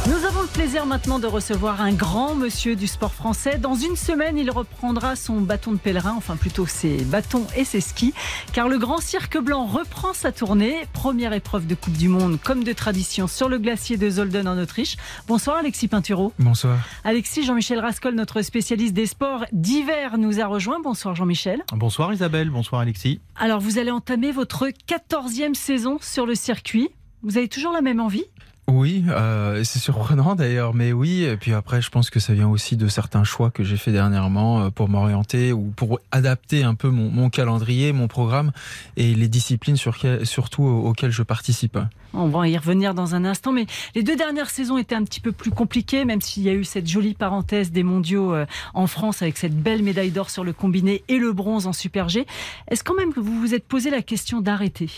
Nous 0.08 0.24
avons 0.24 0.41
le 0.41 0.48
plaisir 0.48 0.86
maintenant 0.86 1.20
de 1.20 1.28
recevoir 1.28 1.82
un 1.82 1.91
grand 1.91 2.34
monsieur 2.34 2.78
du 2.78 2.88
sport 2.88 3.13
français. 3.13 3.58
Dans 3.58 3.76
une 3.76 3.98
semaine, 3.98 4.38
il 4.38 4.50
reprendra 4.50 5.17
son 5.17 5.41
bâton 5.41 5.74
de 5.74 5.78
pèlerin, 5.78 6.13
enfin 6.15 6.38
plutôt 6.38 6.65
ses 6.65 7.04
bâtons 7.04 7.46
et 7.58 7.65
ses 7.65 7.82
skis, 7.82 8.13
car 8.54 8.70
le 8.70 8.78
grand 8.78 9.02
cirque 9.02 9.38
blanc 9.38 9.65
reprend 9.65 10.13
sa 10.13 10.32
tournée. 10.32 10.88
Première 10.93 11.34
épreuve 11.34 11.67
de 11.67 11.76
Coupe 11.76 11.98
du 11.98 12.08
Monde, 12.08 12.39
comme 12.41 12.63
de 12.63 12.72
tradition, 12.72 13.28
sur 13.28 13.50
le 13.50 13.58
glacier 13.58 13.98
de 13.98 14.10
Zolden 14.10 14.48
en 14.48 14.58
Autriche. 14.58 14.96
Bonsoir 15.28 15.58
Alexis 15.58 15.89
Pinturo. 15.89 16.32
Bonsoir. 16.39 16.80
Alexis, 17.04 17.43
Jean-Michel 17.43 17.80
Rascol, 17.80 18.15
notre 18.15 18.41
spécialiste 18.43 18.93
des 18.93 19.08
sports 19.08 19.43
d'hiver, 19.52 20.17
nous 20.17 20.39
a 20.39 20.46
rejoint. 20.46 20.80
Bonsoir 20.80 21.15
Jean-Michel. 21.15 21.63
Bonsoir 21.74 22.13
Isabelle, 22.13 22.50
bonsoir 22.50 22.80
Alexis. 22.80 23.20
Alors 23.36 23.60
vous 23.60 23.78
allez 23.78 23.91
entamer 23.91 24.32
votre 24.32 24.70
14e 24.88 25.54
saison 25.54 25.98
sur 26.00 26.26
le 26.26 26.36
circuit. 26.36 26.91
Vous 27.24 27.38
avez 27.38 27.50
toujours 27.50 27.74
la 27.74 27.82
même 27.82 28.00
envie? 28.00 28.24
Oui, 28.69 29.06
euh, 29.08 29.63
c'est 29.63 29.80
surprenant 29.80 30.36
d'ailleurs, 30.36 30.73
mais 30.73 30.91
oui. 30.91 31.23
Et 31.23 31.38
puis 31.38 31.53
après, 31.53 31.82
je 31.82 31.89
pense 31.89 32.10
que 32.10 32.19
ça 32.19 32.34
vient 32.34 32.49
aussi 32.49 32.75
de 32.75 32.89
certains 32.89 33.23
choix 33.23 33.49
que 33.49 33.63
j'ai 33.63 33.77
fait 33.77 33.93
dernièrement 33.93 34.60
euh, 34.60 34.69
pour 34.69 34.89
m'orienter 34.89 35.53
ou 35.53 35.71
pour 35.73 36.01
adapter 36.12 36.63
un 36.63 36.75
peu 36.75 36.89
mon, 36.89 37.30
calendrier, 37.30 37.93
mon 37.93 38.10
programme 38.10 38.51
et 38.97 39.15
les 39.15 39.30
disciplines 39.30 39.77
sur 39.77 39.95
surtout 40.23 40.63
auxquelles 40.63 41.12
je 41.12 41.23
participe. 41.23 41.80
On 42.13 42.28
va 42.28 42.48
y 42.48 42.58
revenir 42.58 42.93
dans 42.93 43.15
un 43.15 43.26
instant, 43.26 43.52
mais 43.52 43.65
les 43.96 44.04
deux 44.04 44.15
dernières 44.15 44.50
saisons 44.50 44.78
étaient 44.78 44.96
un 44.96 45.04
petit 45.04 45.20
peu 45.20 45.32
plus 45.32 45.52
compliquées, 45.52 46.06
même 46.06 46.22
s'il 46.22 46.43
y 46.43 46.50
a 46.50 46.54
eu 46.54 46.63
cette 46.63 46.88
jolie 46.88 47.13
parenthèse 47.13 47.72
des 47.72 47.84
mondiaux 47.84 48.34
euh, 48.34 48.46
en 48.74 48.88
France 48.88 49.22
avec 49.22 49.38
cette 49.38 49.56
belle 49.56 49.84
médaille 49.84 50.12
d'or 50.12 50.30
sur 50.30 50.43
le 50.43 50.54
combiné 50.54 51.04
et 51.10 51.17
le 51.17 51.34
bronze 51.34 51.67
en 51.67 51.74
Super 51.74 52.10
G. 52.10 52.26
Est-ce 52.70 52.84
quand 52.84 52.96
même 52.96 53.13
que 53.13 53.20
vous 53.20 53.39
vous 53.39 53.54
êtes 53.54 53.65
posé 53.67 53.89
la 53.89 54.02
question 54.02 54.41
d'arrêter? 54.41 54.89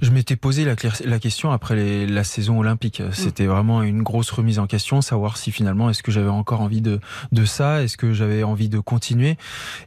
Je 0.00 0.10
m'étais 0.10 0.36
posé 0.36 0.64
la, 0.64 0.76
question 1.18 1.50
après 1.50 1.74
les- 1.74 2.06
la 2.06 2.22
saison 2.24 2.60
olympique. 2.60 3.02
C'était 3.12 3.46
vraiment 3.46 3.82
une 3.82 4.02
grosse 4.02 4.30
remise 4.30 4.58
en 4.58 4.66
question, 4.66 5.00
savoir 5.00 5.38
si 5.38 5.50
finalement 5.50 5.88
est-ce 5.90 6.02
que 6.02 6.12
j'avais 6.12 6.28
encore 6.28 6.60
envie 6.60 6.82
de, 6.82 7.00
de 7.32 7.44
ça, 7.44 7.82
est-ce 7.82 7.96
que 7.96 8.12
j'avais 8.12 8.42
envie 8.42 8.68
de 8.68 8.78
continuer? 8.78 9.36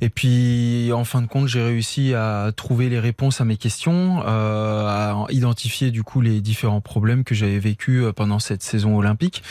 Et 0.01 0.09
puis 0.09 0.91
en 0.93 1.03
fin 1.05 1.21
de 1.21 1.27
compte, 1.27 1.47
j'ai 1.47 1.61
réussi 1.61 2.13
à 2.15 2.51
trouver 2.55 2.89
les 2.89 2.99
réponses 2.99 3.39
à 3.39 3.45
mes 3.45 3.57
questions, 3.57 4.23
euh, 4.25 4.87
à 4.87 5.25
identifier 5.29 5.91
du 5.91 6.03
coup 6.03 6.21
les 6.21 6.38
différents 6.41 6.81
problèmes 6.81 7.23
que 7.23 7.35
j'avais 7.35 7.59
vécu 7.59 8.03
euh, 8.03 8.11
pendant 8.11 8.39
cette 8.39 8.63
saison 8.63 8.97
olympique, 8.97 9.43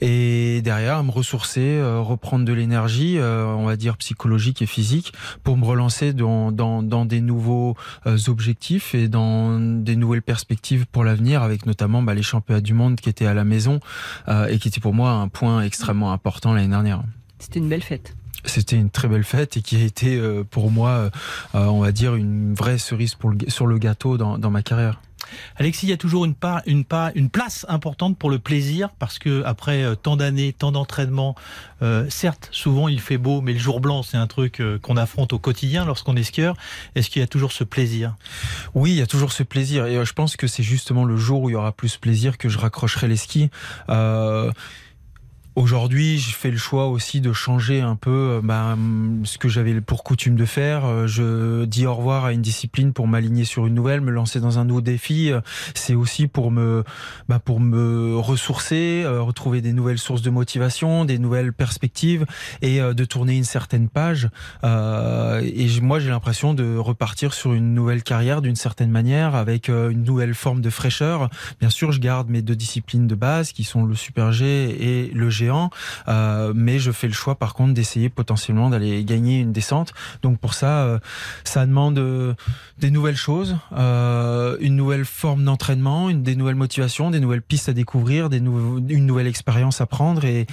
et 0.00 0.60
derrière 0.62 1.02
me 1.04 1.10
ressourcer, 1.10 1.60
euh, 1.60 2.00
reprendre 2.00 2.44
de 2.44 2.52
l'énergie, 2.52 3.18
euh, 3.18 3.46
on 3.46 3.66
va 3.66 3.76
dire 3.76 3.96
psychologique 3.96 4.62
et 4.62 4.66
physique, 4.66 5.12
pour 5.42 5.56
me 5.56 5.64
relancer 5.64 6.12
dans, 6.12 6.52
dans, 6.52 6.82
dans 6.82 7.04
des 7.04 7.20
nouveaux 7.20 7.76
objectifs 8.28 8.94
et 8.94 9.08
dans 9.08 9.58
des 9.58 9.96
nouvelles 9.96 10.22
perspectives 10.22 10.86
pour 10.86 11.04
l'avenir, 11.04 11.42
avec 11.42 11.66
notamment 11.66 12.02
bah, 12.02 12.14
les 12.14 12.22
championnats 12.22 12.60
du 12.60 12.74
monde 12.74 13.00
qui 13.00 13.08
étaient 13.08 13.26
à 13.26 13.34
la 13.34 13.44
maison 13.44 13.80
euh, 14.28 14.46
et 14.48 14.58
qui 14.58 14.68
étaient 14.68 14.80
pour 14.80 14.94
moi 14.94 15.10
un 15.10 15.28
point 15.28 15.62
extrêmement 15.62 16.12
important 16.12 16.52
l'année 16.52 16.68
dernière. 16.68 17.02
C'était 17.38 17.60
une 17.60 17.68
belle 17.68 17.82
fête. 17.82 18.14
C'était 18.44 18.76
une 18.76 18.90
très 18.90 19.08
belle 19.08 19.24
fête 19.24 19.56
et 19.56 19.62
qui 19.62 19.76
a 19.76 19.80
été 19.84 20.20
pour 20.50 20.70
moi, 20.70 21.10
on 21.54 21.80
va 21.80 21.92
dire, 21.92 22.14
une 22.14 22.54
vraie 22.54 22.76
cerise 22.76 23.16
sur 23.48 23.66
le 23.66 23.78
gâteau 23.78 24.18
dans 24.18 24.50
ma 24.50 24.62
carrière. 24.62 25.00
Alexis, 25.56 25.86
il 25.86 25.90
y 25.90 25.92
a 25.92 25.96
toujours 25.96 26.24
une, 26.24 26.34
place 26.34 27.66
importante 27.68 28.18
pour 28.18 28.30
le 28.30 28.38
plaisir 28.38 28.90
parce 28.98 29.18
que 29.18 29.42
après 29.44 29.82
euh, 29.82 29.94
tant 29.94 30.16
d'années, 30.16 30.52
tant 30.52 30.72
d'entraînement, 30.72 31.34
euh, 31.82 32.06
certes, 32.08 32.48
souvent 32.52 32.88
il 32.88 33.00
fait 33.00 33.18
beau, 33.18 33.40
mais 33.40 33.52
le 33.52 33.58
jour 33.58 33.80
blanc, 33.80 34.02
c'est 34.02 34.16
un 34.16 34.26
truc 34.26 34.60
euh, 34.60 34.78
qu'on 34.78 34.96
affronte 34.96 35.32
au 35.32 35.38
quotidien 35.38 35.84
lorsqu'on 35.84 36.16
est 36.16 36.22
skieur. 36.22 36.56
Est-ce 36.94 37.10
qu'il 37.10 37.20
y 37.20 37.24
a 37.24 37.28
toujours 37.28 37.52
ce 37.52 37.64
plaisir? 37.64 38.14
Oui, 38.74 38.90
il 38.92 38.96
y 38.96 39.02
a 39.02 39.06
toujours 39.06 39.32
ce 39.32 39.42
plaisir 39.42 39.86
et 39.86 40.04
je 40.04 40.12
pense 40.12 40.36
que 40.36 40.46
c'est 40.46 40.62
justement 40.62 41.04
le 41.04 41.16
jour 41.16 41.42
où 41.42 41.50
il 41.50 41.52
y 41.52 41.56
aura 41.56 41.72
plus 41.72 41.96
plaisir 41.96 42.38
que 42.38 42.48
je 42.48 42.58
raccrocherai 42.58 43.08
les 43.08 43.16
skis. 43.16 43.50
Aujourd'hui, 45.56 46.18
j'ai 46.18 46.32
fait 46.32 46.50
le 46.50 46.56
choix 46.56 46.88
aussi 46.88 47.20
de 47.20 47.32
changer 47.32 47.80
un 47.80 47.94
peu 47.94 48.10
euh, 48.10 48.40
bah, 48.42 48.76
ce 49.22 49.38
que 49.38 49.48
j'avais 49.48 49.80
pour 49.80 50.02
coutume 50.02 50.34
de 50.34 50.46
faire. 50.46 50.84
Euh, 50.84 51.06
Je 51.06 51.64
dis 51.64 51.86
au 51.86 51.94
revoir 51.94 52.24
à 52.24 52.32
une 52.32 52.42
discipline 52.42 52.92
pour 52.92 53.06
m'aligner 53.06 53.44
sur 53.44 53.64
une 53.66 53.74
nouvelle, 53.74 54.00
me 54.00 54.10
lancer 54.10 54.40
dans 54.40 54.58
un 54.58 54.64
nouveau 54.64 54.80
défi. 54.80 55.30
Euh, 55.30 55.40
C'est 55.74 55.94
aussi 55.94 56.26
pour 56.26 56.50
me, 56.50 56.82
bah, 57.28 57.38
pour 57.38 57.60
me 57.60 58.16
ressourcer, 58.16 59.04
retrouver 59.06 59.60
des 59.60 59.72
nouvelles 59.72 59.98
sources 59.98 60.22
de 60.22 60.30
motivation, 60.30 61.04
des 61.04 61.18
nouvelles 61.18 61.52
perspectives 61.52 62.26
et 62.60 62.80
de 62.80 63.04
tourner 63.04 63.36
une 63.36 63.44
certaine 63.44 63.88
page. 63.88 64.28
Et 64.62 65.80
moi, 65.80 65.98
j'ai 65.98 66.10
l'impression 66.10 66.54
de 66.54 66.76
repartir 66.76 67.32
sur 67.32 67.52
une 67.52 67.74
nouvelle 67.74 68.02
carrière 68.02 68.42
d'une 68.42 68.56
certaine 68.56 68.90
manière, 68.90 69.34
avec 69.34 69.68
une 69.68 70.02
nouvelle 70.04 70.34
forme 70.34 70.60
de 70.60 70.70
fraîcheur. 70.70 71.30
Bien 71.60 71.70
sûr, 71.70 71.92
je 71.92 72.00
garde 72.00 72.28
mes 72.28 72.42
deux 72.42 72.56
disciplines 72.56 73.06
de 73.06 73.14
base, 73.14 73.52
qui 73.52 73.64
sont 73.64 73.84
le 73.84 73.94
Super 73.94 74.32
G 74.32 74.76
et 74.80 75.10
le 75.12 75.30
euh, 75.50 76.52
mais 76.54 76.78
je 76.78 76.92
fais 76.92 77.06
le 77.06 77.12
choix, 77.12 77.34
par 77.34 77.54
contre, 77.54 77.74
d'essayer 77.74 78.08
potentiellement 78.08 78.70
d'aller 78.70 79.04
gagner 79.04 79.40
une 79.40 79.52
descente. 79.52 79.92
Donc 80.22 80.38
pour 80.38 80.54
ça, 80.54 80.84
euh, 80.84 80.98
ça 81.44 81.66
demande 81.66 81.98
euh, 81.98 82.34
des 82.78 82.90
nouvelles 82.90 83.16
choses, 83.16 83.56
une 83.72 84.76
nouvelle 84.76 85.04
forme 85.04 85.44
d'entraînement, 85.44 86.10
des 86.10 86.36
nouvelles 86.36 86.54
motivations, 86.54 87.10
des 87.10 87.20
nouvelles 87.20 87.42
pistes 87.42 87.68
à 87.68 87.72
découvrir, 87.72 88.28
une 88.32 89.06
nouvelle 89.06 89.26
expérience 89.26 89.80
à 89.80 89.86
prendre, 89.86 90.24
et, 90.24 90.46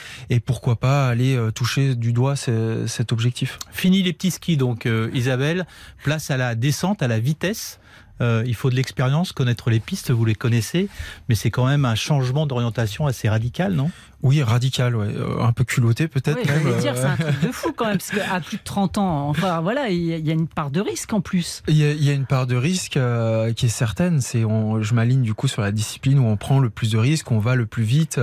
pourquoi 0.46 0.76
pas 0.76 1.08
aller 1.08 1.38
toucher 1.54 1.96
du 1.96 2.14
doigt 2.14 2.36
ce- 2.36 2.86
cet 2.88 3.12
objectif. 3.12 3.60
Fini 3.72 4.04
les 4.04 4.14
petits 4.14 4.32
skis, 4.32 4.58
donc 4.58 4.88
Isabelle, 5.14 5.66
place 6.04 6.32
à 6.32 6.38
la 6.38 6.56
descente, 6.56 7.02
à 7.02 7.08
la 7.08 7.20
vitesse. 7.20 7.80
Euh, 8.22 8.44
il 8.46 8.56
faut 8.56 8.70
de 8.70 8.76
l'expérience, 8.76 9.32
connaître 9.34 9.70
les 9.70 9.80
pistes, 9.82 10.12
vous 10.12 10.24
les 10.26 10.36
connaissez, 10.36 10.88
mais 11.28 11.36
c'est 11.36 11.50
quand 11.52 11.66
même 11.66 11.84
un 11.86 11.96
changement 11.96 12.46
d'orientation 12.46 13.08
assez 13.08 13.28
radical, 13.28 13.74
non? 13.74 13.90
Oui, 14.24 14.44
radical, 14.44 14.96
ouais. 14.96 15.08
Euh, 15.08 15.42
un 15.42 15.52
peu 15.52 15.64
culotté 15.64 16.08
peut-être 16.08 16.38
Oui, 16.40 16.64
même. 16.72 16.78
dire, 16.80 16.94
c'est 16.96 17.06
un 17.06 17.14
euh, 17.14 17.32
truc 17.32 17.42
de 17.42 17.48
fou 17.52 17.74
quand 17.76 17.86
même, 17.88 17.98
parce 17.98 18.12
qu'à 18.12 18.40
plus 18.40 18.58
de 18.58 18.64
30 18.64 19.00
ans, 19.00 19.28
enfin 19.30 19.60
voilà, 19.62 19.90
il 19.90 20.04
y 20.04 20.14
a- 20.14 20.18
il 20.18 20.28
y 20.28 20.30
a 20.30 20.34
une 20.34 20.48
part 20.48 20.70
de 20.70 20.80
risque 20.80 21.12
en 21.14 21.22
plus. 21.22 21.64
Il 21.68 21.76
y, 21.76 21.84
a, 21.84 21.92
il 21.92 22.04
y 22.04 22.10
a 22.12 22.14
une 22.14 22.28
part 22.28 22.46
de 22.46 22.56
risque 22.56 22.98
euh, 22.98 23.52
qui 23.54 23.66
est 23.66 23.70
certaine. 23.70 24.22
C'est, 24.22 24.46
on, 24.46 24.84
je 24.84 24.94
m'aligne 24.94 25.24
du 25.24 25.34
coup 25.34 25.48
sur 25.48 25.64
la 25.64 25.72
discipline 25.72 26.20
où 26.20 26.26
on 26.28 26.38
prend 26.38 26.60
le 26.60 26.70
plus 26.70 26.92
de 26.92 27.00
risques, 27.00 27.32
on 27.32 27.40
va 27.40 27.56
le 27.56 27.66
plus 27.66 27.84
vite. 27.84 28.20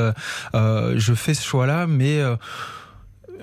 Euh, 0.54 0.94
je 0.96 1.14
fais 1.14 1.34
ce 1.34 1.44
choix-là, 1.44 1.88
mais 1.88 2.20
euh, 2.20 2.36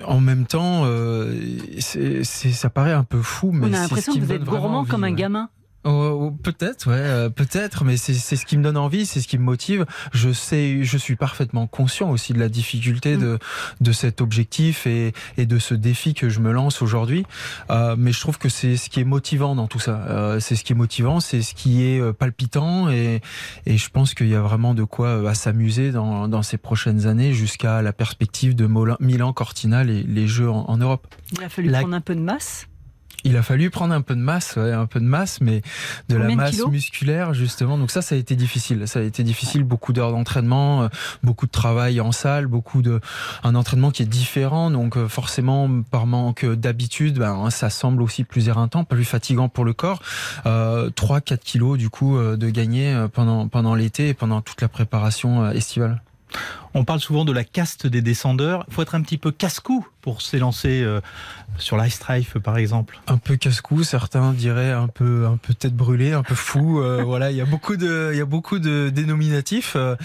en 0.06 0.20
même 0.20 0.46
temps, 0.46 0.82
euh, 0.86 1.34
c'est, 1.78 2.24
c'est- 2.24 2.52
ça 2.52 2.70
paraît 2.70 2.92
un 2.92 3.04
peu 3.04 3.20
fou. 3.20 3.50
Mais 3.52 3.66
On 3.66 3.72
a 3.72 3.72
c'est 3.72 3.76
ce 3.76 3.82
l'impression 3.82 4.12
qui 4.14 4.20
que 4.20 4.24
vous 4.24 4.32
êtes 4.32 4.42
vraiment 4.42 4.60
gourmand 4.62 4.78
envie, 4.80 4.90
comme 4.90 5.04
un 5.04 5.08
ouais. 5.08 5.14
gamin. 5.14 5.48
Oh, 5.88 6.36
peut-être, 6.42 6.88
ouais, 6.88 6.94
euh, 6.96 7.30
peut-être, 7.30 7.84
mais 7.84 7.96
c'est 7.96 8.14
ce 8.14 8.44
qui 8.44 8.58
me 8.58 8.62
donne 8.64 8.76
envie, 8.76 9.06
c'est 9.06 9.20
ce 9.20 9.28
qui 9.28 9.38
me 9.38 9.44
motive. 9.44 9.86
Je 10.12 10.32
sais, 10.32 10.82
je 10.82 10.98
suis 10.98 11.14
parfaitement 11.14 11.68
conscient 11.68 12.10
aussi 12.10 12.32
de 12.32 12.40
la 12.40 12.48
difficulté 12.48 13.16
de, 13.16 13.38
de 13.80 13.92
cet 13.92 14.20
objectif 14.20 14.88
et, 14.88 15.12
et 15.36 15.46
de 15.46 15.60
ce 15.60 15.74
défi 15.74 16.12
que 16.12 16.28
je 16.28 16.40
me 16.40 16.50
lance 16.50 16.82
aujourd'hui. 16.82 17.24
Euh, 17.70 17.94
mais 17.96 18.10
je 18.10 18.18
trouve 18.18 18.36
que 18.36 18.48
c'est 18.48 18.76
ce 18.76 18.90
qui 18.90 18.98
est 18.98 19.04
motivant 19.04 19.54
dans 19.54 19.68
tout 19.68 19.78
ça. 19.78 20.00
Euh, 20.08 20.40
c'est 20.40 20.56
ce 20.56 20.64
qui 20.64 20.72
est 20.72 20.76
motivant, 20.76 21.20
c'est 21.20 21.40
ce 21.40 21.54
qui 21.54 21.84
est 21.84 22.00
euh, 22.00 22.12
palpitant 22.12 22.90
et, 22.90 23.20
et 23.66 23.78
je 23.78 23.88
pense 23.88 24.14
qu'il 24.14 24.26
y 24.28 24.34
a 24.34 24.40
vraiment 24.40 24.74
de 24.74 24.82
quoi 24.82 25.06
euh, 25.08 25.26
à 25.26 25.34
s'amuser 25.34 25.92
dans, 25.92 26.26
dans 26.26 26.42
ces 26.42 26.58
prochaines 26.58 27.06
années 27.06 27.32
jusqu'à 27.32 27.80
la 27.80 27.92
perspective 27.92 28.56
de 28.56 28.68
Milan-Cortina, 28.98 29.84
les, 29.84 30.02
les 30.02 30.26
Jeux 30.26 30.50
en, 30.50 30.64
en 30.68 30.76
Europe. 30.78 31.06
Il 31.32 31.44
a 31.44 31.48
fallu 31.48 31.70
prendre 31.70 31.94
un 31.94 32.00
peu 32.00 32.16
de 32.16 32.20
masse 32.20 32.66
il 33.26 33.36
a 33.36 33.42
fallu 33.42 33.70
prendre 33.70 33.92
un 33.92 34.02
peu 34.02 34.14
de 34.14 34.20
masse, 34.20 34.54
ouais, 34.56 34.72
un 34.72 34.86
peu 34.86 35.00
de 35.00 35.04
masse, 35.04 35.40
mais 35.40 35.62
de 36.08 36.16
la 36.16 36.34
masse 36.34 36.64
musculaire 36.66 37.34
justement. 37.34 37.76
Donc 37.76 37.90
ça, 37.90 38.00
ça 38.00 38.14
a 38.14 38.18
été 38.18 38.36
difficile. 38.36 38.86
Ça 38.86 39.00
a 39.00 39.02
été 39.02 39.24
difficile. 39.24 39.64
Beaucoup 39.64 39.92
d'heures 39.92 40.12
d'entraînement, 40.12 40.84
euh, 40.84 40.88
beaucoup 41.24 41.46
de 41.46 41.50
travail 41.50 42.00
en 42.00 42.12
salle, 42.12 42.46
beaucoup 42.46 42.82
de 42.82 43.00
un 43.42 43.54
entraînement 43.56 43.90
qui 43.90 44.02
est 44.02 44.06
différent. 44.06 44.70
Donc 44.70 44.96
euh, 44.96 45.08
forcément, 45.08 45.68
par 45.90 46.06
manque 46.06 46.46
d'habitude, 46.46 47.18
ben, 47.18 47.50
ça 47.50 47.68
semble 47.68 48.00
aussi 48.00 48.22
plus 48.22 48.48
éreintant, 48.48 48.84
plus 48.84 49.04
fatigant 49.04 49.48
pour 49.48 49.64
le 49.64 49.72
corps. 49.72 50.00
Euh, 50.46 50.90
3-4 50.90 51.38
kilos 51.38 51.78
du 51.78 51.90
coup 51.90 52.16
euh, 52.16 52.36
de 52.36 52.48
gagner 52.48 53.06
pendant 53.12 53.48
pendant 53.48 53.74
l'été 53.74 54.10
et 54.10 54.14
pendant 54.14 54.40
toute 54.40 54.60
la 54.60 54.68
préparation 54.68 55.50
estivale. 55.50 56.00
On 56.74 56.84
parle 56.84 57.00
souvent 57.00 57.24
de 57.24 57.32
la 57.32 57.44
caste 57.44 57.86
des 57.86 58.02
descendeurs. 58.02 58.64
Il 58.68 58.74
faut 58.74 58.82
être 58.82 58.94
un 58.94 59.02
petit 59.02 59.18
peu 59.18 59.30
casse-cou 59.30 59.86
pour 60.06 60.22
s'élancer 60.22 60.82
euh, 60.82 61.00
sur 61.58 61.76
l'ice 61.76 61.94
strife, 61.94 62.38
par 62.38 62.58
exemple. 62.58 63.00
Un 63.08 63.16
peu 63.16 63.34
casse-cou, 63.34 63.82
certains 63.82 64.32
diraient 64.32 64.70
un 64.70 64.86
peu, 64.86 65.26
un 65.26 65.36
peu 65.36 65.52
tête 65.52 65.74
brûlée, 65.74 66.12
un 66.12 66.22
peu 66.22 66.36
fou. 66.36 66.80
Euh, 66.80 67.02
voilà, 67.04 67.32
il 67.32 67.36
y 67.36 67.40
a 67.40 67.44
beaucoup 67.44 67.76
de, 67.76 68.10
il 68.12 68.18
y 68.18 68.20
a 68.20 68.24
beaucoup 68.24 68.60
de 68.60 68.88
dénominatifs, 68.88 69.72
euh, 69.74 69.96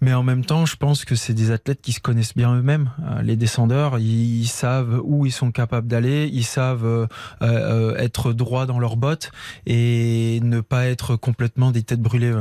mais 0.00 0.14
en 0.14 0.22
même 0.22 0.44
temps, 0.44 0.64
je 0.64 0.76
pense 0.76 1.04
que 1.04 1.16
c'est 1.16 1.34
des 1.34 1.50
athlètes 1.50 1.80
qui 1.82 1.92
se 1.92 1.98
connaissent 1.98 2.36
bien 2.36 2.54
eux-mêmes. 2.54 2.90
les 3.20 3.34
descendeurs, 3.34 3.98
ils, 3.98 4.46
savent 4.46 5.00
où 5.02 5.26
ils 5.26 5.32
sont 5.32 5.50
capables 5.50 5.88
d'aller, 5.88 6.30
ils 6.32 6.44
savent 6.44 7.08
être 7.40 8.32
droits 8.32 8.66
dans 8.66 8.78
leurs 8.78 8.96
bottes 8.96 9.32
et 9.66 10.38
ne 10.44 10.60
pas 10.60 10.86
être 10.86 11.16
complètement 11.16 11.72
des 11.72 11.82
têtes 11.82 12.00
brûlées. 12.00 12.32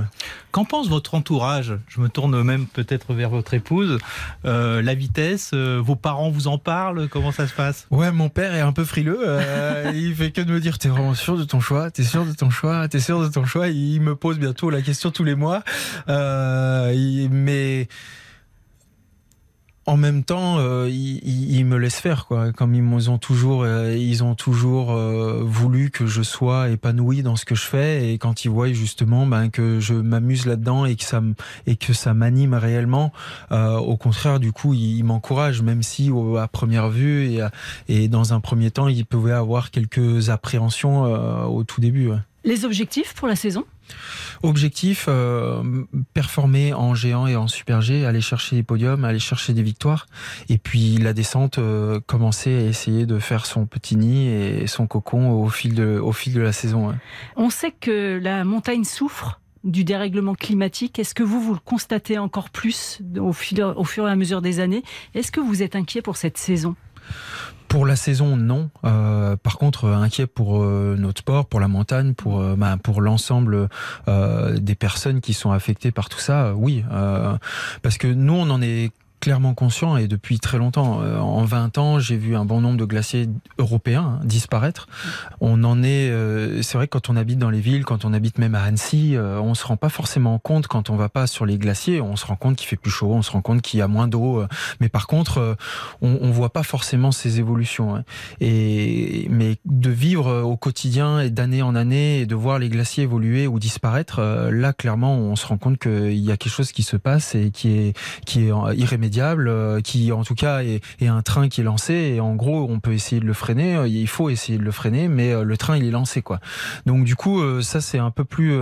Qu'en 0.52 0.66
pense 0.66 0.88
votre 0.88 1.16
entourage? 1.16 1.74
Je 1.88 2.00
me 2.00 2.10
tourne 2.10 2.44
même 2.44 2.68
peut-être 2.68 3.16
vers 3.16 3.32
votre 3.32 3.56
Euh, 4.46 4.82
la 4.82 4.94
vitesse, 4.94 5.52
euh, 5.54 5.82
vos 5.84 5.96
parents 5.96 6.30
vous 6.30 6.48
en 6.48 6.58
parlent? 6.58 7.08
Comment 7.10 7.32
ça 7.32 7.48
se 7.48 7.54
passe? 7.54 7.88
Ouais, 7.92 8.12
mon 8.12 8.30
père 8.30 8.54
est 8.56 8.62
un 8.62 8.72
peu 8.72 8.84
frileux. 8.84 9.20
Euh, 9.22 9.92
il 9.94 10.16
fait 10.16 10.32
que 10.32 10.42
de 10.42 10.52
me 10.52 10.60
dire 10.60 10.78
T'es 10.78 10.90
vraiment 10.90 11.14
sûr 11.14 11.38
de 11.38 11.44
ton 11.44 11.60
choix 11.60 11.92
T'es 11.92 12.04
sûr 12.04 12.26
de 12.26 12.34
ton 12.34 12.50
choix 12.50 12.88
T'es 12.88 13.00
sûr 13.00 13.22
de 13.22 13.28
ton 13.28 13.46
choix 13.46 13.68
Il 13.68 14.02
me 14.02 14.16
pose 14.16 14.40
bientôt 14.40 14.70
la 14.70 14.82
question 14.82 15.12
tous 15.12 15.24
les 15.24 15.36
mois. 15.36 15.64
mais 16.08 17.88
en 19.88 19.96
même 19.96 20.26
temps, 20.26 20.58
euh, 20.60 20.90
ils, 20.92 21.64
me 21.64 21.78
laissent 21.78 22.02
faire 22.02 22.26
quoi. 22.26 22.52
Comme 22.52 22.76
ils 22.76 23.10
ont 23.10 23.18
toujours, 23.18 23.64
euh, 23.64 23.96
ils 23.96 24.22
ont 24.22 24.36
toujours 24.36 24.92
euh, 24.92 25.42
voulu 25.44 25.92
que 25.92 26.06
je 26.06 26.22
sois 26.22 26.70
épanoui 26.70 27.24
dans 27.24 27.38
ce 27.38 27.46
que 27.46 27.56
je 27.56 27.64
fais, 27.64 28.12
et 28.12 28.18
quand 28.18 28.44
ils 28.44 28.50
voient 28.50 28.72
justement 28.74 29.26
ben, 29.26 29.50
que 29.50 29.80
je 29.80 29.94
m'amuse 29.94 30.46
là-dedans 30.46 30.86
et 30.86 30.98
que 30.98 31.06
ça 31.06 31.24
et 31.66 31.78
que 31.78 31.94
ça 31.94 32.14
m'anime 32.14 32.54
réellement, 32.54 33.14
au 33.52 33.96
contraire, 33.96 34.40
du 34.42 34.52
coup, 34.52 34.74
ils, 34.74 35.04
m'encouragent, 35.04 35.62
même 35.62 35.84
si 35.84 36.12
à 36.38 36.48
première 36.48 36.90
vue 36.90 37.40
et 37.88 38.10
dans 38.10 38.34
un 38.34 38.42
premier 38.42 38.72
temps, 38.72 38.90
ils 38.90 39.06
pouvaient 39.06 39.32
avoir 39.32 39.72
quelques 39.72 40.30
appréhensions 40.30 41.04
au 41.46 41.64
tout 41.64 41.80
début. 41.80 42.10
Les 42.44 42.66
objectifs 42.66 43.14
pour 43.14 43.28
la 43.28 43.36
saison? 43.36 43.64
Objectif, 44.44 45.06
euh, 45.08 45.64
performer 46.14 46.74
en 46.74 46.96
géant 46.96 47.28
et 47.28 47.36
en 47.36 47.48
super 47.48 47.82
G, 47.82 48.06
aller 48.06 48.22
chercher 48.22 48.56
des 48.56 48.64
podiums, 48.64 49.04
aller 49.04 49.20
chercher 49.20 49.54
des 49.54 49.64
victoires. 49.64 50.06
Et 50.50 50.58
puis 50.58 50.98
la 50.98 51.14
descente, 51.14 51.58
euh, 51.58 52.00
commencer 52.06 52.56
à 52.56 52.62
essayer 52.62 53.06
de 53.06 53.20
faire 53.20 53.46
son 53.46 53.66
petit 53.66 53.96
nid 53.96 54.28
et 54.28 54.68
son 54.68 54.88
cocon 54.88 55.32
au 55.32 55.50
fil 55.50 55.76
de, 55.76 56.00
au 56.00 56.12
fil 56.12 56.34
de 56.34 56.42
la 56.42 56.52
saison. 56.52 56.94
On 57.36 57.50
sait 57.50 57.72
que 57.72 58.20
la 58.22 58.44
montagne 58.44 58.84
souffre 58.84 59.40
du 59.64 59.84
dérèglement 59.84 60.36
climatique. 60.36 61.00
Est-ce 61.00 61.14
que 61.14 61.24
vous, 61.24 61.42
vous 61.42 61.54
le 61.54 61.60
constatez 61.60 62.18
encore 62.18 62.50
plus 62.50 63.02
au, 63.18 63.30
au 63.30 63.84
fur 63.84 64.08
et 64.08 64.12
à 64.12 64.16
mesure 64.16 64.42
des 64.42 64.60
années? 64.60 64.84
Est-ce 65.14 65.32
que 65.32 65.40
vous 65.40 65.62
êtes 65.62 65.76
inquiet 65.76 66.02
pour 66.02 66.18
cette 66.18 66.38
saison? 66.38 66.76
Pour 67.68 67.86
la 67.86 67.95
saison, 67.95 68.38
non. 68.38 68.70
Euh, 68.86 69.36
par 69.36 69.58
contre, 69.58 69.86
euh, 69.86 69.95
inquiet 69.95 70.28
pour 70.28 70.64
euh, 70.64 70.95
notre 70.97 71.20
sport, 71.20 71.45
pour 71.45 71.60
la 71.60 71.68
montagne, 71.68 72.14
pour 72.14 72.41
bah, 72.55 72.78
pour 72.82 73.01
l'ensemble 73.01 73.70
des 74.08 74.76
personnes 74.76 75.22
qui 75.22 75.34
sont 75.34 75.51
affectées 75.51 75.91
par 75.91 76.10
tout 76.10 76.20
ça, 76.20 76.53
oui. 76.55 76.84
parce 77.82 77.97
que 77.97 78.08
nous, 78.08 78.34
on 78.34 78.49
en 78.49 78.62
est 78.62 78.91
clairement 79.28 79.56
conscient 79.56 79.98
et 79.98 80.08
depuis 80.08 80.40
très 80.40 80.58
longtemps. 80.58 81.02
Euh, 81.02 81.20
en 81.20 81.44
20 81.44 81.78
ans, 81.80 82.00
j'ai 82.00 82.16
vu 82.16 82.38
un 82.38 82.46
bon 82.46 82.62
nombre 82.62 82.78
de 82.78 82.86
glaciers 82.86 83.28
européens 83.58 84.22
disparaître. 84.24 84.88
On 85.42 85.66
en 85.66 85.84
est, 85.84 86.10
euh, 86.10 86.62
c'est 86.62 86.78
vrai 86.78 86.88
que 86.88 86.92
quand 86.92 87.10
on 87.10 87.18
habite 87.18 87.38
dans 87.38 87.50
les 87.50 87.60
villes, 87.60 87.84
quand 87.84 88.06
on 88.06 88.14
habite 88.14 88.38
même 88.38 88.56
à 88.56 88.64
Annecy, 88.64 89.18
euh, 89.18 89.42
on 89.42 89.54
se 89.54 89.68
rend 89.68 89.76
pas 89.76 89.90
forcément 89.90 90.40
compte 90.40 90.68
quand 90.68 90.90
on 90.90 90.96
va 90.96 91.10
pas 91.10 91.28
sur 91.28 91.46
les 91.46 91.58
glaciers. 91.58 92.00
On 92.00 92.16
se 92.16 92.26
rend 92.26 92.38
compte 92.38 92.56
qu'il 92.56 92.70
fait 92.70 92.78
plus 92.78 92.90
chaud, 92.90 93.12
on 93.12 93.22
se 93.22 93.32
rend 93.32 93.42
compte 93.42 93.62
qu'il 93.62 93.80
y 93.80 93.82
a 93.82 93.90
moins 93.90 94.08
d'eau. 94.08 94.46
mais 94.80 94.88
par 94.88 95.08
contre, 95.08 95.58
on, 96.02 96.20
on 96.22 96.32
voit 96.32 96.54
pas 96.54 96.64
forcément 96.64 97.12
ces 97.12 97.42
évolutions. 97.42 97.98
Hein. 97.98 98.06
Et 98.40 99.28
mais 99.30 99.58
de 99.66 99.90
vivre 99.90 100.44
au 100.44 100.56
quotidien 100.56 101.20
et 101.20 101.32
d'année 101.32 101.62
en 101.62 101.76
année 101.76 102.22
et 102.22 102.26
de 102.26 102.36
voir 102.36 102.60
les 102.60 102.70
glaciers 102.70 103.04
évoluer 103.04 103.46
ou 103.46 103.60
disparaître, 103.60 104.22
là 104.54 104.72
clairement, 104.72 105.18
on 105.18 105.36
se 105.36 105.46
rend 105.48 105.58
compte 105.58 105.80
qu'il 105.80 106.14
y 106.14 106.32
a 106.32 106.38
quelque 106.38 106.54
chose 106.54 106.72
qui 106.72 106.84
se 106.84 106.96
passe 106.96 107.36
et 107.36 107.52
qui 107.52 107.78
est 107.78 107.98
qui 108.26 108.46
est 108.46 108.52
irrémédiable 108.78 109.16
diable 109.18 109.47
euh, 109.47 109.82
qui 109.82 110.11
en 110.11 110.24
tout 110.24 110.36
cas 110.36 110.61
est, 110.61 110.82
un 111.01 111.24
train 111.24 111.49
qui 111.49 111.61
est 111.61 111.63
lancé 111.63 111.93
et 111.93 112.20
en 112.20 112.36
gros 112.36 112.68
on 112.70 112.80
peut 112.80 112.93
essayer 112.93 113.20
de 113.20 113.26
le 113.26 113.34
freiner, 113.34 113.76
euh, 113.76 113.88
il 113.88 114.07
faut 114.07 114.30
essayer 114.30 114.59
de 114.59 114.63
le 114.63 114.70
freiner, 114.70 115.07
mais 115.07 115.32
euh, 115.32 115.43
le 115.43 115.57
train 115.57 115.76
il 115.76 115.86
est 115.86 115.91
lancé 115.91 116.22
quoi. 116.22 116.39
Donc 116.86 117.03
du 117.03 117.15
coup 117.15 117.41
ça 117.63 117.82
c'est 117.82 117.97
un 117.97 118.11
peu 118.11 118.26
plus 118.26 118.59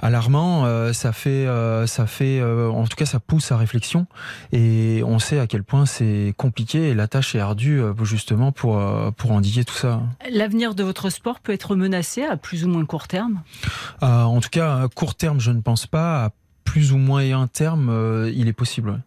alarmant, 0.00 0.64
ça 0.92 1.12
fait 1.12 1.46
ça 1.86 2.06
fait 2.06 2.42
en 2.42 2.84
tout 2.86 2.96
cas 2.96 3.04
ça 3.04 3.20
pousse 3.20 3.52
à 3.52 3.56
réflexion 3.56 4.06
et 4.52 5.02
on 5.04 5.18
sait 5.18 5.38
à 5.38 5.46
quel 5.46 5.62
point 5.62 5.84
c'est 5.84 6.34
compliqué 6.36 6.88
et 6.88 6.94
la 6.94 7.08
tâche 7.08 7.34
est 7.34 7.40
ardue 7.40 7.82
justement 8.02 8.50
pour 8.50 8.82
pour 9.16 9.32
endiguer 9.32 9.64
tout 9.64 9.74
ça. 9.74 10.00
L'avenir 10.30 10.74
de 10.74 10.82
votre 10.82 11.10
sport 11.10 11.40
peut 11.40 11.52
être 11.52 11.76
menacé 11.76 12.24
à 12.24 12.36
plus 12.36 12.64
ou 12.64 12.68
moins 12.68 12.84
court 12.86 13.08
terme? 13.08 13.42
en 14.00 14.40
tout 14.40 14.50
cas 14.50 14.82
à 14.82 14.88
court 14.88 15.14
terme 15.14 15.38
je 15.40 15.50
ne 15.50 15.60
pense 15.60 15.86
pas. 15.86 16.24
À 16.24 16.30
plus 16.64 16.92
ou 16.92 16.96
moins 16.96 17.38
un 17.38 17.48
terme, 17.48 18.30
il 18.34 18.48
est 18.48 18.52
possible. 18.52 19.02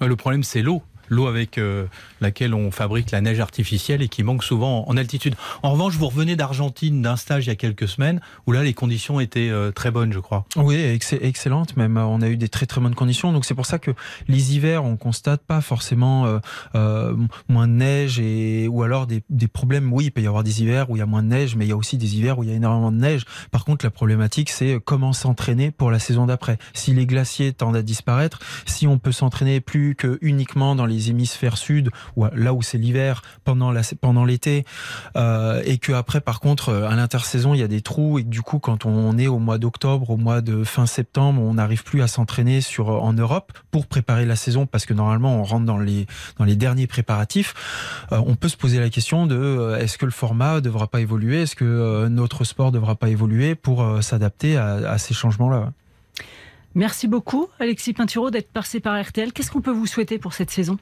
Le 0.00 0.16
problème, 0.16 0.42
c'est 0.42 0.62
l'eau 0.62 0.82
l'eau 1.10 1.26
avec 1.26 1.58
euh, 1.58 1.84
laquelle 2.22 2.54
on 2.54 2.70
fabrique 2.70 3.10
la 3.10 3.20
neige 3.20 3.40
artificielle 3.40 4.00
et 4.00 4.08
qui 4.08 4.22
manque 4.22 4.42
souvent 4.42 4.88
en 4.88 4.96
altitude. 4.96 5.34
En 5.62 5.72
revanche, 5.72 5.96
vous 5.96 6.06
revenez 6.06 6.36
d'Argentine 6.36 7.02
d'un 7.02 7.16
stage 7.16 7.46
il 7.46 7.48
y 7.48 7.52
a 7.52 7.56
quelques 7.56 7.88
semaines 7.88 8.20
où 8.46 8.52
là 8.52 8.62
les 8.62 8.72
conditions 8.72 9.20
étaient 9.20 9.50
euh, 9.50 9.72
très 9.72 9.90
bonnes, 9.90 10.12
je 10.12 10.20
crois. 10.20 10.46
Oui, 10.56 10.76
excellentes 11.20 11.76
même. 11.76 11.98
On 11.98 12.22
a 12.22 12.28
eu 12.28 12.36
des 12.36 12.48
très 12.48 12.66
très 12.66 12.80
bonnes 12.80 12.94
conditions. 12.94 13.32
Donc 13.32 13.44
c'est 13.44 13.54
pour 13.54 13.66
ça 13.66 13.78
que 13.78 13.90
les 14.28 14.54
hivers, 14.54 14.84
on 14.84 14.96
constate 14.96 15.42
pas 15.42 15.60
forcément 15.60 16.40
euh, 16.74 17.16
moins 17.48 17.66
de 17.66 17.72
neige 17.72 18.18
et 18.20 18.68
ou 18.68 18.82
alors 18.82 19.06
des, 19.06 19.22
des, 19.28 19.48
problèmes. 19.48 19.92
Oui, 19.92 20.06
il 20.06 20.10
peut 20.12 20.22
y 20.22 20.26
avoir 20.26 20.44
des 20.44 20.62
hivers 20.62 20.88
où 20.90 20.96
il 20.96 21.00
y 21.00 21.02
a 21.02 21.06
moins 21.06 21.22
de 21.22 21.28
neige, 21.28 21.56
mais 21.56 21.66
il 21.66 21.68
y 21.68 21.72
a 21.72 21.76
aussi 21.76 21.98
des 21.98 22.16
hivers 22.16 22.38
où 22.38 22.44
il 22.44 22.50
y 22.50 22.52
a 22.52 22.56
énormément 22.56 22.92
de 22.92 22.98
neige. 22.98 23.24
Par 23.50 23.64
contre, 23.64 23.84
la 23.84 23.90
problématique 23.90 24.50
c'est 24.50 24.78
comment 24.84 25.12
s'entraîner 25.12 25.70
pour 25.70 25.90
la 25.90 25.98
saison 25.98 26.26
d'après. 26.26 26.58
Si 26.72 26.94
les 26.94 27.06
glaciers 27.06 27.52
tendent 27.52 27.76
à 27.76 27.82
disparaître, 27.82 28.38
si 28.66 28.86
on 28.86 28.98
peut 28.98 29.12
s'entraîner 29.12 29.60
plus 29.60 29.94
que 29.94 30.18
uniquement 30.20 30.74
dans 30.74 30.86
les 30.86 30.99
hémisphères 31.08 31.56
sud, 31.56 31.90
ou 32.16 32.26
là 32.34 32.52
où 32.52 32.62
c'est 32.62 32.78
l'hiver, 32.78 33.22
pendant 33.44 33.70
la, 33.72 33.82
pendant 34.00 34.24
l'été, 34.24 34.64
euh, 35.16 35.62
et 35.64 35.78
que 35.78 35.92
après, 35.92 36.20
par 36.20 36.40
contre, 36.40 36.70
euh, 36.70 36.88
à 36.88 36.96
l'intersaison, 36.96 37.54
il 37.54 37.60
y 37.60 37.62
a 37.62 37.68
des 37.68 37.80
trous, 37.80 38.18
et 38.18 38.24
que 38.24 38.28
du 38.28 38.42
coup, 38.42 38.58
quand 38.58 38.86
on 38.86 39.16
est 39.18 39.26
au 39.26 39.38
mois 39.38 39.58
d'octobre, 39.58 40.10
au 40.10 40.16
mois 40.16 40.40
de 40.40 40.64
fin 40.64 40.86
septembre, 40.86 41.40
on 41.40 41.54
n'arrive 41.54 41.84
plus 41.84 42.02
à 42.02 42.08
s'entraîner 42.08 42.60
sur 42.60 42.90
euh, 42.90 42.98
en 42.98 43.12
Europe 43.12 43.52
pour 43.70 43.86
préparer 43.86 44.26
la 44.26 44.36
saison, 44.36 44.66
parce 44.66 44.86
que 44.86 44.94
normalement, 44.94 45.40
on 45.40 45.44
rentre 45.44 45.66
dans 45.66 45.78
les 45.78 46.06
dans 46.38 46.44
les 46.44 46.56
derniers 46.56 46.86
préparatifs. 46.86 47.54
on 48.10 48.34
peut 48.34 48.48
se 48.48 48.56
poser 48.56 48.80
la 48.80 48.90
question 48.90 49.26
de 49.26 49.76
est-ce 49.78 49.98
que 49.98 50.04
le 50.04 50.10
format 50.10 50.60
devra 50.60 50.86
pas 50.86 51.00
évoluer, 51.00 51.42
est-ce 51.42 51.56
que 51.56 52.08
notre 52.08 52.44
sport 52.44 52.72
devra 52.72 52.96
pas 52.96 53.08
évoluer 53.08 53.54
pour 53.54 54.02
s'adapter 54.02 54.56
à, 54.56 54.74
à 54.74 54.98
ces 54.98 55.14
changements-là? 55.14 55.72
Merci 56.74 57.08
beaucoup, 57.08 57.48
Alexis 57.58 57.92
Pinturo, 57.92 58.30
d'être 58.30 58.50
passé 58.50 58.80
par 58.80 59.00
RTL. 59.00 59.32
Qu'est-ce 59.32 59.50
qu'on 59.50 59.60
peut 59.60 59.72
vous 59.72 59.86
souhaiter 59.86 60.18
pour 60.18 60.34
cette 60.34 60.50
saison? 60.50 60.78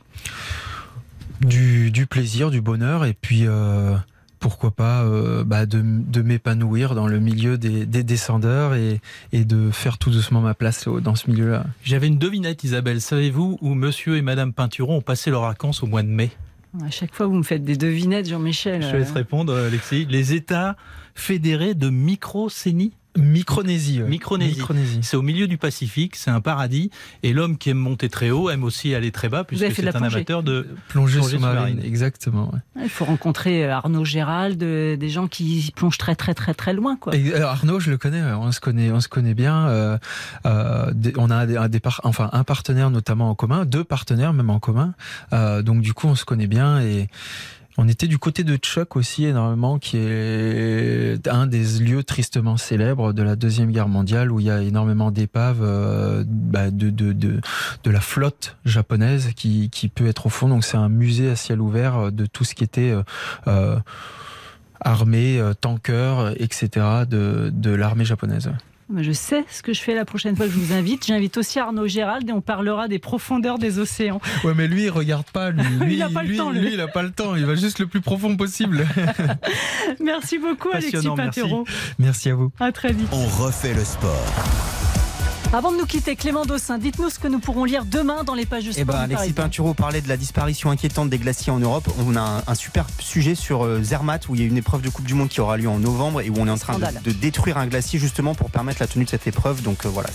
Du, 1.41 2.07
plaisir, 2.09 2.51
du 2.51 2.61
bonheur, 2.61 3.05
et 3.05 3.15
puis 3.15 3.47
euh, 3.47 3.97
pourquoi 4.39 4.71
pas 4.71 5.05
euh, 5.05 5.45
bah, 5.45 5.67
de, 5.67 5.81
m'épanouir 6.21 6.95
dans 6.95 7.07
le 7.07 7.21
milieu 7.21 7.57
des, 7.57 7.87
descendeurs 7.87 8.75
et, 8.75 9.01
de 9.33 9.71
faire 9.71 9.99
tout 9.99 10.11
doucement 10.11 10.41
ma 10.41 10.55
place 10.55 10.89
dans 10.89 11.15
ce 11.15 11.31
milieu-là. 11.31 11.65
J'avais 11.85 12.09
une 12.09 12.19
devinette, 12.19 12.65
Isabelle. 12.65 13.01
Savez-vous 13.01 13.59
où 13.61 13.75
monsieur 13.75 14.17
et 14.17 14.23
madame 14.23 14.53
Pinturo 14.53 14.95
ont 14.95 15.01
passé 15.01 15.31
leurs 15.31 15.43
vacances 15.43 15.83
au 15.83 15.87
mois 15.87 16.03
de 16.03 16.09
mai? 16.09 16.31
À 16.85 16.91
chaque 16.91 17.15
fois, 17.15 17.27
vous 17.27 17.35
me 17.35 17.43
faites 17.43 17.65
des 17.65 17.77
devinettes, 17.77 18.29
Jean-Michel. 18.29 18.83
Je 18.83 18.95
laisse 18.95 19.13
répondre, 19.13 19.57
Alexis. 19.57 20.07
Les 20.09 20.35
États 20.35 20.77
fédérés 21.15 21.75
de 21.75 21.89
Microcénie? 21.89 22.93
Micronésie. 23.17 24.01
Micronésie. 24.01 25.01
C'est 25.03 25.17
au 25.17 25.23
milieu 25.23 25.47
du 25.47 25.59
Pacifique, 25.59 26.17
c'est 26.17 26.31
un 26.31 26.41
paradis. 26.41 26.91
Et 27.23 27.33
l'homme 27.33 27.59
qui 27.59 27.71
aime 27.71 27.79
monter 27.79 28.09
très 28.09 28.31
haut 28.31 28.51
aime 28.51 28.65
aussi 28.65 28.95
aller 28.95 29.11
très 29.11 29.29
bas, 29.29 29.45
puisque 29.45 29.73
c'est 29.73 29.97
un 29.97 30.03
amateur 30.03 30.43
de 30.43 30.69
plongée 30.89 31.23
sous-marine. 31.23 31.81
Exactement. 31.83 32.53
Il 32.81 32.89
faut 32.89 33.05
rencontrer 33.05 33.65
euh, 33.65 33.75
Arnaud 33.75 34.05
Gérald, 34.05 34.63
euh, 34.63 34.97
des 34.97 35.09
gens 35.09 35.27
qui 35.27 35.73
plongent 35.75 35.99
très 35.99 36.15
très 36.15 36.35
très 36.35 36.55
très 36.55 36.73
loin. 36.73 36.97
Quoi. 36.97 37.17
Et, 37.17 37.35
Arnaud, 37.35 37.81
je 37.81 37.91
le 37.91 37.99
connais, 37.99 38.23
on 38.23 38.53
se 38.53 38.61
connaît, 38.61 38.91
on 38.91 39.01
se 39.01 39.09
connaît 39.09 39.35
bien. 39.35 39.69
Euh, 39.69 39.99
on 40.45 41.31
a 41.31 41.47
un, 41.47 41.71
enfin, 42.05 42.31
un 42.33 42.45
partenaire 42.45 42.91
notamment 42.91 43.31
en 43.31 43.35
commun, 43.35 43.65
deux 43.65 43.85
partenaires 43.85 44.33
même 44.33 44.51
en 44.51 44.61
commun. 44.61 44.95
donc 45.33 45.81
du 45.81 45.93
coup, 45.93 46.07
on 46.07 46.15
se 46.15 46.25
connaît 46.25 46.47
bien 46.47 46.81
et 46.81 47.09
on 47.79 47.87
était 47.87 48.09
du 48.09 48.19
côté 48.19 48.43
de 48.43 48.57
Chuck 48.57 48.97
aussi 48.97 49.25
énormément, 49.25 49.79
qui 49.79 49.97
est 49.99 51.29
un 51.29 51.47
des 51.47 51.79
lieux 51.79 52.03
tristement 52.03 52.57
célèbres 52.57 53.13
de 53.13 53.23
la 53.23 53.37
Deuxième 53.37 53.71
Guerre 53.71 53.89
mondiale, 53.89 54.33
où 54.33 54.41
il 54.41 54.47
y 54.47 54.51
a 54.51 54.63
énormément 54.63 55.13
d'épaves 55.13 55.63
euh, 55.63 56.25
bah, 56.27 56.73
de, 56.73 56.91
de, 56.91 57.13
de, 57.13 57.41
de, 57.85 57.91
la 57.91 58.01
flotte 58.01 58.57
japonaise 58.65 59.31
qui, 59.37 59.71
qui 59.71 59.89
peut 59.89 60.09
être 60.09 60.27
au 60.27 60.29
fond. 60.29 60.49
Donc 60.49 60.65
c'est 60.65 60.77
un 60.77 60.89
musée 60.89 61.31
à 61.31 61.37
ciel 61.37 61.61
ouvert 61.61 62.11
de 62.11 62.27
tout 62.27 62.45
ce 62.45 62.55
qui 62.55 62.65
était... 62.65 62.91
Euh, 62.91 63.03
euh 63.47 63.79
armée, 64.81 65.41
euh, 65.41 65.55
tanker, 65.55 66.35
etc. 66.37 66.87
de, 67.09 67.51
de 67.53 67.71
l'armée 67.71 68.05
japonaise. 68.05 68.53
Je 68.97 69.13
sais 69.13 69.45
ce 69.51 69.63
que 69.63 69.75
je 69.75 69.81
fais 69.81 69.95
la 69.95 70.05
prochaine 70.05 70.35
fois 70.35 70.47
que 70.47 70.53
je 70.53 70.59
vous 70.59 70.73
invite. 70.73 71.07
J'invite 71.07 71.37
aussi 71.37 71.59
Arnaud 71.59 71.87
Gérald 71.87 72.29
et 72.29 72.33
on 72.33 72.41
parlera 72.41 72.89
des 72.89 72.99
profondeurs 72.99 73.59
des 73.59 73.79
océans. 73.79 74.21
Ouais, 74.45 74.55
mais 74.55 74.67
lui, 74.67 74.85
il 74.85 74.91
regarde 74.91 75.27
pas. 75.31 75.51
Lui, 75.51 75.65
il 75.91 75.99
n'a 75.99 76.09
pas 76.09 76.23
le 76.23 76.37
temps. 76.37 76.51
Lui. 76.51 76.71
il 76.73 76.79
n'a 76.79 76.89
pas 76.89 77.03
le 77.03 77.11
temps. 77.11 77.37
Il 77.37 77.45
va 77.45 77.55
juste 77.55 77.79
le 77.79 77.87
plus 77.87 78.01
profond 78.01 78.37
possible. 78.37 78.87
merci 80.01 80.39
beaucoup, 80.39 80.71
Alexis 80.73 81.09
Pintero. 81.15 81.65
Merci. 81.67 81.95
merci 81.99 82.31
à 82.31 82.35
vous. 82.35 82.51
À 82.59 82.73
très 82.73 82.93
vite. 82.93 83.09
On 83.13 83.27
refait 83.45 83.75
le 83.75 83.85
sport. 83.85 84.78
Avant 85.55 85.73
de 85.73 85.79
nous 85.79 85.87
quitter, 85.87 86.15
Clément 86.15 86.45
Dossin, 86.45 86.77
dites-nous 86.77 87.09
ce 87.09 87.19
que 87.19 87.27
nous 87.27 87.39
pourrons 87.39 87.65
lire 87.65 87.87
demain 87.87 88.23
dans 88.23 88.35
les 88.35 88.45
pages 88.45 88.65
de 88.65 88.69
eh 88.69 88.83
sport. 88.83 88.85
Eh 88.87 89.07
ben, 89.09 89.17
Alexis 89.17 89.33
Pinturo 89.33 89.73
parlait 89.73 90.03
de 90.03 90.09
la 90.09 90.19
disparition 90.19 90.71
inquiétante 90.71 91.09
des 91.09 91.17
glaciers 91.17 91.51
en 91.51 91.59
Europe. 91.59 91.89
On 92.07 92.17
a 92.17 92.43
un, 92.47 92.55
super 92.55 92.85
sujet 92.99 93.35
sur 93.35 93.65
euh, 93.65 93.83
Zermatt 93.83 94.29
où 94.29 94.35
il 94.35 94.43
y 94.43 94.45
a 94.45 94.47
une 94.47 94.59
épreuve 94.59 94.83
de 94.83 94.91
Coupe 94.91 95.07
du 95.07 95.15
Monde 95.15 95.31
qui 95.31 95.41
aura 95.41 95.57
lieu 95.57 95.69
en 95.69 95.79
novembre 95.79 96.21
et 96.21 96.29
où 96.29 96.35
on 96.37 96.47
est 96.47 96.51
en 96.51 96.59
train 96.59 96.79
de, 96.79 97.13
détruire 97.13 97.57
un 97.57 97.67
glacier 97.67 97.99
justement 97.99 98.35
pour 98.35 98.51
permettre 98.51 98.81
la 98.81 98.87
tenue 98.87 99.07
de 99.07 99.11
cette 99.11 99.27
épreuve. 99.27 99.63
Donc 99.63 99.87
euh, 99.87 99.89
voilà, 99.89 100.11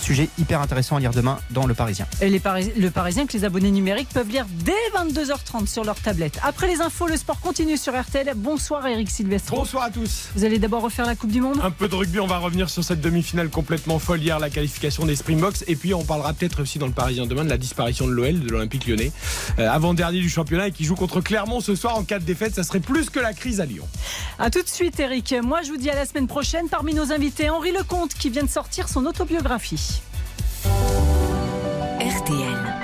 sujet 0.00 0.30
hyper 0.38 0.62
intéressant 0.62 0.96
à 0.96 1.00
lire 1.00 1.10
demain 1.10 1.38
dans 1.50 1.66
Le 1.66 1.74
Parisien. 1.74 2.06
Et 2.22 2.30
les 2.30 2.40
le 2.76 2.90
Parisien 2.90 3.26
que 3.26 3.34
les 3.34 3.44
abonnés 3.44 3.70
numériques 3.70 4.08
peuvent 4.08 4.30
lire 4.30 4.46
dès 4.64 4.72
22h30 4.96 5.66
sur 5.66 5.84
leur 5.84 6.00
tablette. 6.00 6.40
Après 6.42 6.68
les 6.68 6.80
infos, 6.80 7.06
le 7.06 7.18
sport 7.18 7.38
continue 7.40 7.76
sur 7.76 7.92
RTL. 7.92 8.32
Bonsoir 8.34 8.86
Eric 8.86 9.10
Sylvestre. 9.10 9.52
Bonsoir 9.54 9.84
à 9.84 9.90
tous. 9.90 10.30
Vous 10.34 10.44
allez 10.46 10.58
d'abord 10.58 10.80
refaire 10.80 11.04
la 11.04 11.16
Coupe 11.16 11.32
du 11.32 11.42
Monde 11.42 11.60
Un 11.62 11.70
peu 11.70 11.86
de 11.86 11.94
rugby, 11.94 12.18
on 12.18 12.26
va 12.26 12.38
revenir 12.38 12.70
sur 12.70 12.82
cette 12.82 13.02
demi-finale 13.02 13.50
complètement 13.50 13.98
folle 13.98 14.22
hier, 14.22 14.38
la 14.38 14.48
qualification 14.70 15.04
des 15.04 15.16
Springboks 15.16 15.64
et 15.66 15.74
puis 15.74 15.94
on 15.94 16.04
parlera 16.04 16.32
peut-être 16.32 16.62
aussi 16.62 16.78
dans 16.78 16.86
le 16.86 16.92
Parisien 16.92 17.26
demain 17.26 17.44
de 17.44 17.50
la 17.50 17.58
disparition 17.58 18.06
de 18.06 18.12
l'OL, 18.12 18.38
de 18.38 18.48
l'Olympique 18.48 18.86
lyonnais, 18.86 19.10
euh, 19.58 19.68
avant-dernier 19.68 20.20
du 20.20 20.30
championnat 20.30 20.68
et 20.68 20.72
qui 20.72 20.84
joue 20.84 20.94
contre 20.94 21.20
Clermont 21.20 21.60
ce 21.60 21.74
soir 21.74 21.96
en 21.96 22.04
cas 22.04 22.20
de 22.20 22.24
défaite. 22.24 22.54
Ça 22.54 22.62
serait 22.62 22.80
plus 22.80 23.10
que 23.10 23.18
la 23.18 23.32
crise 23.32 23.60
à 23.60 23.66
Lyon. 23.66 23.86
A 24.38 24.48
tout 24.48 24.62
de 24.62 24.68
suite, 24.68 25.00
Eric. 25.00 25.34
Moi, 25.42 25.62
je 25.62 25.70
vous 25.70 25.76
dis 25.76 25.90
à 25.90 25.94
la 25.94 26.06
semaine 26.06 26.28
prochaine. 26.28 26.68
Parmi 26.68 26.94
nos 26.94 27.12
invités, 27.12 27.50
Henri 27.50 27.72
Lecomte 27.72 28.14
qui 28.14 28.30
vient 28.30 28.44
de 28.44 28.48
sortir 28.48 28.88
son 28.88 29.06
autobiographie. 29.06 30.02
RTL. 32.00 32.79